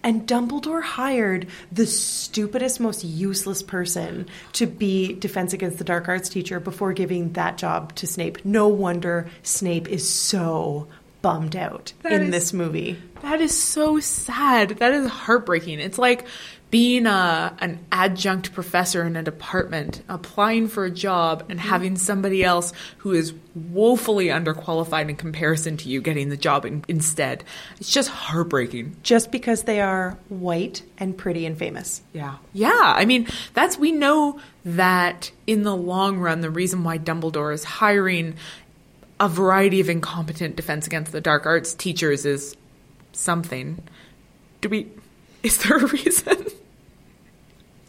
And 0.02 0.26
Dumbledore 0.26 0.82
hired 0.82 1.48
the 1.70 1.84
stupidest, 1.86 2.80
most 2.80 3.04
useless 3.04 3.62
person 3.62 4.28
to 4.54 4.66
be 4.66 5.12
Defense 5.12 5.52
Against 5.52 5.76
the 5.76 5.84
Dark 5.84 6.08
Arts 6.08 6.30
teacher 6.30 6.58
before 6.58 6.94
giving 6.94 7.34
that 7.34 7.58
job 7.58 7.94
to 7.96 8.06
Snape. 8.06 8.42
No 8.44 8.68
wonder 8.68 9.28
Snape 9.42 9.88
is 9.88 10.08
so 10.08 10.88
bummed 11.20 11.54
out 11.54 11.92
That 12.02 12.12
in 12.12 12.22
is- 12.22 12.30
this 12.30 12.52
movie. 12.54 12.96
That 13.20 13.42
is 13.42 13.54
so 13.62 14.00
sad. 14.00 14.70
That 14.78 14.94
is 14.94 15.06
heartbreaking. 15.06 15.80
It's 15.80 15.98
like 15.98 16.24
being 16.70 17.06
a, 17.06 17.56
an 17.58 17.80
adjunct 17.90 18.52
professor 18.52 19.04
in 19.04 19.16
a 19.16 19.22
department, 19.22 20.02
applying 20.08 20.68
for 20.68 20.84
a 20.84 20.90
job, 20.90 21.44
and 21.48 21.58
mm-hmm. 21.58 21.68
having 21.68 21.96
somebody 21.96 22.44
else 22.44 22.72
who 22.98 23.12
is 23.12 23.34
woefully 23.54 24.26
underqualified 24.26 25.08
in 25.08 25.16
comparison 25.16 25.76
to 25.76 25.88
you 25.88 26.00
getting 26.00 26.28
the 26.28 26.36
job 26.36 26.64
in, 26.64 26.84
instead. 26.86 27.42
It's 27.78 27.92
just 27.92 28.08
heartbreaking. 28.08 28.96
Just 29.02 29.32
because 29.32 29.64
they 29.64 29.80
are 29.80 30.16
white 30.28 30.82
and 30.98 31.18
pretty 31.18 31.44
and 31.44 31.58
famous. 31.58 32.02
Yeah. 32.12 32.36
Yeah. 32.52 32.70
I 32.74 33.04
mean, 33.04 33.26
that's, 33.52 33.76
we 33.76 33.90
know 33.90 34.40
that 34.64 35.32
in 35.48 35.64
the 35.64 35.74
long 35.74 36.18
run, 36.18 36.40
the 36.40 36.50
reason 36.50 36.84
why 36.84 36.98
Dumbledore 36.98 37.52
is 37.52 37.64
hiring 37.64 38.36
a 39.18 39.28
variety 39.28 39.80
of 39.80 39.88
incompetent 39.88 40.54
Defense 40.54 40.86
Against 40.86 41.10
the 41.10 41.20
Dark 41.20 41.46
Arts 41.46 41.74
teachers 41.74 42.24
is 42.24 42.56
something. 43.12 43.82
Do 44.60 44.68
we, 44.68 44.86
is 45.42 45.58
there 45.58 45.78
a 45.78 45.86
reason? 45.86 46.46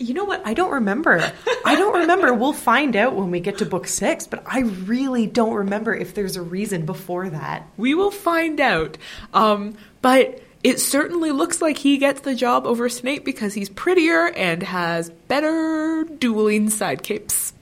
You 0.01 0.15
know 0.15 0.25
what? 0.25 0.41
I 0.45 0.53
don't 0.53 0.71
remember. 0.71 1.31
I 1.65 1.75
don't 1.75 1.99
remember. 1.99 2.33
We'll 2.41 2.53
find 2.53 2.95
out 2.95 3.15
when 3.15 3.29
we 3.29 3.39
get 3.39 3.59
to 3.59 3.65
book 3.65 3.87
six, 3.87 4.25
but 4.25 4.41
I 4.47 4.61
really 4.61 5.27
don't 5.27 5.53
remember 5.53 5.93
if 5.93 6.15
there's 6.15 6.35
a 6.35 6.41
reason 6.41 6.85
before 6.85 7.29
that. 7.29 7.67
We 7.77 7.93
will 7.93 8.09
find 8.09 8.59
out. 8.59 8.97
Um, 9.33 9.75
but 10.01 10.41
it 10.63 10.79
certainly 10.79 11.31
looks 11.31 11.61
like 11.61 11.77
he 11.77 11.97
gets 11.97 12.21
the 12.21 12.33
job 12.33 12.65
over 12.65 12.89
Snape 12.89 13.25
because 13.25 13.53
he's 13.53 13.69
prettier 13.69 14.27
and 14.27 14.63
has 14.63 15.09
better 15.27 16.03
dueling 16.03 16.67
sidekicks. 16.67 17.53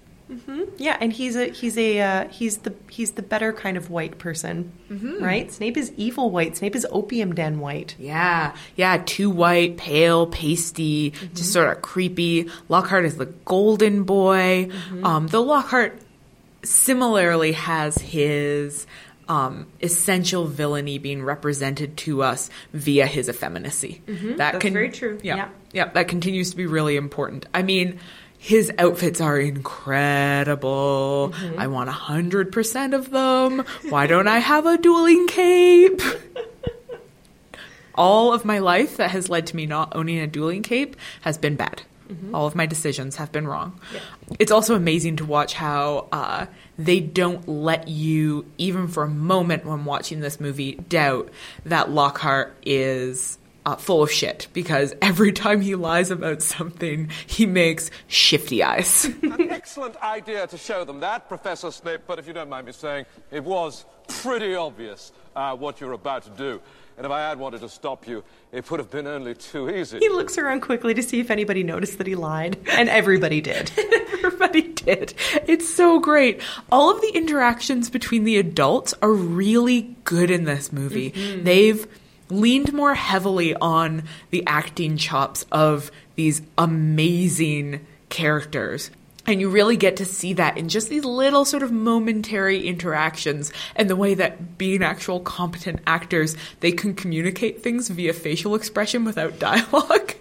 Yeah, 0.78 0.96
and 1.02 1.12
he's 1.12 1.36
a 1.36 1.46
he's 1.50 1.78
a 1.78 2.00
uh, 2.00 2.28
he's 2.30 2.58
the 2.60 2.74
he's 2.90 3.12
the 3.12 3.22
better 3.24 3.52
kind 3.52 3.78
of 3.78 3.90
white 3.90 4.20
person, 4.20 4.72
right? 5.20 5.52
Snape 5.52 5.76
is 5.76 5.92
evil 5.98 6.30
white. 6.30 6.56
Snape 6.58 6.76
is 6.76 6.86
opium 6.92 7.34
den 7.34 7.60
white. 7.60 7.96
Yeah, 7.98 8.56
yeah, 8.76 9.02
too 9.06 9.30
white, 9.32 9.78
pale, 9.78 10.28
pasty, 10.28 11.12
just 11.34 11.52
sort 11.52 11.76
of 11.76 11.82
creepy. 11.82 12.48
Lockhart 12.70 13.06
is 13.06 13.18
the 13.18 13.26
golden 13.26 14.04
boy. 14.04 14.70
Um, 15.04 15.28
though 15.28 15.42
Lockhart 15.42 16.00
similarly 16.64 17.54
has 17.54 17.96
his 17.98 18.86
um, 19.28 19.68
essential 19.82 20.46
villainy 20.46 20.98
being 20.98 21.24
represented 21.24 21.98
to 21.98 22.22
us 22.24 22.50
via 22.74 23.06
his 23.06 23.30
effeminacy. 23.30 24.02
That 24.38 24.54
That's 24.54 24.66
very 24.70 24.90
true. 24.90 25.20
Yeah, 25.24 25.36
Yeah. 25.36 25.50
yeah, 25.74 25.86
that 25.94 26.08
continues 26.08 26.52
to 26.52 26.58
be 26.58 26.66
really 26.68 26.96
important. 26.98 27.46
I 27.54 27.64
mean. 27.64 28.00
His 28.42 28.72
outfits 28.80 29.20
are 29.22 29.38
incredible. 29.38 31.34
I 31.58 31.68
want 31.68 31.90
a 31.90 31.94
hundred 31.94 32.52
percent 32.52 32.94
of 32.94 33.12
them. 33.12 33.66
Why 33.90 34.08
don't 34.08 34.28
I 34.28 34.40
have 34.40 34.66
a 34.66 34.78
dueling 34.78 35.28
cape? 35.28 36.02
all 37.96 38.34
of 38.34 38.46
my 38.46 38.60
life 38.60 38.96
that 38.98 39.12
has 39.12 39.28
led 39.30 39.46
to 39.48 39.56
me 39.58 39.66
not 39.66 39.94
owning 39.94 40.20
a 40.20 40.26
dueling 40.28 40.64
cape 40.64 40.96
has 41.22 41.38
been 41.38 41.56
bad. 41.58 41.82
All 42.34 42.48
of 42.48 42.56
my 42.56 42.66
decisions 42.66 43.18
have 43.18 43.32
been 43.32 43.46
wrong. 43.46 43.80
It's 44.40 44.52
also 44.52 44.74
amazing 44.74 45.18
to 45.18 45.26
watch 45.26 45.54
how 45.54 46.08
uh, 46.12 46.48
they 46.76 47.02
don't 47.02 47.48
let 47.48 47.88
you, 47.88 48.46
even 48.58 48.88
for 48.88 49.04
a 49.04 49.10
moment 49.10 49.64
when 49.66 49.86
watching 49.86 50.20
this 50.22 50.40
movie, 50.40 50.74
doubt 50.74 51.30
that 51.66 51.92
Lockhart 51.92 52.56
is 52.66 53.38
uh, 53.66 53.76
full 53.76 54.04
of 54.04 54.12
shit 54.12 54.48
because 54.54 54.94
every 55.02 55.32
time 55.32 55.62
he 55.62 55.76
lies 55.76 56.12
about 56.12 56.42
something, 56.42 57.10
he 57.28 57.46
makes 57.46 57.92
shifty 58.08 58.64
eyes. 58.64 59.06
An 59.22 59.50
excellent 59.50 59.96
idea 59.98 60.48
to 60.48 60.58
show 60.58 60.84
them 60.86 61.00
that, 61.02 61.28
Professor 61.28 61.72
Snape, 61.72 62.02
but 62.08 62.20
if 62.20 62.28
you 62.28 62.34
don't 62.34 62.50
mind 62.50 62.66
me 62.66 62.72
saying, 62.72 63.06
it 63.32 63.44
was 63.44 63.86
pretty 64.08 64.56
obvious 64.56 65.12
uh, 65.36 65.56
what 65.56 65.80
you're 65.80 65.94
about 65.94 66.24
to 66.24 66.30
do. 66.32 66.62
And 67.00 67.06
if 67.06 67.14
I 67.14 67.22
had 67.22 67.40
wanted 67.40 67.62
to 67.62 67.70
stop 67.70 68.10
you, 68.10 68.26
it 68.52 68.70
would 68.70 68.82
have 68.82 68.92
been 68.92 69.08
only 69.08 69.34
too 69.34 69.70
easy. 69.70 70.00
He 70.00 70.10
looks 70.10 70.38
around 70.38 70.60
quickly 70.60 70.94
to 70.96 71.02
see 71.02 71.22
if 71.22 71.32
anybody 71.32 71.64
noticed 71.64 71.98
that 71.98 72.08
he 72.08 72.16
lied, 72.16 72.58
and 72.74 72.90
everybody 72.90 73.40
did. 73.40 73.72
Everybody 74.20 74.64
did. 74.64 75.14
It's 75.48 75.68
so 75.68 76.00
great. 76.00 76.42
All 76.74 76.94
of 76.94 77.00
the 77.00 77.10
interactions 77.10 77.90
between 77.90 78.26
the 78.26 78.38
adults 78.38 78.94
are 79.02 79.14
really 79.14 79.96
good 80.04 80.30
in 80.30 80.44
this 80.44 80.74
movie. 80.74 81.10
They've 81.42 81.88
leaned 82.30 82.74
more 82.74 82.94
heavily 82.94 83.56
on 83.56 84.04
the 84.30 84.46
acting 84.46 84.98
chops 84.98 85.46
of 85.52 85.92
these 86.16 86.42
amazing 86.58 87.86
characters. 88.10 88.92
And 89.26 89.40
you 89.40 89.50
really 89.50 89.78
get 89.78 89.98
to 89.98 90.06
see 90.06 90.34
that 90.34 90.58
in 90.58 90.70
just 90.70 90.90
these 90.90 91.06
little 91.06 91.46
sort 91.46 91.62
of 91.62 91.72
momentary 91.72 92.68
interactions 92.68 93.54
and 93.76 93.90
the 93.90 93.96
way 93.96 94.16
that 94.16 94.58
being 94.58 94.82
actual 94.82 95.20
competent 95.20 95.82
actors, 95.86 96.36
they 96.62 96.72
can 96.72 96.96
communicate 96.96 97.62
things 97.62 97.90
via 97.90 98.14
facial 98.14 98.56
expression 98.56 99.06
without 99.06 99.38
dialogue. 99.40 100.14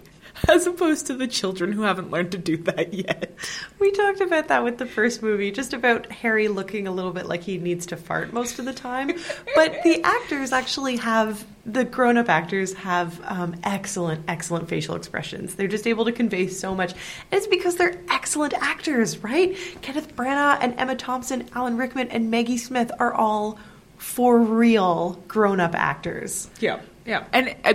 As 0.47 0.65
opposed 0.65 1.07
to 1.07 1.15
the 1.15 1.27
children 1.27 1.71
who 1.71 1.81
haven't 1.81 2.11
learned 2.11 2.31
to 2.31 2.37
do 2.37 2.57
that 2.57 2.93
yet. 2.93 3.35
We 3.79 3.91
talked 3.91 4.21
about 4.21 4.47
that 4.47 4.63
with 4.63 4.77
the 4.77 4.85
first 4.85 5.21
movie, 5.21 5.51
just 5.51 5.73
about 5.73 6.11
Harry 6.11 6.47
looking 6.47 6.87
a 6.87 6.91
little 6.91 7.11
bit 7.11 7.25
like 7.25 7.43
he 7.43 7.57
needs 7.57 7.87
to 7.87 7.97
fart 7.97 8.33
most 8.33 8.59
of 8.59 8.65
the 8.65 8.73
time. 8.73 9.11
But 9.55 9.83
the 9.83 10.01
actors 10.03 10.51
actually 10.51 10.97
have, 10.97 11.45
the 11.65 11.83
grown 11.83 12.17
up 12.17 12.29
actors 12.29 12.73
have 12.73 13.19
um, 13.25 13.55
excellent, 13.63 14.23
excellent 14.27 14.69
facial 14.69 14.95
expressions. 14.95 15.55
They're 15.55 15.67
just 15.67 15.87
able 15.87 16.05
to 16.05 16.11
convey 16.11 16.47
so 16.47 16.73
much. 16.73 16.93
And 16.93 17.37
it's 17.37 17.47
because 17.47 17.75
they're 17.75 17.99
excellent 18.09 18.53
actors, 18.53 19.17
right? 19.23 19.57
Kenneth 19.81 20.15
Branagh 20.15 20.59
and 20.61 20.73
Emma 20.79 20.95
Thompson, 20.95 21.49
Alan 21.53 21.77
Rickman, 21.77 22.09
and 22.09 22.31
Maggie 22.31 22.57
Smith 22.57 22.91
are 22.99 23.13
all 23.13 23.59
for 23.97 24.39
real 24.39 25.21
grown 25.27 25.59
up 25.59 25.75
actors. 25.75 26.49
Yeah, 26.59 26.79
yeah. 27.05 27.25
And 27.33 27.55
uh, 27.65 27.73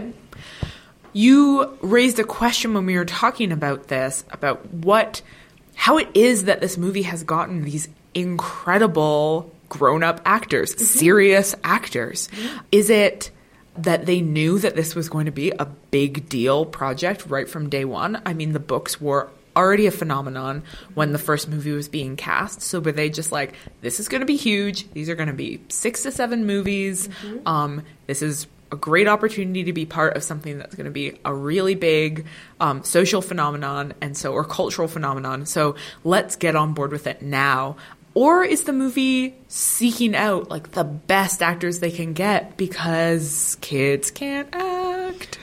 you 1.15 1.79
raised 1.81 2.19
a 2.19 2.25
question 2.25 2.75
when 2.75 2.85
we 2.85 2.97
were 2.97 3.07
talking 3.07 3.53
about 3.53 3.89
this 3.89 4.25
about 4.31 4.73
what, 4.75 5.23
how 5.75 5.97
it 5.97 6.09
is 6.13 6.45
that 6.45 6.61
this 6.61 6.77
movie 6.77 7.03
has 7.03 7.23
gotten 7.23 7.63
these 7.63 7.89
incredible 8.13 9.51
grown 9.69 10.03
up 10.03 10.21
actors, 10.25 10.75
mm-hmm. 10.75 10.85
serious 10.85 11.55
actors. 11.65 12.29
Mm-hmm. 12.29 12.59
Is 12.73 12.91
it 12.91 13.31
that 13.77 14.07
they 14.07 14.21
knew 14.21 14.59
that 14.59 14.77
this 14.77 14.95
was 14.95 15.09
going 15.09 15.27
to 15.27 15.33
be 15.33 15.51
a 15.51 15.65
big 15.65 16.29
deal 16.29 16.67
project 16.67 17.27
right 17.27 17.49
from 17.49 17.71
day 17.71 17.85
one? 17.85 18.21
I 18.27 18.35
mean, 18.35 18.53
the 18.53 18.61
books 18.61 19.01
were 19.01 19.31
already 19.57 19.87
a 19.87 19.91
phenomenon 19.91 20.65
when 20.95 21.13
the 21.13 21.19
first 21.19 21.49
movie 21.49 21.73
was 21.73 21.89
being 21.89 22.17
cast. 22.17 22.61
So 22.61 22.81
were 22.81 22.93
they 22.93 23.09
just 23.09 23.31
like, 23.31 23.55
this 23.83 24.01
is 24.01 24.09
going 24.09 24.21
to 24.21 24.27
be 24.27 24.37
huge. 24.37 24.91
These 24.93 25.09
are 25.09 25.15
going 25.15 25.29
to 25.29 25.33
be 25.33 25.61
six 25.69 26.03
to 26.03 26.13
seven 26.13 26.45
movies. 26.47 27.09
Mm-hmm. 27.09 27.47
Um, 27.47 27.83
this 28.07 28.23
is 28.23 28.47
a 28.75 28.77
great 28.77 29.09
opportunity 29.09 29.65
to 29.65 29.73
be 29.73 29.87
part 29.87 30.17
of 30.17 30.23
something 30.23 30.59
that's 30.59 30.75
going 30.75 30.85
to 30.85 30.91
be 30.91 31.19
a 31.25 31.33
really 31.33 31.75
big 31.75 32.27
um, 32.61 32.85
social 32.85 33.23
phenomenon 33.23 33.95
and 34.01 34.17
so 34.17 34.33
or 34.33 34.45
cultural 34.45 34.89
phenomenon. 34.89 35.47
So 35.47 35.77
let's 36.03 36.37
get 36.37 36.57
on 36.57 36.75
board 36.75 36.93
with 36.93 37.07
it 37.07 37.23
now. 37.23 37.77
Or 38.13 38.45
is 38.45 38.65
the 38.65 38.73
movie 38.73 39.35
seeking 39.49 40.15
out 40.15 40.51
like 40.51 40.73
the 40.73 40.85
best 40.85 41.43
actors 41.43 41.81
they 41.81 41.91
can 41.91 42.13
get 42.13 42.57
because 42.57 43.57
kids 43.61 44.11
can't 44.11 44.49
act? 44.53 44.84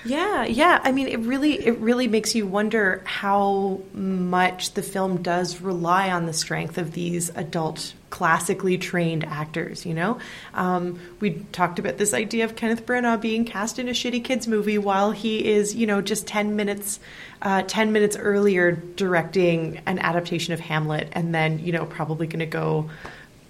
Yeah, 0.06 0.46
yeah. 0.46 0.82
I 0.84 0.92
mean, 0.92 1.08
it 1.08 1.20
really, 1.20 1.54
it 1.66 1.78
really 1.78 2.08
makes 2.08 2.34
you 2.34 2.48
wonder 2.48 3.02
how 3.06 3.82
much 3.94 4.74
the 4.74 4.82
film 4.82 5.22
does 5.22 5.62
rely 5.62 6.10
on 6.10 6.26
the 6.26 6.34
strength 6.34 6.78
of 6.78 6.94
these 6.94 7.30
adult, 7.36 7.94
classically 8.10 8.78
trained 8.78 9.24
actors. 9.24 9.86
You 9.86 9.94
know, 9.94 10.20
um, 10.54 11.00
we 11.20 11.46
talked 11.52 11.80
about 11.80 11.98
this 11.98 12.14
idea 12.14 12.46
of 12.46 12.56
Kenneth 12.56 12.86
Branagh 12.86 13.22
being 13.22 13.46
cast 13.46 13.80
in 13.80 13.88
a 13.88 13.92
shitty 13.92 14.24
kids 14.24 14.48
movie 14.48 14.78
while 14.78 15.12
he 15.12 15.46
is, 15.46 15.76
you 15.76 15.86
know, 15.86 16.02
just 16.02 16.28
ten 16.28 16.56
minutes, 16.56 17.00
uh, 17.42 17.64
ten 17.64 17.92
minutes 17.92 18.18
earlier 18.18 18.72
directing 18.72 19.82
an 19.86 20.00
adaptation 20.00 20.54
of 20.54 20.60
Hamlet, 20.60 21.10
and 21.14 21.34
then 21.34 21.60
you 21.60 21.72
know 21.72 21.86
probably 21.86 22.28
going 22.28 22.40
to 22.40 22.46
go 22.46 22.90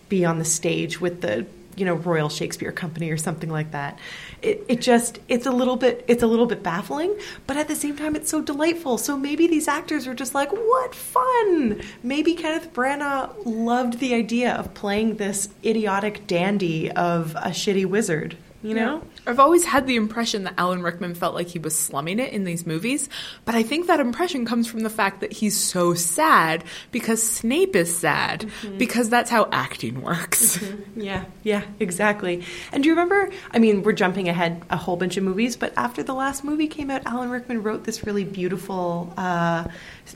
be 0.09 0.26
on 0.26 0.39
the 0.39 0.45
stage 0.45 0.99
with 0.99 1.22
the 1.22 1.45
you 1.76 1.86
know 1.86 1.95
Royal 1.95 2.30
Shakespeare 2.30 2.72
Company 2.72 3.09
or 3.11 3.17
something 3.17 3.49
like 3.49 3.72
that. 3.72 3.99
It, 4.41 4.65
it 4.67 4.82
just 4.82 5.19
it's 5.28 5.45
a 5.45 5.51
little 5.51 5.76
bit 5.76 6.03
it's 6.07 6.24
a 6.24 6.28
little 6.28 6.45
bit 6.45 6.63
baffling, 6.63 7.17
but 7.47 7.57
at 7.57 7.67
the 7.67 7.76
same 7.76 7.95
time 7.95 8.15
it's 8.15 8.30
so 8.30 8.41
delightful. 8.41 8.97
So 8.97 9.17
maybe 9.17 9.47
these 9.47 9.67
actors 9.67 10.07
are 10.07 10.13
just 10.13 10.34
like, 10.34 10.51
what 10.51 10.95
fun! 10.95 11.82
Maybe 12.03 12.34
Kenneth 12.34 12.74
Branagh 12.74 13.34
loved 13.45 13.99
the 13.99 14.13
idea 14.13 14.53
of 14.53 14.74
playing 14.74 15.17
this 15.17 15.49
idiotic 15.63 16.28
dandy 16.28 16.91
of 16.91 17.36
a 17.36 17.49
shitty 17.49 17.86
wizard. 17.86 18.38
You 18.64 18.76
know. 18.76 19.03
I've 19.26 19.39
always 19.39 19.66
had 19.66 19.88
the 19.88 19.95
impression 19.95 20.43
that 20.43 20.55
Alan 20.57 20.84
Rickman 20.84 21.16
felt 21.16 21.36
like 21.36 21.47
he 21.47 21.59
was 21.59 21.78
slumming 21.78 22.20
it 22.20 22.34
in 22.34 22.43
these 22.43 22.66
movies, 22.66 23.09
but 23.45 23.55
I 23.55 23.64
think 23.64 23.88
that 23.88 23.99
impression 23.99 24.45
comes 24.45 24.68
from 24.68 24.82
the 24.82 24.89
fact 24.89 25.22
that 25.22 25.32
he's 25.32 25.57
so 25.57 25.93
sad 25.93 26.64
because 26.91 27.22
Snape 27.22 27.76
is 27.76 27.95
sad, 27.95 28.49
because 28.78 29.09
that's 29.09 29.30
how 29.30 29.47
acting 29.51 30.01
works. 30.01 30.59
Yeah, 30.95 31.26
yeah, 31.43 31.64
exactly. 31.80 32.43
And 32.72 32.84
do 32.84 32.89
you 32.89 32.93
remember? 32.93 33.32
I 33.51 33.59
mean, 33.59 33.84
we're 33.84 33.93
jumping 33.93 34.30
ahead 34.30 34.64
a 34.70 34.78
whole 34.78 34.97
bunch 34.97 35.18
of 35.18 35.24
movies, 35.24 35.55
but 35.55 35.74
after 35.78 36.03
the 36.03 36.14
last 36.14 36.43
movie 36.43 36.68
came 36.68 36.91
out, 36.91 37.03
Alan 37.05 37.30
Rickman 37.30 37.64
wrote 37.64 37.84
this 37.84 38.05
really 38.05 38.24
beautiful 38.24 39.14
uh, 39.18 39.68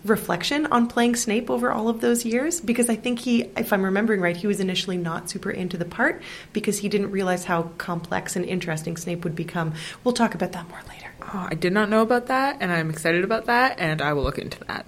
reflection 0.04 0.66
on 0.68 0.88
playing 0.88 1.16
Snape 1.16 1.50
over 1.50 1.72
all 1.72 1.90
of 1.90 2.02
those 2.02 2.26
years. 2.26 2.62
Because 2.62 2.90
I 2.90 2.96
think 2.96 3.20
he, 3.20 3.44
if 3.58 3.72
I'm 3.72 3.84
remembering 3.84 4.22
right, 4.22 4.36
he 4.36 4.48
was 4.48 4.60
initially 4.60 4.98
not 4.98 5.30
super 5.30 5.52
into 5.52 5.78
the 5.78 5.86
part 5.86 6.22
because 6.54 6.80
he 6.80 6.90
didn't 6.90 7.12
realize 7.12 7.46
how 7.46 7.64
complex 7.78 8.36
and 8.36 8.46
interesting 8.46 8.98
Snape 8.98 9.24
would 9.24 9.36
become. 9.36 9.74
We'll 10.04 10.14
talk 10.14 10.36
about 10.36 10.52
that 10.54 10.68
more 10.70 10.82
later. 10.90 11.12
Oh, 11.22 11.48
I 11.50 11.56
did 11.56 11.74
not 11.74 11.90
know 11.90 12.02
about 12.02 12.28
that, 12.28 12.58
and 12.60 12.72
I'm 12.72 12.90
excited 12.90 13.24
about 13.24 13.46
that, 13.46 13.80
and 13.80 14.02
I 14.02 14.14
will 14.14 14.24
look 14.24 14.38
into 14.38 14.64
that. 14.66 14.86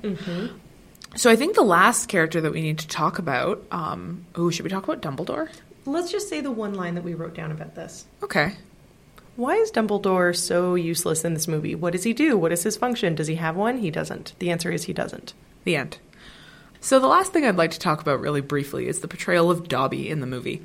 So 1.15 1.31
I 1.31 1.35
think 1.35 1.55
the 1.55 1.63
last 1.63 2.09
character 2.09 2.41
that 2.41 2.51
we 2.51 2.61
need 2.61 2.77
to 2.79 2.87
talk 2.87 3.17
about. 3.17 3.63
Um, 3.71 4.25
oh, 4.35 4.51
should 4.51 4.63
we 4.63 4.69
talk 4.69 4.87
about 4.87 5.01
Dumbledore? 5.01 5.49
Let's 5.85 6.11
just 6.11 6.29
say 6.29 6.41
the 6.41 6.51
one 6.51 6.75
line 6.75 6.95
that 6.95 7.03
we 7.03 7.15
wrote 7.15 7.33
down 7.33 7.51
about 7.51 7.73
this. 7.73 8.05
Okay. 8.21 8.53
Why 9.37 9.53
is 9.53 9.71
Dumbledore 9.71 10.35
so 10.35 10.73
useless 10.73 11.23
in 11.23 11.35
this 11.35 11.47
movie? 11.47 11.75
What 11.75 11.93
does 11.93 12.05
he 12.05 12.11
do? 12.11 12.35
What 12.39 12.51
is 12.51 12.63
his 12.63 12.75
function? 12.75 13.13
Does 13.13 13.27
he 13.27 13.35
have 13.35 13.55
one? 13.55 13.77
He 13.77 13.91
doesn't. 13.91 14.33
The 14.39 14.49
answer 14.49 14.71
is 14.71 14.85
he 14.85 14.93
doesn't. 14.93 15.35
The 15.63 15.75
end. 15.75 15.99
So 16.81 16.99
the 16.99 17.05
last 17.05 17.33
thing 17.33 17.45
I'd 17.45 17.55
like 17.55 17.69
to 17.69 17.79
talk 17.79 18.01
about 18.01 18.19
really 18.19 18.41
briefly 18.41 18.87
is 18.87 19.01
the 19.01 19.07
portrayal 19.07 19.51
of 19.51 19.67
Dobby 19.67 20.09
in 20.09 20.21
the 20.21 20.25
movie. 20.25 20.63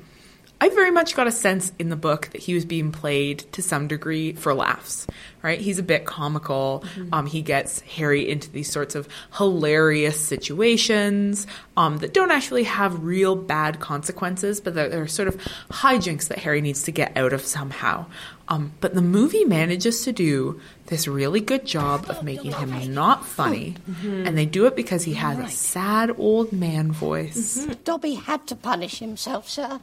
I 0.63 0.69
very 0.69 0.91
much 0.91 1.13
got 1.13 1.27
a 1.27 1.31
sense 1.31 1.73
in 1.77 1.89
the 1.89 1.97
book 1.97 2.29
that 2.31 2.39
he 2.39 2.53
was 2.53 2.63
being 2.63 2.93
played 2.93 3.39
to 3.51 3.61
some 3.61 3.89
degree 3.89 4.31
for 4.31 4.53
laughs, 4.53 5.05
right? 5.41 5.59
He's 5.59 5.77
a 5.77 5.83
bit 5.83 6.05
comical. 6.05 6.85
Um, 7.11 7.25
he 7.25 7.41
gets 7.41 7.81
Harry 7.81 8.29
into 8.29 8.49
these 8.49 8.71
sorts 8.71 8.95
of 8.95 9.09
hilarious 9.35 10.17
situations 10.17 11.47
um, 11.75 11.97
that 11.97 12.13
don't 12.13 12.31
actually 12.31 12.63
have 12.63 13.03
real 13.03 13.35
bad 13.35 13.81
consequences, 13.81 14.61
but 14.61 14.73
they're, 14.73 14.87
they're 14.87 15.05
sort 15.05 15.27
of 15.27 15.35
hijinks 15.69 16.29
that 16.29 16.37
Harry 16.37 16.61
needs 16.61 16.83
to 16.83 16.93
get 16.93 17.11
out 17.17 17.33
of 17.33 17.41
somehow. 17.41 18.05
Um, 18.47 18.71
but 18.79 18.93
the 18.93 19.01
movie 19.01 19.43
manages 19.43 20.05
to 20.05 20.13
do 20.13 20.61
this 20.85 21.09
really 21.09 21.41
good 21.41 21.65
job 21.65 22.05
of 22.07 22.23
making 22.23 22.53
him 22.53 22.93
not 22.93 23.25
funny, 23.25 23.75
and 24.01 24.37
they 24.37 24.45
do 24.45 24.65
it 24.67 24.77
because 24.77 25.03
he 25.03 25.15
has 25.15 25.39
a 25.39 25.49
sad 25.49 26.15
old 26.17 26.53
man 26.53 26.93
voice. 26.93 27.67
Dobby 27.83 28.13
had 28.13 28.47
to 28.47 28.55
punish 28.55 28.99
himself, 28.99 29.49
sir. 29.49 29.81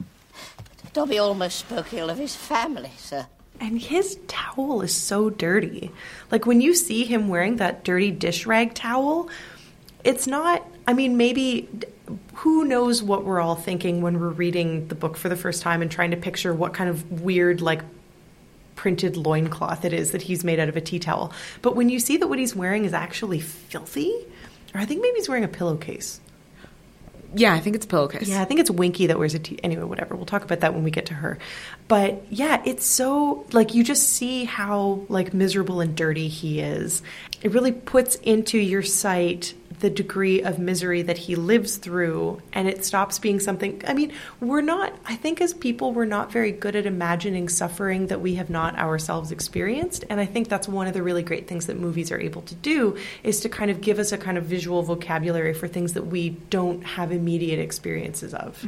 Dobby 0.92 1.18
almost 1.18 1.58
spoke 1.58 1.92
ill 1.92 2.10
of 2.10 2.18
his 2.18 2.34
family, 2.34 2.90
sir. 2.96 3.26
And 3.60 3.80
his 3.80 4.18
towel 4.26 4.82
is 4.82 4.94
so 4.94 5.30
dirty. 5.30 5.90
Like 6.30 6.46
when 6.46 6.60
you 6.60 6.74
see 6.74 7.04
him 7.04 7.28
wearing 7.28 7.56
that 7.56 7.84
dirty 7.84 8.10
dish 8.10 8.46
rag 8.46 8.74
towel, 8.74 9.28
it's 10.02 10.26
not, 10.26 10.66
I 10.86 10.94
mean, 10.94 11.16
maybe 11.16 11.68
who 12.34 12.64
knows 12.64 13.02
what 13.02 13.24
we're 13.24 13.40
all 13.40 13.54
thinking 13.54 14.00
when 14.00 14.18
we're 14.18 14.30
reading 14.30 14.88
the 14.88 14.94
book 14.94 15.16
for 15.16 15.28
the 15.28 15.36
first 15.36 15.62
time 15.62 15.82
and 15.82 15.90
trying 15.90 16.10
to 16.10 16.16
picture 16.16 16.54
what 16.54 16.74
kind 16.74 16.88
of 16.88 17.20
weird, 17.20 17.60
like, 17.60 17.82
printed 18.74 19.14
loincloth 19.14 19.84
it 19.84 19.92
is 19.92 20.12
that 20.12 20.22
he's 20.22 20.42
made 20.42 20.58
out 20.58 20.70
of 20.70 20.76
a 20.76 20.80
tea 20.80 20.98
towel. 20.98 21.34
But 21.60 21.76
when 21.76 21.90
you 21.90 22.00
see 22.00 22.16
that 22.16 22.28
what 22.28 22.38
he's 22.38 22.56
wearing 22.56 22.86
is 22.86 22.94
actually 22.94 23.40
filthy, 23.40 24.10
or 24.74 24.80
I 24.80 24.86
think 24.86 25.02
maybe 25.02 25.16
he's 25.16 25.28
wearing 25.28 25.44
a 25.44 25.48
pillowcase. 25.48 26.18
Yeah, 27.34 27.54
I 27.54 27.60
think 27.60 27.76
it's 27.76 27.84
a 27.84 27.88
pillowcase. 27.88 28.28
Yeah, 28.28 28.42
I 28.42 28.44
think 28.44 28.60
it's 28.60 28.70
Winky 28.70 29.06
that 29.06 29.18
wears 29.18 29.34
a 29.34 29.38
tea. 29.38 29.58
Anyway, 29.62 29.84
whatever. 29.84 30.16
We'll 30.16 30.26
talk 30.26 30.44
about 30.44 30.60
that 30.60 30.74
when 30.74 30.82
we 30.82 30.90
get 30.90 31.06
to 31.06 31.14
her. 31.14 31.38
But 31.88 32.24
yeah, 32.30 32.62
it's 32.64 32.84
so 32.84 33.46
like 33.52 33.74
you 33.74 33.84
just 33.84 34.08
see 34.08 34.44
how 34.44 35.04
like 35.08 35.32
miserable 35.32 35.80
and 35.80 35.96
dirty 35.96 36.28
he 36.28 36.60
is. 36.60 37.02
It 37.42 37.52
really 37.52 37.72
puts 37.72 38.16
into 38.16 38.58
your 38.58 38.82
sight 38.82 39.54
the 39.80 39.90
degree 39.90 40.42
of 40.42 40.58
misery 40.58 41.02
that 41.02 41.16
he 41.16 41.34
lives 41.34 41.76
through 41.76 42.40
and 42.52 42.68
it 42.68 42.84
stops 42.84 43.18
being 43.18 43.40
something 43.40 43.82
I 43.86 43.94
mean, 43.94 44.12
we're 44.38 44.60
not 44.60 44.94
I 45.06 45.16
think 45.16 45.40
as 45.40 45.54
people 45.54 45.92
we're 45.92 46.04
not 46.04 46.30
very 46.30 46.52
good 46.52 46.76
at 46.76 46.86
imagining 46.86 47.48
suffering 47.48 48.08
that 48.08 48.20
we 48.20 48.34
have 48.34 48.50
not 48.50 48.78
ourselves 48.78 49.32
experienced 49.32 50.04
and 50.10 50.20
I 50.20 50.26
think 50.26 50.48
that's 50.48 50.68
one 50.68 50.86
of 50.86 50.92
the 50.92 51.02
really 51.02 51.22
great 51.22 51.48
things 51.48 51.66
that 51.66 51.78
movies 51.78 52.12
are 52.12 52.20
able 52.20 52.42
to 52.42 52.54
do 52.54 52.96
is 53.22 53.40
to 53.40 53.48
kind 53.48 53.70
of 53.70 53.80
give 53.80 53.98
us 53.98 54.12
a 54.12 54.18
kind 54.18 54.36
of 54.36 54.44
visual 54.44 54.82
vocabulary 54.82 55.54
for 55.54 55.66
things 55.66 55.94
that 55.94 56.06
we 56.06 56.30
don't 56.50 56.84
have 56.84 57.10
immediate 57.10 57.58
experiences 57.58 58.34
of. 58.34 58.62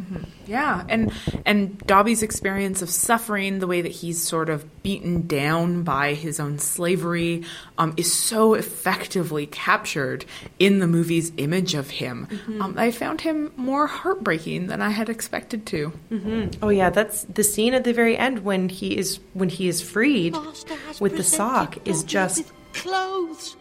Yeah, 0.46 0.84
and 0.88 1.12
and 1.44 1.78
Dobby's 1.78 2.22
experience 2.22 2.82
of 2.82 2.90
suffering, 2.90 3.58
the 3.58 3.66
way 3.66 3.82
that 3.82 3.92
he's 3.92 4.22
sort 4.22 4.48
of 4.48 4.82
beaten 4.82 5.26
down 5.26 5.82
by 5.82 6.14
his 6.14 6.40
own 6.40 6.58
slavery, 6.58 7.44
um, 7.78 7.94
is 7.96 8.12
so 8.12 8.54
effectively 8.62 9.46
captured 9.46 10.24
in 10.58 10.78
the 10.78 10.86
movie's 10.86 11.32
image 11.36 11.74
of 11.74 11.90
him. 11.90 12.28
Um, 12.60 12.74
I 12.78 12.90
found 12.92 13.20
him 13.22 13.52
more 13.56 13.86
heartbreaking 13.86 14.68
than 14.68 14.80
I 14.80 14.90
had 14.90 15.08
expected 15.08 15.66
to. 15.72 15.92
Oh 16.62 16.68
yeah, 16.70 16.90
that's 16.90 17.24
the 17.24 17.42
scene 17.44 17.74
at 17.74 17.84
the 17.84 17.92
very 17.92 18.16
end 18.16 18.44
when 18.44 18.68
he 18.68 18.96
is 18.96 19.18
when 19.34 19.48
he 19.48 19.64
is 19.68 19.80
freed 19.82 20.34
with 21.00 21.12
the 21.12 21.24
presented 21.24 21.24
sock 21.24 21.70
is 21.88 22.04
just 22.04 22.52
clothes. 22.72 23.56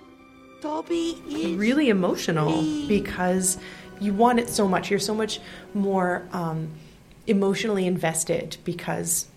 Dobby 0.62 1.18
is 1.28 1.58
really 1.58 1.90
emotional 1.90 2.62
free. 2.62 2.86
because 2.88 3.58
you 4.00 4.14
want 4.14 4.40
it 4.40 4.48
so 4.50 4.68
much. 4.68 4.92
You're 4.92 5.00
so 5.00 5.16
much 5.16 5.40
more 5.74 6.28
um, 6.32 6.70
emotionally 7.26 7.88
invested 7.88 8.58
because 8.64 9.28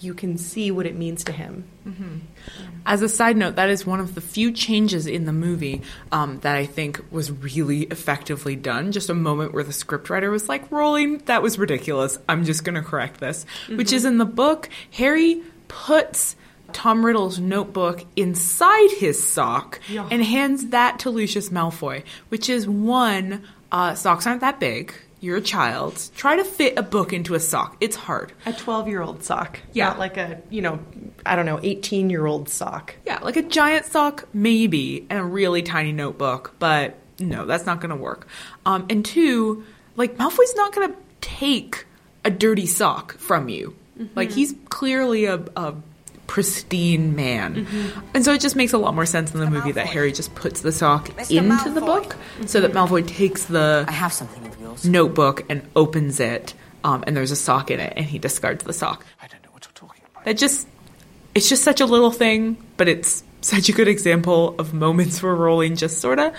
you 0.00 0.14
can 0.14 0.38
see 0.38 0.70
what 0.70 0.86
it 0.86 0.96
means 0.96 1.24
to 1.24 1.32
him. 1.32 1.64
As 2.86 3.02
a 3.02 3.08
side 3.08 3.36
note, 3.36 3.56
that 3.56 3.68
is 3.68 3.84
one 3.86 4.00
of 4.00 4.14
the 4.14 4.20
few 4.20 4.52
changes 4.52 5.06
in 5.06 5.24
the 5.26 5.32
movie 5.32 5.82
um, 6.12 6.38
that 6.40 6.56
I 6.56 6.64
think 6.66 7.02
was 7.10 7.30
really 7.30 7.82
effectively 7.82 8.56
done. 8.56 8.92
Just 8.92 9.10
a 9.10 9.14
moment 9.14 9.52
where 9.52 9.64
the 9.64 9.72
scriptwriter 9.72 10.30
was 10.30 10.48
like, 10.48 10.70
Rowling, 10.70 11.18
that 11.26 11.42
was 11.42 11.58
ridiculous. 11.58 12.18
I'm 12.28 12.44
just 12.44 12.64
going 12.64 12.76
to 12.76 12.82
correct 12.82 13.20
this. 13.20 13.44
Which 13.68 13.92
is 13.92 14.04
in 14.04 14.18
the 14.18 14.24
book, 14.24 14.68
Harry 14.92 15.42
puts 15.68 16.36
Tom 16.72 17.04
Riddle's 17.04 17.38
notebook 17.38 18.04
inside 18.16 18.90
his 18.90 19.26
sock 19.26 19.80
and 20.10 20.22
hands 20.22 20.68
that 20.68 20.98
to 21.00 21.10
Lucius 21.10 21.48
Malfoy, 21.50 22.04
which 22.28 22.48
is 22.48 22.68
one, 22.68 23.42
uh, 23.72 23.94
socks 23.94 24.26
aren't 24.26 24.40
that 24.42 24.60
big. 24.60 24.94
You're 25.20 25.36
a 25.38 25.40
child. 25.42 26.00
Try 26.16 26.36
to 26.36 26.44
fit 26.44 26.78
a 26.78 26.82
book 26.82 27.12
into 27.12 27.34
a 27.34 27.40
sock. 27.40 27.76
It's 27.80 27.96
hard. 27.96 28.32
A 28.46 28.52
12 28.52 28.88
year 28.88 29.02
old 29.02 29.24
sock, 29.24 29.58
Yeah. 29.72 29.88
not 29.88 29.98
like 29.98 30.16
a 30.16 30.40
you 30.50 30.62
know 30.62 30.78
I 31.26 31.34
don't 31.36 31.46
know 31.46 31.58
18 31.62 32.08
year 32.10 32.24
old 32.26 32.48
sock. 32.48 32.94
Yeah, 33.04 33.18
like 33.22 33.36
a 33.36 33.42
giant 33.42 33.86
sock, 33.86 34.28
maybe, 34.32 35.06
and 35.10 35.18
a 35.18 35.24
really 35.24 35.62
tiny 35.62 35.92
notebook, 35.92 36.54
but 36.58 36.94
no, 37.18 37.44
that's 37.46 37.66
not 37.66 37.80
going 37.80 37.90
to 37.90 37.96
work. 37.96 38.28
Um, 38.64 38.86
and 38.88 39.04
two, 39.04 39.64
like 39.96 40.16
Malfoy's 40.16 40.54
not 40.54 40.72
going 40.72 40.92
to 40.92 40.96
take 41.20 41.84
a 42.24 42.30
dirty 42.30 42.66
sock 42.66 43.18
from 43.18 43.48
you. 43.48 43.74
Like 44.14 44.30
he's 44.30 44.54
clearly 44.68 45.24
a, 45.24 45.42
a 45.56 45.74
pristine 46.28 47.16
man, 47.16 47.66
and 48.14 48.24
so 48.24 48.32
it 48.32 48.40
just 48.40 48.54
makes 48.54 48.72
a 48.72 48.78
lot 48.78 48.94
more 48.94 49.06
sense 49.06 49.34
in 49.34 49.40
the 49.40 49.50
movie 49.50 49.72
that 49.72 49.86
Harry 49.86 50.12
just 50.12 50.32
puts 50.36 50.60
the 50.60 50.70
sock 50.70 51.08
into 51.30 51.70
the 51.70 51.80
book, 51.80 52.14
so 52.46 52.60
that 52.60 52.72
Malfoy 52.72 53.04
takes 53.04 53.46
the 53.46 53.84
I 53.88 53.90
have 53.92 54.12
something 54.12 54.46
of 54.46 54.60
yours. 54.60 54.84
notebook 54.84 55.44
and 55.48 55.66
opens 55.74 56.20
it, 56.20 56.54
um, 56.84 57.02
and 57.06 57.16
there's 57.16 57.32
a 57.32 57.36
sock 57.36 57.72
in 57.72 57.80
it, 57.80 57.94
and 57.96 58.06
he 58.06 58.20
discards 58.20 58.62
the 58.62 58.72
sock. 58.72 59.04
I 59.20 59.26
don't 59.26 59.42
know 59.42 59.50
what 59.50 59.64
you're 59.64 59.72
talking 59.74 60.04
about. 60.12 60.24
That 60.24 60.36
just 60.36 60.68
it's 61.34 61.48
just 61.48 61.64
such 61.64 61.80
a 61.80 61.86
little 61.86 62.12
thing, 62.12 62.56
but 62.76 62.86
it's 62.88 63.24
such 63.40 63.68
a 63.68 63.72
good 63.72 63.88
example 63.88 64.54
of 64.58 64.74
moments 64.74 65.22
where 65.22 65.34
Rowling 65.34 65.76
just 65.76 65.98
sort 66.00 66.18
of 66.18 66.34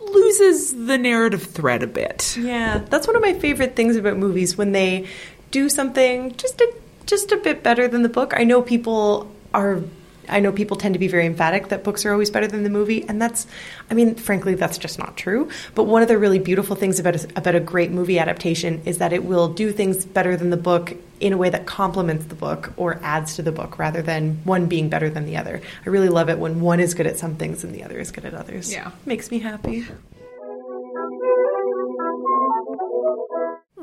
loses 0.00 0.86
the 0.86 0.98
narrative 0.98 1.42
thread 1.42 1.82
a 1.82 1.86
bit. 1.86 2.36
Yeah, 2.38 2.78
that's 2.78 3.06
one 3.06 3.16
of 3.16 3.22
my 3.22 3.34
favorite 3.34 3.76
things 3.76 3.96
about 3.96 4.16
movies 4.16 4.56
when 4.56 4.72
they 4.72 5.08
do 5.50 5.68
something 5.68 6.34
just 6.36 6.60
a 6.60 6.74
just 7.06 7.32
a 7.32 7.36
bit 7.36 7.62
better 7.62 7.88
than 7.88 8.02
the 8.02 8.08
book. 8.08 8.32
I 8.36 8.44
know 8.44 8.62
people 8.62 9.30
are 9.54 9.80
I 10.28 10.40
know 10.40 10.52
people 10.52 10.76
tend 10.76 10.94
to 10.94 10.98
be 10.98 11.08
very 11.08 11.26
emphatic 11.26 11.68
that 11.68 11.84
books 11.84 12.06
are 12.06 12.12
always 12.12 12.30
better 12.30 12.46
than 12.46 12.62
the 12.62 12.70
movie, 12.70 13.04
and 13.08 13.20
that's 13.20 13.46
I 13.90 13.94
mean, 13.94 14.14
frankly, 14.14 14.54
that's 14.54 14.78
just 14.78 14.98
not 14.98 15.16
true. 15.16 15.50
But 15.74 15.84
one 15.84 16.02
of 16.02 16.08
the 16.08 16.18
really 16.18 16.38
beautiful 16.38 16.76
things 16.76 16.98
about 16.98 17.16
a, 17.16 17.28
about 17.36 17.54
a 17.54 17.60
great 17.60 17.90
movie 17.90 18.18
adaptation 18.18 18.82
is 18.84 18.98
that 18.98 19.12
it 19.12 19.24
will 19.24 19.48
do 19.48 19.72
things 19.72 20.04
better 20.04 20.36
than 20.36 20.50
the 20.50 20.56
book 20.56 20.94
in 21.20 21.32
a 21.32 21.36
way 21.36 21.50
that 21.50 21.66
complements 21.66 22.26
the 22.26 22.34
book 22.34 22.72
or 22.76 22.98
adds 23.02 23.36
to 23.36 23.42
the 23.42 23.52
book 23.52 23.78
rather 23.78 24.02
than 24.02 24.40
one 24.44 24.66
being 24.66 24.88
better 24.88 25.08
than 25.08 25.24
the 25.24 25.36
other. 25.36 25.60
I 25.86 25.88
really 25.88 26.08
love 26.08 26.28
it 26.28 26.38
when 26.38 26.60
one 26.60 26.80
is 26.80 26.94
good 26.94 27.06
at 27.06 27.16
some 27.18 27.36
things 27.36 27.62
and 27.62 27.74
the 27.74 27.84
other 27.84 27.98
is 27.98 28.10
good 28.10 28.24
at 28.24 28.34
others. 28.34 28.72
Yeah. 28.72 28.90
Makes 29.06 29.30
me 29.30 29.38
happy. 29.38 29.86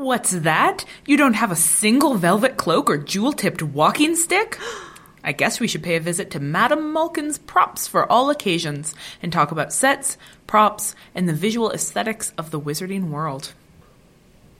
What's 0.09 0.31
that? 0.31 0.85
You 1.05 1.17
don't 1.17 1.35
have 1.35 1.51
a 1.51 1.55
single 1.55 2.15
velvet 2.15 2.57
cloak 2.57 2.89
or 2.89 2.97
jewel 2.97 3.31
tipped 3.31 3.61
walking 3.61 4.15
stick? 4.15 4.57
I 5.23 5.33
guess 5.33 5.59
we 5.59 5.67
should 5.67 5.83
pay 5.83 5.97
a 5.97 5.99
visit 5.99 6.31
to 6.31 6.39
Madame 6.39 6.91
Malkin's 6.91 7.37
props 7.37 7.87
for 7.87 8.11
all 8.11 8.31
occasions 8.31 8.95
and 9.21 9.31
talk 9.31 9.51
about 9.51 9.71
sets, 9.71 10.17
props, 10.47 10.95
and 11.13 11.29
the 11.29 11.33
visual 11.33 11.71
aesthetics 11.71 12.33
of 12.39 12.49
the 12.49 12.59
wizarding 12.59 13.11
world. 13.11 13.53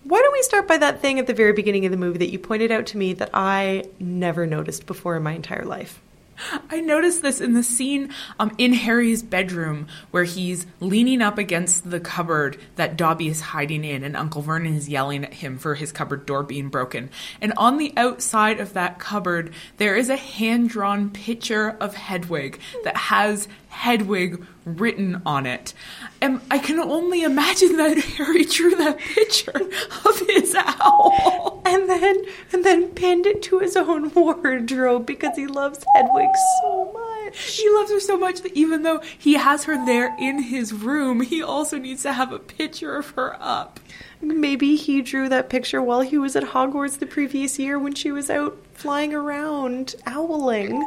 Why 0.04 0.20
don't 0.22 0.34
we 0.34 0.44
start 0.44 0.68
by 0.68 0.78
that 0.78 1.02
thing 1.02 1.18
at 1.18 1.26
the 1.26 1.34
very 1.34 1.54
beginning 1.54 1.84
of 1.84 1.92
the 1.92 1.98
movie 1.98 2.20
that 2.20 2.32
you 2.32 2.38
pointed 2.38 2.72
out 2.72 2.86
to 2.86 3.00
me 3.00 3.14
that 3.14 3.32
I 3.34 3.86
never 4.00 4.46
noticed 4.46 4.86
before 4.86 5.18
in 5.18 5.24
my 5.24 5.32
entire 5.32 5.66
life? 5.66 6.00
I 6.70 6.82
noticed 6.82 7.22
this 7.22 7.42
in 7.42 7.54
the 7.54 7.64
scene 7.64 8.14
um, 8.40 8.54
in 8.58 8.74
Harry's 8.74 9.24
bedroom 9.24 9.88
where 10.12 10.24
he's 10.24 10.66
leaning 10.80 11.22
up 11.22 11.38
against 11.38 11.90
the 11.90 12.00
cupboard 12.00 12.60
that 12.76 12.98
Dobby 12.98 13.28
is 13.28 13.42
hiding 13.42 13.84
in, 13.84 14.04
and 14.04 14.16
Uncle 14.16 14.42
Vernon 14.42 14.76
is 14.76 14.90
yelling 14.90 15.24
at 15.24 15.34
him 15.34 15.58
for 15.58 15.76
his 15.76 15.92
cupboard 15.92 16.26
door 16.26 16.44
being 16.44 16.70
broken. 16.70 17.10
And 17.42 17.54
on 17.58 17.78
the 17.78 17.94
outside 17.98 18.60
of 18.60 18.74
that 18.74 19.00
cupboard, 19.00 19.54
there 19.78 19.96
is 19.96 20.10
a 20.10 20.16
hand 20.16 20.70
drawn 20.70 21.10
picture 21.10 21.78
of 21.80 21.96
Hedwig 21.96 22.60
that 22.84 22.96
has 22.96 23.48
Hedwig 23.80 24.46
written 24.66 25.22
on 25.26 25.46
it. 25.46 25.74
And 26.20 26.42
I 26.52 26.58
can 26.58 26.80
only 26.80 27.24
imagine 27.24 27.78
that 27.78 27.98
Harry 28.18 28.44
drew 28.44 28.76
that 28.76 29.00
picture 29.00 29.70
of 30.06 30.20
his 30.28 30.54
owl. 30.54 31.62
And 31.66 31.90
then 31.90 32.26
and 32.52 32.66
then 32.66 32.90
pinned 32.90 33.26
it 33.26 33.42
to 33.44 33.60
his 33.60 33.78
own 33.78 34.14
wardrobe 34.14 35.06
because 35.06 35.38
he 35.38 35.48
loves 35.48 35.86
Hedwig 35.96 36.30
so 36.62 36.92
much. 36.92 37.38
He 37.56 37.70
loves 37.70 37.92
her 37.92 38.02
so 38.02 38.18
much 38.18 38.42
that 38.42 38.54
even 38.54 38.84
though 38.84 39.00
he 39.18 39.36
has 39.36 39.64
her 39.64 39.86
there 39.86 40.14
in 40.20 40.44
his 40.44 40.74
room, 40.74 41.22
he 41.22 41.42
also 41.42 41.78
needs 41.78 42.04
to 42.04 42.12
have 42.12 42.34
a 42.34 42.40
picture 42.40 42.98
of 42.98 43.12
her 43.12 43.38
up. 43.40 43.80
Maybe 44.22 44.76
he 44.76 45.02
drew 45.02 45.30
that 45.30 45.50
picture 45.50 45.82
while 45.82 46.02
he 46.02 46.18
was 46.18 46.36
at 46.36 46.44
Hogwarts 46.44 47.00
the 47.00 47.06
previous 47.06 47.58
year 47.58 47.80
when 47.80 47.96
she 47.96 48.12
was 48.12 48.30
out 48.30 48.58
flying 48.80 49.14
around 49.14 49.96
owling. 50.08 50.84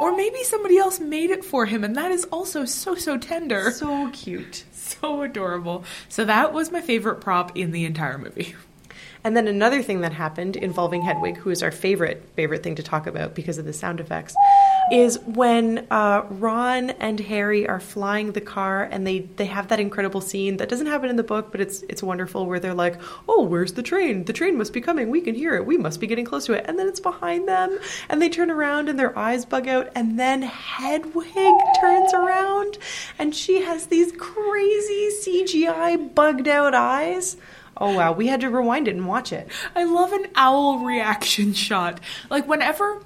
Or 0.00 0.16
maybe 0.16 0.42
somebody 0.44 0.78
else 0.78 1.00
made 1.00 1.30
it 1.30 1.44
for 1.44 1.66
him, 1.66 1.82
and 1.82 1.96
that 1.96 2.12
is 2.12 2.24
also 2.26 2.64
so, 2.64 2.94
so 2.94 3.18
tender. 3.18 3.70
So 3.72 4.10
cute. 4.10 4.64
So 4.84 5.22
adorable. 5.22 5.84
So 6.10 6.26
that 6.26 6.52
was 6.52 6.70
my 6.70 6.80
favorite 6.82 7.20
prop 7.20 7.56
in 7.56 7.72
the 7.72 7.84
entire 7.84 8.18
movie. 8.18 8.54
And 9.24 9.34
then 9.34 9.48
another 9.48 9.82
thing 9.82 10.02
that 10.02 10.12
happened 10.12 10.56
involving 10.56 11.00
Hedwig, 11.00 11.38
who 11.38 11.48
is 11.48 11.62
our 11.62 11.70
favorite 11.70 12.22
favorite 12.36 12.62
thing 12.62 12.74
to 12.74 12.82
talk 12.82 13.06
about 13.06 13.34
because 13.34 13.56
of 13.56 13.64
the 13.64 13.72
sound 13.72 13.98
effects, 13.98 14.36
is 14.92 15.18
when 15.20 15.86
uh, 15.90 16.26
Ron 16.28 16.90
and 16.90 17.18
Harry 17.20 17.66
are 17.66 17.80
flying 17.80 18.32
the 18.32 18.42
car, 18.42 18.84
and 18.84 19.06
they 19.06 19.20
they 19.20 19.46
have 19.46 19.68
that 19.68 19.80
incredible 19.80 20.20
scene 20.20 20.58
that 20.58 20.68
doesn't 20.68 20.88
happen 20.88 21.08
in 21.08 21.16
the 21.16 21.22
book, 21.22 21.50
but 21.50 21.62
it's 21.62 21.82
it's 21.88 22.02
wonderful 22.02 22.44
where 22.44 22.60
they're 22.60 22.74
like, 22.74 23.00
"Oh, 23.26 23.42
where's 23.42 23.72
the 23.72 23.82
train? 23.82 24.24
The 24.24 24.34
train 24.34 24.58
must 24.58 24.74
be 24.74 24.82
coming. 24.82 25.08
We 25.08 25.22
can 25.22 25.34
hear 25.34 25.54
it. 25.54 25.64
We 25.64 25.78
must 25.78 26.00
be 26.00 26.06
getting 26.06 26.26
close 26.26 26.44
to 26.46 26.52
it." 26.52 26.66
And 26.68 26.78
then 26.78 26.86
it's 26.86 27.00
behind 27.00 27.48
them, 27.48 27.78
and 28.10 28.20
they 28.20 28.28
turn 28.28 28.50
around, 28.50 28.90
and 28.90 28.98
their 28.98 29.18
eyes 29.18 29.46
bug 29.46 29.66
out, 29.66 29.90
and 29.94 30.20
then 30.20 30.42
Hedwig 30.42 31.54
turns 31.80 32.12
around, 32.12 32.76
and 33.18 33.34
she 33.34 33.62
has 33.62 33.86
these 33.86 34.12
crazy 34.12 35.08
CGI 35.22 36.14
bugged 36.14 36.46
out 36.46 36.74
eyes. 36.74 37.38
Oh 37.76 37.94
wow, 37.94 38.12
we 38.12 38.28
had 38.28 38.40
to 38.40 38.50
rewind 38.50 38.88
it 38.88 38.94
and 38.94 39.06
watch 39.06 39.32
it. 39.32 39.48
I 39.74 39.84
love 39.84 40.12
an 40.12 40.26
owl 40.34 40.78
reaction 40.80 41.52
shot. 41.54 42.00
Like 42.30 42.46
whenever 42.46 43.02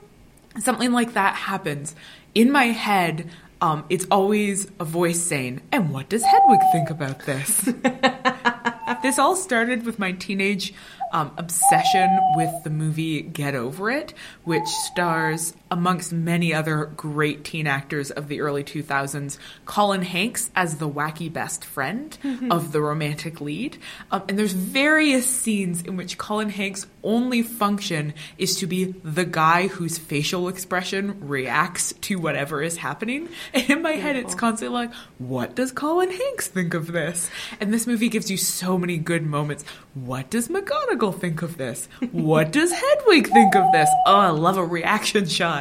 something 0.59 0.93
like 0.93 1.15
that 1.15 1.35
happens, 1.35 1.95
in 2.35 2.51
my 2.51 2.67
head, 2.67 3.31
um, 3.61 3.85
it's 3.89 4.07
always 4.11 4.71
a 4.79 4.85
voice 4.85 5.21
saying, 5.21 5.63
"And 5.73 5.91
what 5.91 6.09
does 6.09 6.23
Hedwig 6.23 6.61
think 6.73 6.91
about 6.91 7.21
this?" 7.21 7.73
this 9.03 9.19
all 9.19 9.37
started 9.37 9.85
with 9.85 9.99
my 9.99 10.13
teenage 10.13 10.73
um, 11.13 11.33
obsession 11.37 12.09
with 12.37 12.65
the 12.65 12.71
movie 12.71 13.23
Get 13.23 13.55
Over 13.55 13.91
It, 13.91 14.15
which 14.45 14.67
stars, 14.67 15.55
amongst 15.71 16.13
many 16.13 16.53
other 16.55 16.87
great 16.97 17.45
teen 17.45 17.67
actors 17.67 18.11
of 18.11 18.29
the 18.29 18.41
early 18.41 18.65
2000s, 18.65 19.39
Colin 19.67 20.03
Hanks 20.03 20.51
as 20.55 20.77
the 20.77 20.89
wacky 20.89 21.33
best 21.33 21.65
friend 21.65 22.17
of 22.51 22.73
the 22.73 22.81
romantic 22.81 23.41
lead. 23.41 23.79
Um, 24.11 24.23
and 24.29 24.39
there's 24.39 24.53
various 24.53 25.27
scenes 25.27 25.83
in 25.83 25.97
which 25.97 26.19
Colin 26.19 26.51
Hanks' 26.51 26.87
only 27.03 27.43
function 27.43 28.15
is 28.37 28.57
to 28.57 28.67
be 28.67 28.85
the 29.05 29.25
guy 29.25 29.69
whose 29.69 29.99
facial 29.99 30.49
expression 30.49 31.27
reacts 31.29 31.93
to 32.03 32.19
whatever 32.19 32.63
is 32.63 32.77
happening. 32.77 33.29
And 33.55 33.71
in 33.71 33.83
my 33.83 33.93
head, 33.93 34.17
it's 34.17 34.35
constantly 34.35 34.75
like, 34.75 34.95
what 35.19 35.55
does 35.55 35.73
Colin 35.73 36.11
Hanks 36.11 36.49
think 36.49 36.75
of 36.75 36.93
this? 36.93 37.31
And 37.61 37.73
this 37.73 37.87
movie 37.87 38.09
gives 38.09 38.31
you 38.31 38.37
so 38.37 38.79
many 38.79 38.99
good 38.99 39.25
moments. 39.25 39.65
What 39.95 40.31
does 40.31 40.49
McGonagall 40.49 41.19
think 41.19 41.43
of 41.43 41.57
this? 41.57 41.89
What 42.13 42.53
does 42.53 42.73
Hedwig 42.99 43.29
think 43.29 43.57
of 43.57 43.73
this? 43.73 43.89
Oh, 44.07 44.17
I 44.17 44.31
love 44.31 44.57
a 44.57 44.65
reaction 44.65 45.27
shot. 45.27 45.58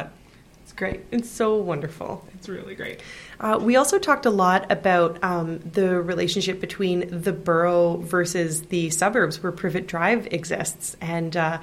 Great. 0.78 1.00
It's 1.10 1.28
so 1.28 1.56
wonderful. 1.56 2.24
It's 2.34 2.48
really 2.48 2.76
great. 2.76 3.00
Uh, 3.40 3.58
we 3.60 3.74
also 3.74 3.98
talked 3.98 4.26
a 4.26 4.30
lot 4.30 4.70
about 4.70 5.22
um, 5.24 5.58
the 5.58 6.00
relationship 6.00 6.60
between 6.60 7.20
the 7.20 7.32
Burrow 7.32 7.96
versus 7.96 8.62
the 8.62 8.88
suburbs 8.90 9.42
where 9.42 9.50
Privet 9.50 9.88
Drive 9.88 10.28
exists, 10.32 10.96
and 11.00 11.36
uh, 11.36 11.58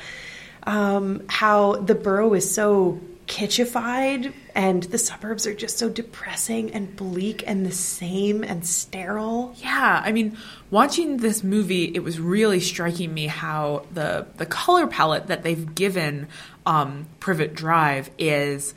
um, 0.63 1.24
how 1.30 1.78
the 1.78 1.95
Burrow 1.95 2.34
is 2.34 2.53
so 2.53 2.99
kitschified 3.28 4.34
and 4.53 4.84
the 4.84 4.97
suburbs 4.97 5.47
are 5.47 5.53
just 5.53 5.78
so 5.78 5.89
depressing 5.89 6.72
and 6.74 6.95
bleak 6.95 7.43
and 7.47 7.66
the 7.66 7.72
same 7.72 8.43
and 8.43 8.66
sterile. 8.66 9.55
Yeah, 9.57 10.01
I 10.03 10.11
mean, 10.11 10.38
watching 10.70 11.18
this 11.18 11.43
movie, 11.43 11.86
it 11.86 12.03
was 12.03 12.20
really 12.20 12.59
striking 12.59 13.13
me 13.13 13.28
how 13.28 13.86
the 13.93 14.28
the 14.38 14.45
color 14.45 14.88
palette 14.88 15.28
that 15.28 15.43
they've 15.43 15.74
given 15.74 16.28
um, 16.66 17.07
Privet 17.20 17.55
Drive 17.55 18.09
is 18.18 18.74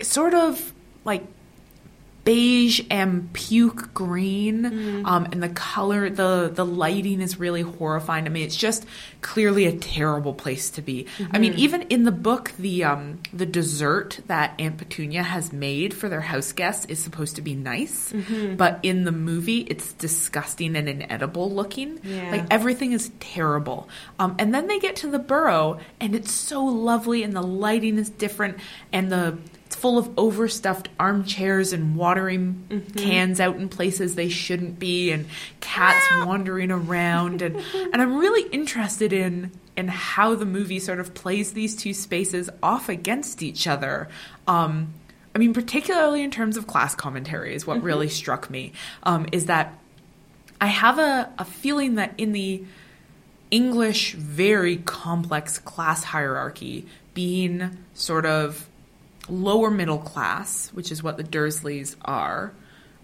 sort 0.00 0.34
of 0.34 0.72
like 1.04 1.22
beige 2.24 2.80
and 2.90 3.32
puke 3.34 3.94
green 3.94 5.06
um, 5.06 5.26
and 5.30 5.40
the 5.40 5.48
color 5.48 6.10
the 6.10 6.50
the 6.52 6.66
lighting 6.66 7.20
is 7.20 7.38
really 7.38 7.62
horrifying 7.62 8.26
i 8.26 8.28
mean 8.28 8.42
it's 8.44 8.56
just 8.56 8.84
clearly 9.22 9.66
a 9.66 9.72
terrible 9.76 10.34
place 10.34 10.70
to 10.70 10.82
be. 10.82 11.06
I 11.32 11.38
mean 11.38 11.54
even 11.54 11.82
in 11.82 12.02
the 12.02 12.10
book 12.12 12.50
the 12.58 12.82
um 12.82 13.20
the 13.32 13.46
dessert 13.46 14.18
that 14.26 14.54
aunt 14.58 14.76
petunia 14.78 15.22
has 15.22 15.52
made 15.52 15.94
for 15.94 16.08
their 16.08 16.20
house 16.20 16.50
guests 16.50 16.84
is 16.86 16.98
supposed 17.02 17.36
to 17.36 17.42
be 17.42 17.54
nice 17.54 18.12
but 18.56 18.80
in 18.82 19.04
the 19.04 19.12
movie 19.12 19.60
it's 19.60 19.92
disgusting 19.92 20.74
and 20.74 20.88
inedible 20.88 21.48
looking. 21.50 22.00
Yeah. 22.02 22.30
like 22.32 22.46
everything 22.50 22.90
is 22.92 23.10
terrible. 23.20 23.88
Um, 24.18 24.34
and 24.38 24.52
then 24.52 24.66
they 24.66 24.80
get 24.80 24.96
to 24.96 25.10
the 25.10 25.18
burrow 25.20 25.78
and 26.00 26.14
it's 26.16 26.32
so 26.32 26.64
lovely 26.64 27.22
and 27.22 27.34
the 27.34 27.42
lighting 27.42 27.98
is 27.98 28.10
different 28.10 28.58
and 28.92 29.10
the 29.12 29.38
full 29.76 29.98
of 29.98 30.10
overstuffed 30.18 30.88
armchairs 30.98 31.72
and 31.72 31.96
watering 31.96 32.86
cans 32.96 33.40
out 33.40 33.56
in 33.56 33.68
places 33.68 34.14
they 34.14 34.28
shouldn't 34.28 34.78
be 34.78 35.10
and 35.12 35.26
cats 35.60 36.04
wandering 36.24 36.70
around 36.70 37.42
and 37.42 37.56
and 37.74 38.00
I'm 38.00 38.16
really 38.16 38.48
interested 38.50 39.12
in 39.12 39.52
in 39.76 39.88
how 39.88 40.34
the 40.34 40.46
movie 40.46 40.78
sort 40.78 40.98
of 40.98 41.12
plays 41.12 41.52
these 41.52 41.76
two 41.76 41.92
spaces 41.92 42.48
off 42.62 42.88
against 42.88 43.42
each 43.42 43.66
other. 43.66 44.08
Um, 44.46 44.94
I 45.34 45.38
mean, 45.38 45.52
particularly 45.52 46.22
in 46.22 46.30
terms 46.30 46.56
of 46.56 46.66
class 46.66 46.94
commentary, 46.94 47.54
is 47.54 47.66
what 47.66 47.82
really 47.82 48.08
struck 48.08 48.48
me. 48.48 48.72
Um, 49.02 49.26
is 49.32 49.46
that 49.46 49.78
I 50.58 50.68
have 50.68 50.98
a, 50.98 51.30
a 51.38 51.44
feeling 51.44 51.96
that 51.96 52.14
in 52.16 52.32
the 52.32 52.64
English, 53.50 54.14
very 54.14 54.78
complex 54.78 55.58
class 55.58 56.04
hierarchy, 56.04 56.86
being 57.12 57.76
sort 57.92 58.24
of 58.24 58.66
lower 59.28 59.70
middle 59.70 59.98
class, 59.98 60.70
which 60.72 60.92
is 60.92 61.02
what 61.02 61.16
the 61.16 61.24
Dursleys 61.24 61.96
are, 62.04 62.52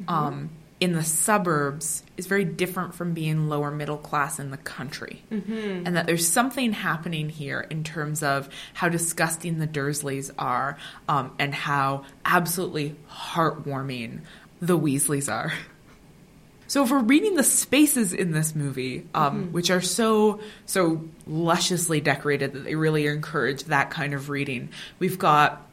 um, 0.09 0.51
in 0.81 0.95
the 0.95 1.05
suburbs 1.05 2.03
is 2.17 2.27
very 2.27 2.45
different 2.45 2.93
from 2.93 3.15
being 3.15 3.49
lower 3.49 3.71
middle 3.71 3.97
class 3.97 4.41
in 4.41 4.51
the 4.51 4.57
country. 4.57 5.23
Mm-hmm. 5.31 5.87
And 5.87 5.95
that 5.97 6.07
there's 6.07 6.27
something 6.27 6.73
happening 6.73 7.29
here 7.29 7.61
in 7.61 7.85
terms 7.85 8.25
of 8.25 8.49
how 8.75 8.89
disgusting 8.89 9.61
the 9.61 9.69
Dursleys 9.69 10.33
are 10.39 10.77
um, 11.09 11.33
and 11.39 11.55
how 11.55 12.05
absolutely 12.25 12.97
heartwarming 13.09 14.23
the 14.61 14.77
Weasleys 14.77 15.33
are. 15.33 15.53
So 16.67 16.83
if 16.83 16.91
we're 16.91 17.01
reading 17.01 17.37
the 17.37 17.45
spaces 17.45 18.13
in 18.13 18.33
this 18.33 18.57
movie, 18.57 19.07
um, 19.15 19.53
which 19.53 19.71
are 19.71 19.83
so 19.83 20.41
so 20.65 21.05
lusciously 21.27 22.01
decorated 22.01 22.55
that 22.55 22.65
they 22.65 22.75
really 22.75 23.07
encourage 23.07 23.65
that 23.65 23.91
kind 23.91 24.15
of 24.15 24.31
reading, 24.31 24.71
we've 24.99 25.19
got 25.19 25.65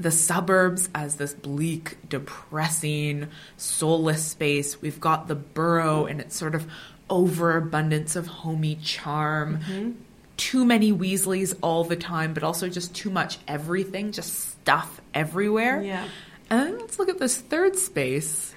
the 0.00 0.10
suburbs 0.10 0.88
as 0.94 1.16
this 1.16 1.34
bleak, 1.34 1.98
depressing, 2.08 3.28
soulless 3.56 4.24
space. 4.24 4.80
We've 4.80 5.00
got 5.00 5.28
the 5.28 5.34
Burrow 5.34 6.06
and 6.06 6.20
its 6.20 6.36
sort 6.36 6.54
of 6.54 6.66
overabundance 7.08 8.16
of 8.16 8.26
homey 8.26 8.76
charm. 8.76 9.58
Mm-hmm. 9.58 9.90
Too 10.36 10.64
many 10.64 10.92
Weasleys 10.92 11.54
all 11.60 11.84
the 11.84 11.96
time, 11.96 12.32
but 12.32 12.42
also 12.42 12.68
just 12.68 12.94
too 12.94 13.10
much 13.10 13.38
everything, 13.46 14.12
just 14.12 14.38
stuff 14.50 15.00
everywhere. 15.12 15.82
Yeah. 15.82 16.08
And 16.48 16.60
then 16.60 16.78
let's 16.78 16.98
look 16.98 17.10
at 17.10 17.18
this 17.18 17.38
third 17.38 17.76
space. 17.76 18.54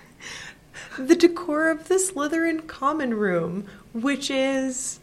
The 0.97 1.15
decor 1.15 1.69
of 1.69 1.87
the 1.87 1.95
Slytherin 1.95 2.67
common 2.67 3.15
room, 3.15 3.67
which 3.93 4.31
is 4.31 4.99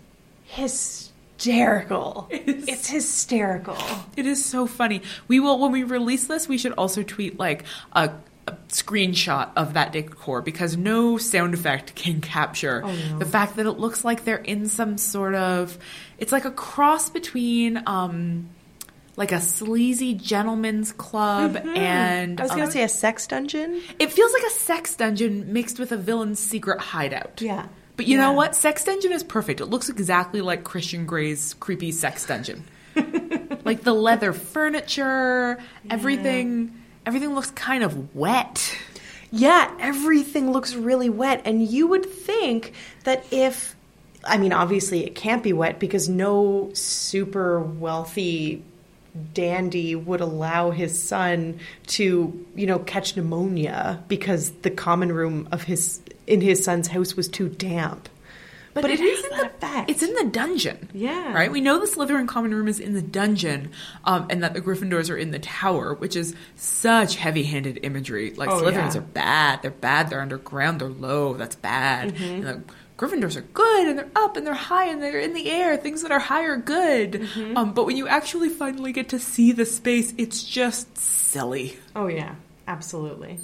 hysterical. 1.44 2.28
It's 2.30 2.88
hysterical. 2.88 3.76
It 4.16 4.26
is 4.26 4.44
so 4.44 4.66
funny. 4.66 5.02
We 5.28 5.40
will 5.40 5.58
when 5.58 5.72
we 5.72 5.84
release 5.84 6.26
this, 6.26 6.48
we 6.48 6.58
should 6.58 6.72
also 6.72 7.02
tweet 7.02 7.38
like 7.38 7.64
a, 7.92 8.10
a 8.46 8.52
screenshot 8.68 9.50
of 9.56 9.74
that 9.74 9.92
decor 9.92 10.42
because 10.42 10.76
no 10.76 11.18
sound 11.18 11.54
effect 11.54 11.94
can 11.94 12.20
capture 12.20 12.84
the 13.18 13.24
fact 13.24 13.56
that 13.56 13.66
it 13.66 13.72
looks 13.72 14.04
like 14.04 14.24
they're 14.24 14.36
in 14.36 14.66
some 14.66 14.98
sort 14.98 15.34
of 15.34 15.78
it's 16.18 16.32
like 16.32 16.44
a 16.44 16.50
cross 16.50 17.10
between 17.10 17.82
um 17.86 18.48
like 19.16 19.32
a 19.32 19.40
sleazy 19.40 20.14
gentleman's 20.14 20.92
club 20.92 21.56
and 21.56 22.40
I 22.40 22.42
was 22.42 22.52
going 22.52 22.62
um, 22.62 22.68
to 22.68 22.72
say 22.72 22.82
a 22.82 22.88
sex 22.88 23.26
dungeon. 23.26 23.82
it 23.98 24.12
feels 24.12 24.32
like 24.32 24.44
a 24.44 24.50
sex 24.50 24.94
dungeon 24.94 25.52
mixed 25.52 25.78
with 25.78 25.92
a 25.92 25.96
villain's 25.96 26.38
secret 26.38 26.80
hideout. 26.80 27.42
Yeah. 27.42 27.66
But 28.00 28.06
you 28.06 28.16
know 28.16 28.32
what? 28.32 28.56
Sex 28.56 28.82
dungeon 28.82 29.12
is 29.12 29.22
perfect. 29.22 29.60
It 29.60 29.66
looks 29.66 29.90
exactly 29.90 30.40
like 30.40 30.64
Christian 30.64 31.04
Grey's 31.04 31.52
creepy 31.60 31.92
sex 31.92 32.24
dungeon. 32.24 32.64
like 33.66 33.82
the 33.82 33.92
leather 33.92 34.32
furniture, 34.32 35.62
everything 35.90 36.80
everything 37.04 37.34
looks 37.34 37.50
kind 37.50 37.84
of 37.84 38.16
wet. 38.16 38.74
Yeah, 39.30 39.70
everything 39.78 40.50
looks 40.50 40.74
really 40.74 41.10
wet. 41.10 41.42
And 41.44 41.62
you 41.62 41.88
would 41.88 42.06
think 42.06 42.72
that 43.04 43.26
if, 43.30 43.76
I 44.24 44.38
mean, 44.38 44.54
obviously 44.54 45.04
it 45.04 45.14
can't 45.14 45.42
be 45.42 45.52
wet 45.52 45.78
because 45.78 46.08
no 46.08 46.70
super 46.72 47.60
wealthy 47.60 48.62
dandy 49.34 49.94
would 49.94 50.22
allow 50.22 50.70
his 50.70 50.98
son 50.98 51.60
to, 51.88 52.46
you 52.54 52.66
know, 52.66 52.78
catch 52.78 53.14
pneumonia 53.14 54.02
because 54.08 54.52
the 54.62 54.70
common 54.70 55.12
room 55.12 55.48
of 55.52 55.64
his, 55.64 56.00
in 56.30 56.40
his 56.40 56.64
son's 56.64 56.88
house 56.88 57.14
was 57.16 57.28
too 57.28 57.48
damp. 57.48 58.08
But, 58.72 58.84
it, 58.84 59.00
is 59.00 59.00
has 59.00 59.32
in 59.32 59.36
the 59.38 59.46
effect. 59.46 59.90
It's 59.90 60.02
in 60.04 60.14
the 60.14 60.26
dungeon. 60.30 60.88
Yeah. 60.94 61.32
Right? 61.34 61.50
We 61.50 61.60
know 61.60 61.80
the 61.80 61.86
Slytherin 61.86 62.28
common 62.28 62.54
room 62.54 62.68
is 62.68 62.78
in 62.78 62.94
the 62.94 63.02
dungeon, 63.02 63.72
um, 64.04 64.28
and 64.30 64.44
that 64.44 64.54
the 64.54 64.60
Gryffindors 64.60 65.10
are 65.10 65.16
in 65.16 65.32
the 65.32 65.40
tower, 65.40 65.92
which 65.94 66.14
is 66.14 66.36
such 66.54 67.16
heavy 67.16 67.42
handed 67.42 67.80
imagery. 67.82 68.30
Like, 68.32 68.48
Oh, 68.48 68.62
Slytherins 68.62 68.94
yeah. 68.94 68.98
are 69.00 69.04
bad. 69.04 69.62
They're 69.62 69.72
bad. 69.72 70.08
They're 70.08 70.20
underground. 70.20 70.80
They're 70.80 70.88
low. 70.88 71.34
That's 71.34 71.56
bad. 71.56 72.14
Mm-hmm. 72.14 72.24
And 72.24 72.46
the 72.46 72.62
Gryffindors 72.96 73.34
are 73.34 73.40
good, 73.40 73.88
and 73.88 73.98
they're 73.98 74.10
up, 74.14 74.36
and 74.36 74.46
they're 74.46 74.54
high, 74.54 74.84
and 74.86 75.02
they're 75.02 75.18
in 75.18 75.34
the 75.34 75.50
air. 75.50 75.76
Things 75.76 76.02
that 76.02 76.12
are 76.12 76.20
high 76.20 76.44
are 76.44 76.56
good. 76.56 77.12
Mm-hmm. 77.14 77.56
Um, 77.56 77.74
but 77.74 77.86
when 77.86 77.96
you 77.96 78.06
actually 78.06 78.50
finally 78.50 78.92
get 78.92 79.08
to 79.08 79.18
see 79.18 79.50
the 79.50 79.66
space, 79.66 80.14
it's 80.16 80.44
just 80.44 80.96
silly. 80.96 81.76
Oh, 81.96 82.06
yeah, 82.06 82.36
absolutely. 82.68 83.40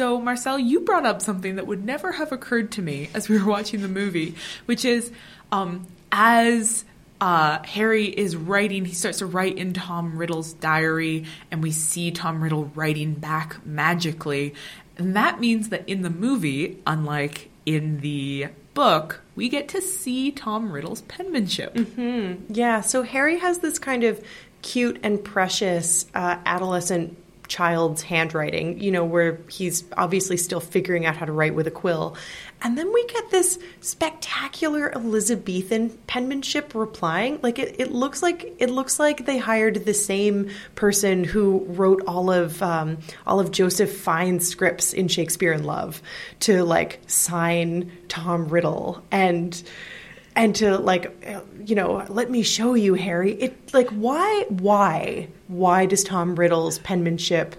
So, 0.00 0.18
Marcelle, 0.18 0.58
you 0.58 0.80
brought 0.80 1.04
up 1.04 1.20
something 1.20 1.56
that 1.56 1.66
would 1.66 1.84
never 1.84 2.10
have 2.10 2.32
occurred 2.32 2.72
to 2.72 2.80
me 2.80 3.10
as 3.12 3.28
we 3.28 3.38
were 3.38 3.44
watching 3.44 3.82
the 3.82 3.88
movie, 3.88 4.34
which 4.64 4.86
is 4.86 5.12
um, 5.52 5.86
as 6.10 6.86
uh, 7.20 7.62
Harry 7.64 8.06
is 8.06 8.34
writing, 8.34 8.86
he 8.86 8.94
starts 8.94 9.18
to 9.18 9.26
write 9.26 9.58
in 9.58 9.74
Tom 9.74 10.16
Riddle's 10.16 10.54
diary, 10.54 11.26
and 11.50 11.62
we 11.62 11.70
see 11.70 12.12
Tom 12.12 12.42
Riddle 12.42 12.72
writing 12.74 13.12
back 13.12 13.66
magically. 13.66 14.54
And 14.96 15.14
that 15.16 15.38
means 15.38 15.68
that 15.68 15.86
in 15.86 16.00
the 16.00 16.08
movie, 16.08 16.78
unlike 16.86 17.50
in 17.66 18.00
the 18.00 18.46
book, 18.72 19.20
we 19.36 19.50
get 19.50 19.68
to 19.68 19.82
see 19.82 20.30
Tom 20.32 20.72
Riddle's 20.72 21.02
penmanship. 21.02 21.76
Yeah, 22.48 22.80
so 22.80 23.02
Harry 23.02 23.38
has 23.40 23.58
this 23.58 23.78
kind 23.78 24.04
of 24.04 24.24
cute 24.62 24.98
and 25.02 25.22
precious 25.22 26.06
uh, 26.14 26.38
adolescent 26.46 27.18
child's 27.50 28.00
handwriting, 28.00 28.80
you 28.80 28.92
know, 28.92 29.04
where 29.04 29.40
he's 29.50 29.84
obviously 29.96 30.36
still 30.36 30.60
figuring 30.60 31.04
out 31.04 31.16
how 31.16 31.26
to 31.26 31.32
write 31.32 31.54
with 31.54 31.66
a 31.66 31.70
quill. 31.70 32.16
And 32.62 32.78
then 32.78 32.92
we 32.92 33.04
get 33.06 33.30
this 33.30 33.58
spectacular 33.80 34.94
Elizabethan 34.94 35.90
penmanship 36.06 36.74
replying. 36.74 37.40
Like 37.42 37.58
it, 37.58 37.76
it 37.80 37.90
looks 37.90 38.22
like 38.22 38.54
it 38.58 38.70
looks 38.70 39.00
like 39.00 39.26
they 39.26 39.36
hired 39.36 39.84
the 39.84 39.94
same 39.94 40.50
person 40.76 41.24
who 41.24 41.64
wrote 41.66 42.02
all 42.06 42.30
of 42.30 42.62
um, 42.62 42.98
all 43.26 43.40
of 43.40 43.50
Joseph 43.50 43.90
Fiennes' 43.90 44.46
scripts 44.46 44.92
in 44.92 45.08
Shakespeare 45.08 45.52
in 45.52 45.64
Love 45.64 46.00
to 46.40 46.62
like 46.64 47.00
sign 47.08 47.90
Tom 48.08 48.48
Riddle 48.48 49.02
and 49.10 49.60
and 50.40 50.54
to 50.56 50.78
like 50.78 51.14
you 51.66 51.74
know 51.74 52.04
let 52.08 52.30
me 52.30 52.42
show 52.42 52.74
you 52.74 52.94
harry. 52.94 53.32
It 53.32 53.74
like 53.74 53.88
why 53.90 54.46
why 54.48 55.28
why 55.48 55.86
does 55.86 56.02
tom 56.02 56.34
riddle's 56.34 56.78
penmanship 56.78 57.56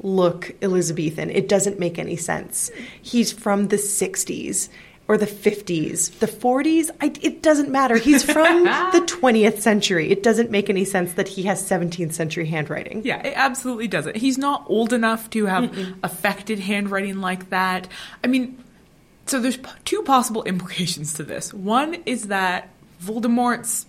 look 0.00 0.54
elizabethan? 0.60 1.30
It 1.30 1.48
doesn't 1.48 1.78
make 1.78 1.98
any 1.98 2.16
sense. 2.16 2.70
He's 3.00 3.32
from 3.32 3.68
the 3.68 3.76
60s 3.76 4.68
or 5.06 5.16
the 5.16 5.26
50s 5.26 6.18
the 6.18 6.26
40s 6.26 6.90
I, 7.00 7.12
it 7.22 7.42
doesn't 7.42 7.70
matter. 7.70 7.96
He's 7.96 8.24
from 8.24 8.64
the 8.92 9.04
20th 9.06 9.60
century. 9.60 10.10
It 10.10 10.22
doesn't 10.24 10.50
make 10.50 10.68
any 10.68 10.84
sense 10.84 11.12
that 11.12 11.28
he 11.28 11.44
has 11.44 11.62
17th 11.62 12.14
century 12.14 12.46
handwriting. 12.46 13.02
Yeah, 13.04 13.24
it 13.24 13.34
absolutely 13.36 13.86
doesn't. 13.86 14.16
He's 14.16 14.38
not 14.38 14.64
old 14.66 14.92
enough 14.92 15.30
to 15.30 15.46
have 15.46 15.72
affected 16.02 16.58
handwriting 16.58 17.20
like 17.20 17.50
that. 17.50 17.86
I 18.24 18.26
mean, 18.26 18.64
so 19.26 19.40
there's 19.40 19.56
p- 19.56 19.70
two 19.84 20.02
possible 20.02 20.42
implications 20.44 21.14
to 21.14 21.22
this. 21.22 21.52
One 21.52 21.94
is 22.06 22.28
that 22.28 22.68
Voldemort's 23.02 23.86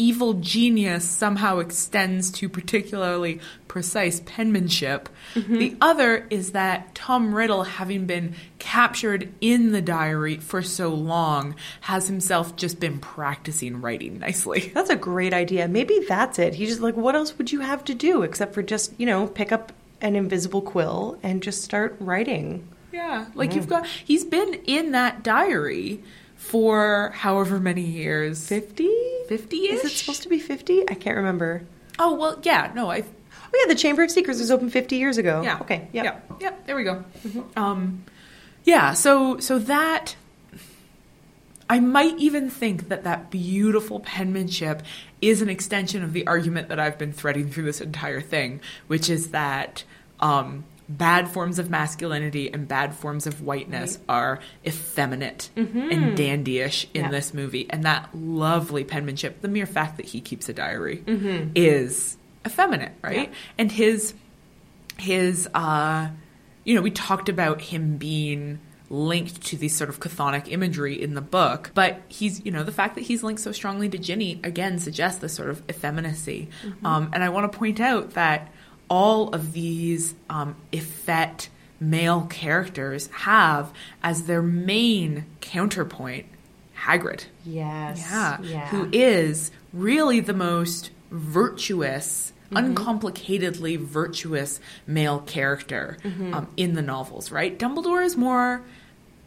evil 0.00 0.32
genius 0.34 1.04
somehow 1.04 1.58
extends 1.58 2.30
to 2.30 2.48
particularly 2.48 3.38
precise 3.68 4.20
penmanship. 4.24 5.10
Mm-hmm. 5.34 5.58
The 5.58 5.76
other 5.78 6.26
is 6.30 6.52
that 6.52 6.94
Tom 6.94 7.34
Riddle, 7.34 7.64
having 7.64 8.06
been 8.06 8.34
captured 8.58 9.30
in 9.42 9.72
the 9.72 9.82
diary 9.82 10.38
for 10.38 10.62
so 10.62 10.88
long, 10.88 11.54
has 11.82 12.08
himself 12.08 12.56
just 12.56 12.80
been 12.80 12.98
practicing 12.98 13.82
writing 13.82 14.18
nicely. 14.20 14.70
That's 14.74 14.88
a 14.88 14.96
great 14.96 15.34
idea. 15.34 15.68
Maybe 15.68 16.00
that's 16.08 16.38
it. 16.38 16.54
He's 16.54 16.70
just 16.70 16.80
like, 16.80 16.96
what 16.96 17.14
else 17.14 17.36
would 17.36 17.52
you 17.52 17.60
have 17.60 17.84
to 17.84 17.94
do 17.94 18.22
except 18.22 18.54
for 18.54 18.62
just, 18.62 18.98
you 18.98 19.04
know, 19.04 19.26
pick 19.26 19.52
up 19.52 19.72
an 20.00 20.16
invisible 20.16 20.62
quill 20.62 21.18
and 21.22 21.42
just 21.42 21.62
start 21.62 21.94
writing? 22.00 22.66
Yeah, 22.92 23.26
like 23.34 23.54
you've 23.54 23.68
got 23.68 23.86
he's 23.86 24.24
been 24.24 24.54
in 24.66 24.92
that 24.92 25.22
diary 25.22 26.02
for 26.36 27.12
however 27.14 27.60
many 27.60 27.82
years. 27.82 28.46
50? 28.48 28.88
50 29.28 29.56
Is 29.56 29.84
it 29.84 29.90
supposed 29.90 30.22
to 30.22 30.28
be 30.28 30.38
50? 30.38 30.88
I 30.88 30.94
can't 30.94 31.16
remember. 31.16 31.62
Oh, 31.98 32.14
well, 32.14 32.40
yeah, 32.42 32.72
no, 32.74 32.90
I 32.90 33.04
Oh, 33.52 33.58
yeah, 33.66 33.72
the 33.72 33.78
Chamber 33.78 34.02
of 34.02 34.10
Secrets 34.10 34.38
was 34.40 34.50
open 34.50 34.70
50 34.70 34.96
years 34.96 35.18
ago. 35.18 35.42
yeah. 35.42 35.58
Okay, 35.60 35.88
yep. 35.92 36.04
Yeah. 36.04 36.36
Yep, 36.40 36.66
there 36.66 36.76
we 36.76 36.84
go. 36.84 37.04
Um 37.56 38.04
yeah, 38.64 38.92
so 38.94 39.38
so 39.38 39.58
that 39.58 40.16
I 41.68 41.78
might 41.78 42.18
even 42.18 42.50
think 42.50 42.88
that 42.88 43.04
that 43.04 43.30
beautiful 43.30 44.00
penmanship 44.00 44.82
is 45.22 45.40
an 45.40 45.48
extension 45.48 46.02
of 46.02 46.12
the 46.12 46.26
argument 46.26 46.68
that 46.68 46.80
I've 46.80 46.98
been 46.98 47.12
threading 47.12 47.50
through 47.50 47.64
this 47.64 47.80
entire 47.80 48.20
thing, 48.20 48.60
which 48.88 49.08
is 49.08 49.28
that 49.30 49.84
um, 50.18 50.64
bad 50.98 51.28
forms 51.28 51.58
of 51.58 51.70
masculinity 51.70 52.52
and 52.52 52.66
bad 52.66 52.94
forms 52.94 53.26
of 53.26 53.42
whiteness 53.42 53.98
are 54.08 54.40
effeminate 54.66 55.48
and 55.54 56.18
dandyish 56.18 56.86
in 56.94 57.02
Yeah. 57.04 57.10
this 57.10 57.32
movie. 57.32 57.66
And 57.70 57.84
that 57.84 58.08
lovely 58.14 58.82
penmanship, 58.84 59.40
the 59.40 59.48
mere 59.48 59.66
fact 59.66 59.96
that 59.98 60.06
he 60.06 60.20
keeps 60.20 60.48
a 60.48 60.52
diary, 60.52 61.02
is 61.54 62.16
effeminate, 62.46 62.92
right? 63.02 63.32
And 63.56 63.70
his 63.70 64.14
his 64.98 65.48
uh 65.54 66.08
you 66.64 66.74
know 66.74 66.82
we 66.82 66.90
talked 66.90 67.28
about 67.28 67.60
him 67.62 67.96
being 67.96 68.58
linked 68.90 69.40
to 69.46 69.56
these 69.56 69.74
sort 69.76 69.88
of 69.88 70.00
chthonic 70.00 70.48
imagery 70.50 71.00
in 71.00 71.14
the 71.14 71.20
book 71.22 71.70
but 71.74 72.02
he's 72.08 72.44
you 72.44 72.50
know 72.50 72.64
the 72.64 72.72
fact 72.72 72.96
that 72.96 73.02
he's 73.02 73.22
linked 73.22 73.40
so 73.40 73.52
strongly 73.52 73.88
to 73.88 73.96
ginny 73.96 74.40
again 74.44 74.78
suggests 74.78 75.20
this 75.20 75.32
sort 75.32 75.48
of 75.48 75.62
effeminacy 75.70 76.48
um, 76.84 77.08
and 77.14 77.22
i 77.24 77.28
want 77.28 77.50
to 77.50 77.56
point 77.58 77.80
out 77.80 78.10
that 78.14 78.52
all 78.90 79.28
of 79.30 79.52
these 79.54 80.14
um, 80.28 80.56
effete 80.72 81.48
male 81.80 82.26
characters 82.28 83.06
have 83.12 83.72
as 84.02 84.24
their 84.24 84.42
main 84.42 85.24
counterpoint 85.40 86.26
hagrid 86.84 87.24
Yes. 87.44 88.06
yeah, 88.10 88.38
Yeah. 88.42 88.66
who 88.68 88.88
is 88.92 89.50
really 89.72 90.20
the 90.20 90.34
most 90.34 90.90
virtuous, 91.10 92.32
Mm-hmm. 92.52 92.74
uncomplicatedly 92.74 93.78
virtuous 93.78 94.58
male 94.84 95.20
character 95.20 95.96
Mm-hmm. 96.02 96.34
um, 96.34 96.48
in 96.56 96.74
the 96.74 96.82
novels, 96.82 97.30
right? 97.30 97.56
Dumbledore 97.56 98.04
is 98.04 98.16
more 98.16 98.62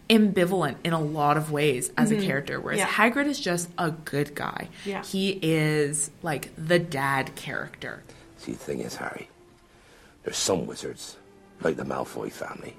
ambivalent 0.09 0.76
in 0.84 0.91
a 0.91 0.99
lot 0.99 1.38
of 1.38 1.49
ways 1.49 1.89
as 1.97 2.11
a 2.11 2.18
character, 2.20 2.59
whereas 2.59 2.82
Mm-hmm. 2.82 3.01
Yeah. 3.01 3.09
Hagrid 3.11 3.28
is 3.28 3.39
just 3.39 3.70
a 3.78 3.91
good 3.91 4.36
guy. 4.36 4.68
Yeah. 4.86 5.03
He 5.05 5.39
is 5.41 6.11
like 6.22 6.51
the 6.57 6.80
dad 6.80 7.34
character. 7.36 8.03
See, 8.39 8.51
the 8.51 8.57
thing 8.57 8.80
is, 8.82 8.97
Harry, 8.97 9.30
there's 10.24 10.38
some 10.38 10.66
wizards, 10.66 11.18
like 11.62 11.76
the 11.76 11.84
Malfoy 11.84 12.32
family, 12.32 12.76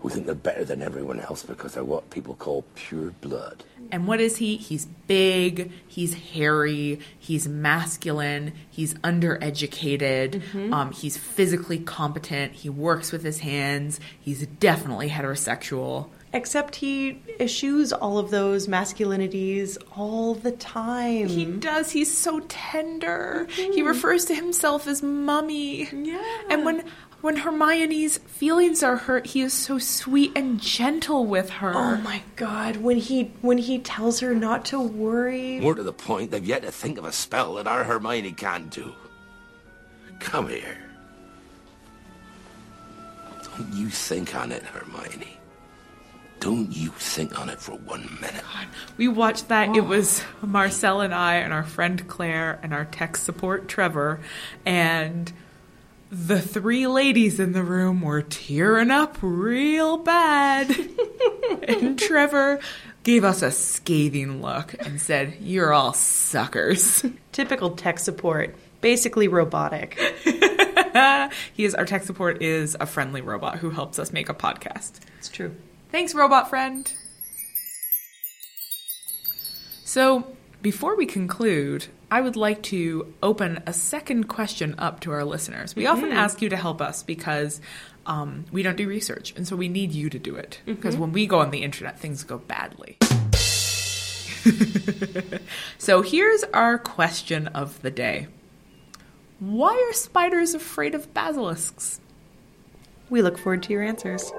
who 0.00 0.10
think 0.10 0.26
they're 0.26 0.34
better 0.34 0.64
than 0.64 0.82
everyone 0.82 1.18
else 1.20 1.42
because 1.42 1.74
they're 1.74 1.84
what 1.84 2.10
people 2.10 2.34
call 2.34 2.64
pure 2.74 3.10
blood. 3.20 3.64
And 3.90 4.06
what 4.06 4.20
is 4.20 4.36
he? 4.36 4.56
He's 4.56 4.86
big, 5.06 5.70
he's 5.86 6.14
hairy, 6.14 7.00
he's 7.18 7.48
masculine, 7.48 8.52
he's 8.70 8.94
undereducated, 8.94 10.72
um, 10.72 10.92
he's 10.92 11.16
physically 11.16 11.78
competent, 11.78 12.52
he 12.52 12.68
works 12.68 13.12
with 13.12 13.22
his 13.22 13.40
hands, 13.40 14.00
he's 14.20 14.46
definitely 14.46 15.08
heterosexual. 15.08 16.08
Except 16.34 16.74
he 16.74 17.22
eschews 17.38 17.92
all 17.92 18.18
of 18.18 18.30
those 18.30 18.66
masculinities 18.66 19.78
all 19.96 20.34
the 20.34 20.50
time. 20.50 21.28
He 21.28 21.44
does, 21.44 21.92
he's 21.92 22.12
so 22.16 22.40
tender. 22.48 23.46
He 23.50 23.68
mm-hmm. 23.68 23.86
refers 23.86 24.24
to 24.24 24.34
himself 24.34 24.88
as 24.88 25.00
mummy. 25.00 25.88
Yeah. 25.92 26.22
And 26.50 26.64
when 26.64 26.84
when 27.20 27.36
Hermione's 27.36 28.18
feelings 28.18 28.82
are 28.82 28.96
hurt, 28.96 29.28
he 29.28 29.40
is 29.40 29.54
so 29.54 29.78
sweet 29.78 30.32
and 30.36 30.60
gentle 30.60 31.24
with 31.24 31.48
her. 31.48 31.72
Oh 31.74 31.96
my 31.98 32.22
god, 32.34 32.78
when 32.78 32.98
he 32.98 33.30
when 33.40 33.58
he 33.58 33.78
tells 33.78 34.18
her 34.18 34.34
not 34.34 34.64
to 34.66 34.80
worry. 34.80 35.60
More 35.60 35.76
to 35.76 35.84
the 35.84 35.92
point, 35.92 36.32
they've 36.32 36.44
yet 36.44 36.62
to 36.62 36.72
think 36.72 36.98
of 36.98 37.04
a 37.04 37.12
spell 37.12 37.54
that 37.54 37.68
our 37.68 37.84
Hermione 37.84 38.32
can't 38.32 38.68
do. 38.70 38.92
Come 40.18 40.48
here. 40.48 40.78
Don't 43.44 43.72
you 43.72 43.88
think 43.88 44.34
on 44.34 44.50
it, 44.50 44.64
Hermione. 44.64 45.33
Don't 46.44 46.76
you 46.76 46.90
think 46.90 47.40
on 47.40 47.48
it 47.48 47.58
for 47.58 47.72
one 47.72 48.18
minute. 48.20 48.44
We 48.98 49.08
watched 49.08 49.48
that. 49.48 49.74
It 49.74 49.86
was 49.86 50.22
Marcelle 50.42 51.00
and 51.00 51.14
I, 51.14 51.36
and 51.36 51.54
our 51.54 51.62
friend 51.62 52.06
Claire, 52.06 52.60
and 52.62 52.74
our 52.74 52.84
tech 52.84 53.16
support 53.16 53.66
Trevor, 53.66 54.20
and 54.66 55.32
the 56.10 56.42
three 56.42 56.86
ladies 56.86 57.40
in 57.40 57.52
the 57.52 57.62
room 57.62 58.02
were 58.02 58.20
tearing 58.20 58.90
up 58.90 59.16
real 59.22 59.96
bad. 59.96 60.70
and 61.66 61.98
Trevor 61.98 62.60
gave 63.04 63.24
us 63.24 63.40
a 63.40 63.50
scathing 63.50 64.42
look 64.42 64.74
and 64.80 65.00
said, 65.00 65.38
You're 65.40 65.72
all 65.72 65.94
suckers. 65.94 67.06
Typical 67.32 67.70
tech 67.70 67.98
support, 67.98 68.54
basically 68.82 69.28
robotic. 69.28 69.98
he 71.54 71.64
is 71.64 71.74
our 71.74 71.86
tech 71.86 72.02
support 72.02 72.42
is 72.42 72.76
a 72.78 72.84
friendly 72.84 73.22
robot 73.22 73.60
who 73.60 73.70
helps 73.70 73.98
us 73.98 74.12
make 74.12 74.28
a 74.28 74.34
podcast. 74.34 75.00
It's 75.18 75.30
true. 75.30 75.56
Thanks, 75.94 76.12
robot 76.12 76.50
friend. 76.50 76.92
So, 79.84 80.26
before 80.60 80.96
we 80.96 81.06
conclude, 81.06 81.86
I 82.10 82.20
would 82.20 82.34
like 82.34 82.64
to 82.64 83.14
open 83.22 83.62
a 83.64 83.72
second 83.72 84.24
question 84.24 84.74
up 84.76 84.98
to 85.02 85.12
our 85.12 85.24
listeners. 85.24 85.76
We 85.76 85.86
often 85.86 86.10
ask 86.10 86.42
you 86.42 86.48
to 86.48 86.56
help 86.56 86.82
us 86.82 87.04
because 87.04 87.60
um, 88.06 88.44
we 88.50 88.64
don't 88.64 88.76
do 88.76 88.88
research, 88.88 89.34
and 89.36 89.46
so 89.46 89.54
we 89.54 89.68
need 89.68 89.92
you 89.92 90.10
to 90.10 90.18
do 90.18 90.34
it. 90.34 90.60
Because 90.66 90.96
when 90.96 91.12
we 91.12 91.28
go 91.28 91.38
on 91.38 91.52
the 91.52 91.62
internet, 91.62 92.00
things 92.00 92.24
go 92.24 92.38
badly. 92.38 92.98
so, 95.78 96.02
here's 96.02 96.42
our 96.52 96.76
question 96.76 97.46
of 97.46 97.80
the 97.82 97.92
day 97.92 98.26
Why 99.38 99.80
are 99.88 99.92
spiders 99.92 100.54
afraid 100.54 100.96
of 100.96 101.14
basilisks? 101.14 102.00
We 103.10 103.22
look 103.22 103.38
forward 103.38 103.62
to 103.62 103.72
your 103.72 103.84
answers. 103.84 104.32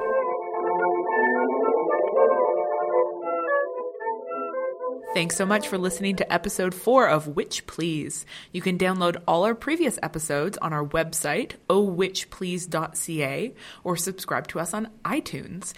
Thanks 5.15 5.37
so 5.37 5.45
much 5.45 5.69
for 5.69 5.77
listening 5.77 6.17
to 6.17 6.33
episode 6.33 6.75
four 6.75 7.07
of 7.07 7.37
Witch 7.37 7.65
Please. 7.67 8.25
You 8.51 8.61
can 8.61 8.77
download 8.77 9.23
all 9.25 9.45
our 9.45 9.55
previous 9.55 9.97
episodes 10.03 10.57
on 10.57 10.73
our 10.73 10.85
website, 10.85 11.53
ohwitchplease.ca, 11.69 13.53
or 13.85 13.95
subscribe 13.95 14.49
to 14.49 14.59
us 14.59 14.73
on 14.73 14.89
iTunes. 15.05 15.71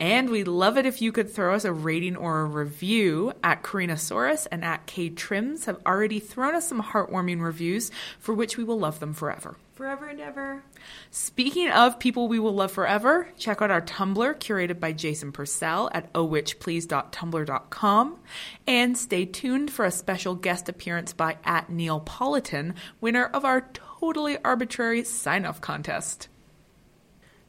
And 0.00 0.30
we'd 0.30 0.48
love 0.48 0.78
it 0.78 0.86
if 0.86 1.02
you 1.02 1.12
could 1.12 1.30
throw 1.30 1.54
us 1.54 1.66
a 1.66 1.72
rating 1.72 2.16
or 2.16 2.40
a 2.40 2.46
review. 2.46 3.34
At 3.44 3.62
Karinasaurus 3.62 4.46
and 4.50 4.64
at 4.64 4.86
K 4.86 5.10
Trims 5.10 5.66
have 5.66 5.82
already 5.84 6.18
thrown 6.18 6.54
us 6.54 6.66
some 6.66 6.82
heartwarming 6.82 7.42
reviews, 7.42 7.90
for 8.18 8.34
which 8.34 8.56
we 8.56 8.64
will 8.64 8.78
love 8.78 9.00
them 9.00 9.12
forever. 9.12 9.56
Forever 9.78 10.08
and 10.08 10.20
ever. 10.20 10.64
Speaking 11.12 11.70
of 11.70 12.00
people 12.00 12.26
we 12.26 12.40
will 12.40 12.52
love 12.52 12.72
forever, 12.72 13.28
check 13.38 13.62
out 13.62 13.70
our 13.70 13.80
Tumblr 13.80 14.34
curated 14.40 14.80
by 14.80 14.90
Jason 14.90 15.30
Purcell 15.30 15.88
at 15.94 16.12
ohwitchplease.tumblr.com 16.14 18.18
and 18.66 18.98
stay 18.98 19.24
tuned 19.24 19.70
for 19.70 19.84
a 19.84 19.92
special 19.92 20.34
guest 20.34 20.68
appearance 20.68 21.12
by 21.12 21.36
at 21.44 21.70
Neapolitan, 21.70 22.74
winner 23.00 23.26
of 23.26 23.44
our 23.44 23.68
totally 23.72 24.36
arbitrary 24.44 25.04
sign-off 25.04 25.60
contest. 25.60 26.26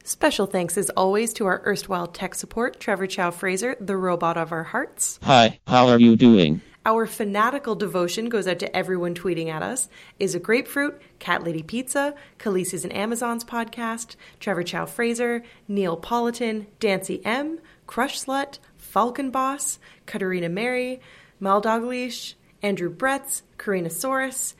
Special 0.04 0.46
thanks 0.46 0.78
as 0.78 0.88
always 0.90 1.32
to 1.32 1.46
our 1.46 1.60
erstwhile 1.66 2.06
tech 2.06 2.36
support, 2.36 2.78
Trevor 2.78 3.08
Chow 3.08 3.32
Fraser, 3.32 3.74
the 3.80 3.96
robot 3.96 4.36
of 4.36 4.52
our 4.52 4.62
hearts. 4.62 5.18
Hi, 5.24 5.58
how 5.66 5.88
are 5.88 5.98
you 5.98 6.14
doing? 6.14 6.60
Our 6.86 7.06
fanatical 7.06 7.74
devotion 7.74 8.30
goes 8.30 8.46
out 8.46 8.58
to 8.60 8.74
everyone 8.74 9.14
tweeting 9.14 9.48
at 9.48 9.62
us. 9.62 9.90
Is 10.18 10.34
a 10.34 10.40
grapefruit, 10.40 11.00
Cat 11.18 11.44
Lady 11.44 11.62
Pizza, 11.62 12.14
Khaleesi's 12.38 12.84
and 12.84 12.92
Amazon's 12.94 13.44
podcast, 13.44 14.16
Trevor 14.38 14.62
Chow 14.62 14.86
Fraser, 14.86 15.42
Neil 15.68 15.98
Politan, 15.98 16.66
Dancy 16.78 17.24
M, 17.24 17.58
Crush 17.86 18.24
Slut, 18.24 18.60
Falcon 18.78 19.30
Boss, 19.30 19.78
Katarina 20.06 20.48
Mary, 20.48 21.00
Mal 21.38 21.60
Dalglish, 21.60 22.34
Andrew 22.62 22.94
Bretz, 22.94 23.42
Karina 23.58 23.90
Saurus, 23.90 24.54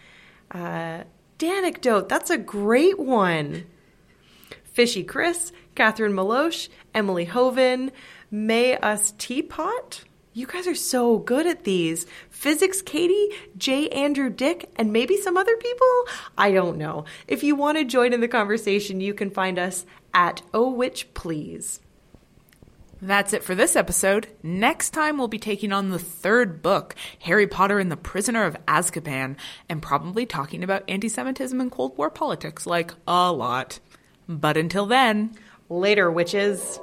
uh, 0.50 1.04
Danecdote. 1.38 2.08
That's 2.10 2.28
a 2.28 2.36
great 2.36 2.98
one. 2.98 3.64
Fishy 4.64 5.04
Chris, 5.04 5.52
Catherine 5.74 6.12
Maloche, 6.12 6.68
Emily 6.94 7.24
Hoven, 7.24 7.92
May 8.30 8.76
Us 8.76 9.14
Teapot. 9.16 10.04
You 10.32 10.46
guys 10.46 10.68
are 10.68 10.76
so 10.76 11.18
good 11.18 11.46
at 11.46 11.64
these. 11.64 12.06
Physics 12.30 12.82
Katie, 12.82 13.30
J. 13.56 13.88
Andrew 13.88 14.30
Dick, 14.30 14.70
and 14.76 14.92
maybe 14.92 15.16
some 15.16 15.36
other 15.36 15.56
people? 15.56 16.04
I 16.38 16.52
don't 16.52 16.78
know. 16.78 17.04
If 17.26 17.42
you 17.42 17.56
want 17.56 17.78
to 17.78 17.84
join 17.84 18.12
in 18.12 18.20
the 18.20 18.28
conversation, 18.28 19.00
you 19.00 19.12
can 19.12 19.30
find 19.30 19.58
us 19.58 19.84
at 20.14 20.42
Oh 20.54 20.70
Witch 20.70 21.12
Please. 21.14 21.80
That's 23.02 23.32
it 23.32 23.42
for 23.42 23.54
this 23.54 23.74
episode. 23.74 24.28
Next 24.42 24.90
time, 24.90 25.18
we'll 25.18 25.26
be 25.26 25.38
taking 25.38 25.72
on 25.72 25.90
the 25.90 25.98
third 25.98 26.62
book, 26.62 26.94
Harry 27.20 27.46
Potter 27.46 27.80
and 27.80 27.90
the 27.90 27.96
Prisoner 27.96 28.44
of 28.44 28.56
Azkaban, 28.66 29.36
and 29.68 29.82
probably 29.82 30.26
talking 30.26 30.62
about 30.62 30.84
anti 30.86 31.08
Semitism 31.08 31.60
and 31.60 31.72
Cold 31.72 31.96
War 31.98 32.10
politics, 32.10 32.66
like 32.66 32.92
a 33.08 33.32
lot. 33.32 33.80
But 34.28 34.56
until 34.56 34.86
then, 34.86 35.34
Later, 35.70 36.10
witches. 36.10 36.80